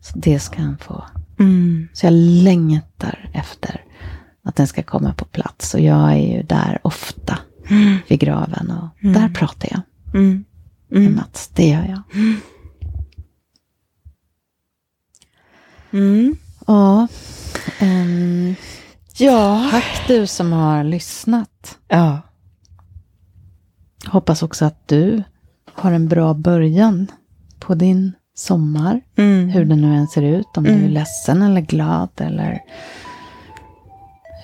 Så 0.00 0.18
det 0.18 0.38
ska 0.40 0.62
han 0.62 0.78
få. 0.78 1.04
Mm. 1.38 1.88
Så 1.92 2.06
jag 2.06 2.12
längtar 2.12 3.30
efter 3.32 3.80
att 4.44 4.56
den 4.56 4.66
ska 4.66 4.82
komma 4.82 5.14
på 5.14 5.24
plats. 5.24 5.74
Och 5.74 5.80
jag 5.80 6.12
är 6.12 6.36
ju 6.36 6.42
där 6.42 6.78
ofta 6.82 7.38
Mm. 7.70 7.96
vid 8.08 8.20
graven 8.20 8.70
och 8.70 9.02
Mm. 9.04 9.14
där 9.22 9.28
pratar 9.28 9.68
jag 9.72 9.80
Mm. 10.20 10.44
med 10.88 11.00
Mm. 11.00 11.14
Mats. 11.16 11.50
Det 11.54 11.68
gör 11.68 11.86
jag. 11.88 12.02
Mm. 15.96 16.36
Ja. 16.66 17.08
ehm, 17.78 18.54
Ja. 19.18 19.68
tack 19.70 20.04
du 20.08 20.26
som 20.26 20.52
har 20.52 20.84
lyssnat. 20.84 21.78
Ja. 21.88 22.20
Hoppas 24.06 24.42
också 24.42 24.64
att 24.64 24.88
du 24.88 25.22
har 25.74 25.92
en 25.92 26.08
bra 26.08 26.34
början 26.34 27.06
på 27.58 27.74
din 27.74 28.12
sommar. 28.34 29.00
Mm. 29.16 29.48
Hur 29.48 29.64
det 29.64 29.76
nu 29.76 29.94
än 29.94 30.06
ser 30.08 30.22
ut. 30.22 30.46
Om 30.56 30.64
du 30.64 30.70
är 30.70 30.74
Mm. 30.76 30.90
ledsen 30.90 31.42
eller 31.42 31.60
glad 31.60 32.08
eller 32.16 32.58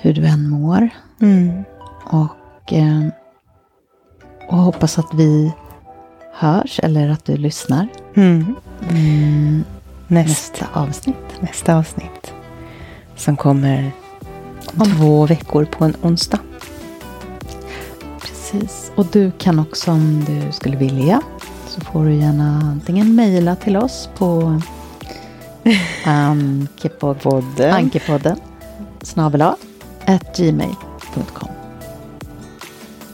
hur 0.02 0.12
du 0.14 0.26
än 0.26 0.48
mår. 0.50 0.88
Mm. 1.20 1.64
Och, 2.04 2.72
eh, 2.72 3.06
och 4.48 4.56
hoppas 4.58 4.98
att 4.98 5.14
vi 5.14 5.52
hörs 6.34 6.80
eller 6.82 7.08
att 7.08 7.24
du 7.24 7.36
lyssnar. 7.36 7.88
Mm. 8.16 8.54
Mm, 8.90 9.64
Nästa, 10.12 10.64
nästa 10.64 10.80
avsnitt. 10.80 11.40
nästa 11.40 11.76
avsnitt. 11.76 12.32
Som 13.16 13.36
kommer 13.36 13.92
om 14.76 14.96
två 14.96 15.26
veckor 15.26 15.64
på 15.64 15.84
en 15.84 15.96
onsdag. 16.02 16.38
Precis. 18.20 18.92
Och 18.94 19.06
du 19.06 19.30
kan 19.38 19.58
också 19.58 19.90
om 19.90 20.24
du 20.24 20.52
skulle 20.52 20.76
vilja 20.76 21.20
så 21.66 21.80
får 21.80 22.04
du 22.04 22.14
gärna 22.14 22.60
antingen 22.64 23.14
mejla 23.14 23.56
till 23.56 23.76
oss 23.76 24.08
på 24.16 24.60
ankepodden, 26.04 27.74
ankepodden 27.74 28.36
snabel 29.02 29.42
at 29.42 30.36
gmail.com. 30.36 31.48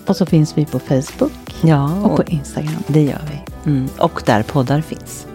Och 0.06 0.16
så 0.16 0.26
finns 0.26 0.58
vi 0.58 0.64
på 0.66 0.78
Facebook 0.78 1.54
Ja, 1.62 2.00
och 2.02 2.16
på 2.16 2.22
Instagram. 2.22 2.82
det 2.86 3.02
gör 3.02 3.22
vi. 3.30 3.70
Mm. 3.70 3.88
Och 3.98 4.22
där 4.26 4.42
poddar 4.42 4.80
finns. 4.80 5.27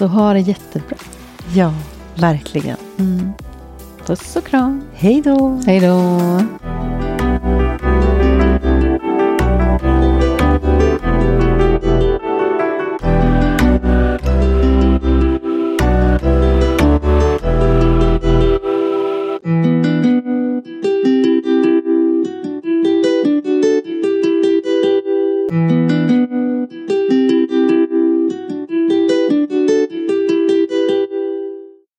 Så 0.00 0.06
ha 0.06 0.32
det 0.32 0.40
jättebra. 0.40 0.96
Ja, 1.54 1.74
verkligen. 2.14 2.76
Mm. 2.98 3.32
Puss 4.06 4.36
och 4.36 4.44
kram. 4.46 4.82
Hej 4.94 5.22
då! 5.22 5.60
Hej 5.66 5.80
då! 5.80 6.18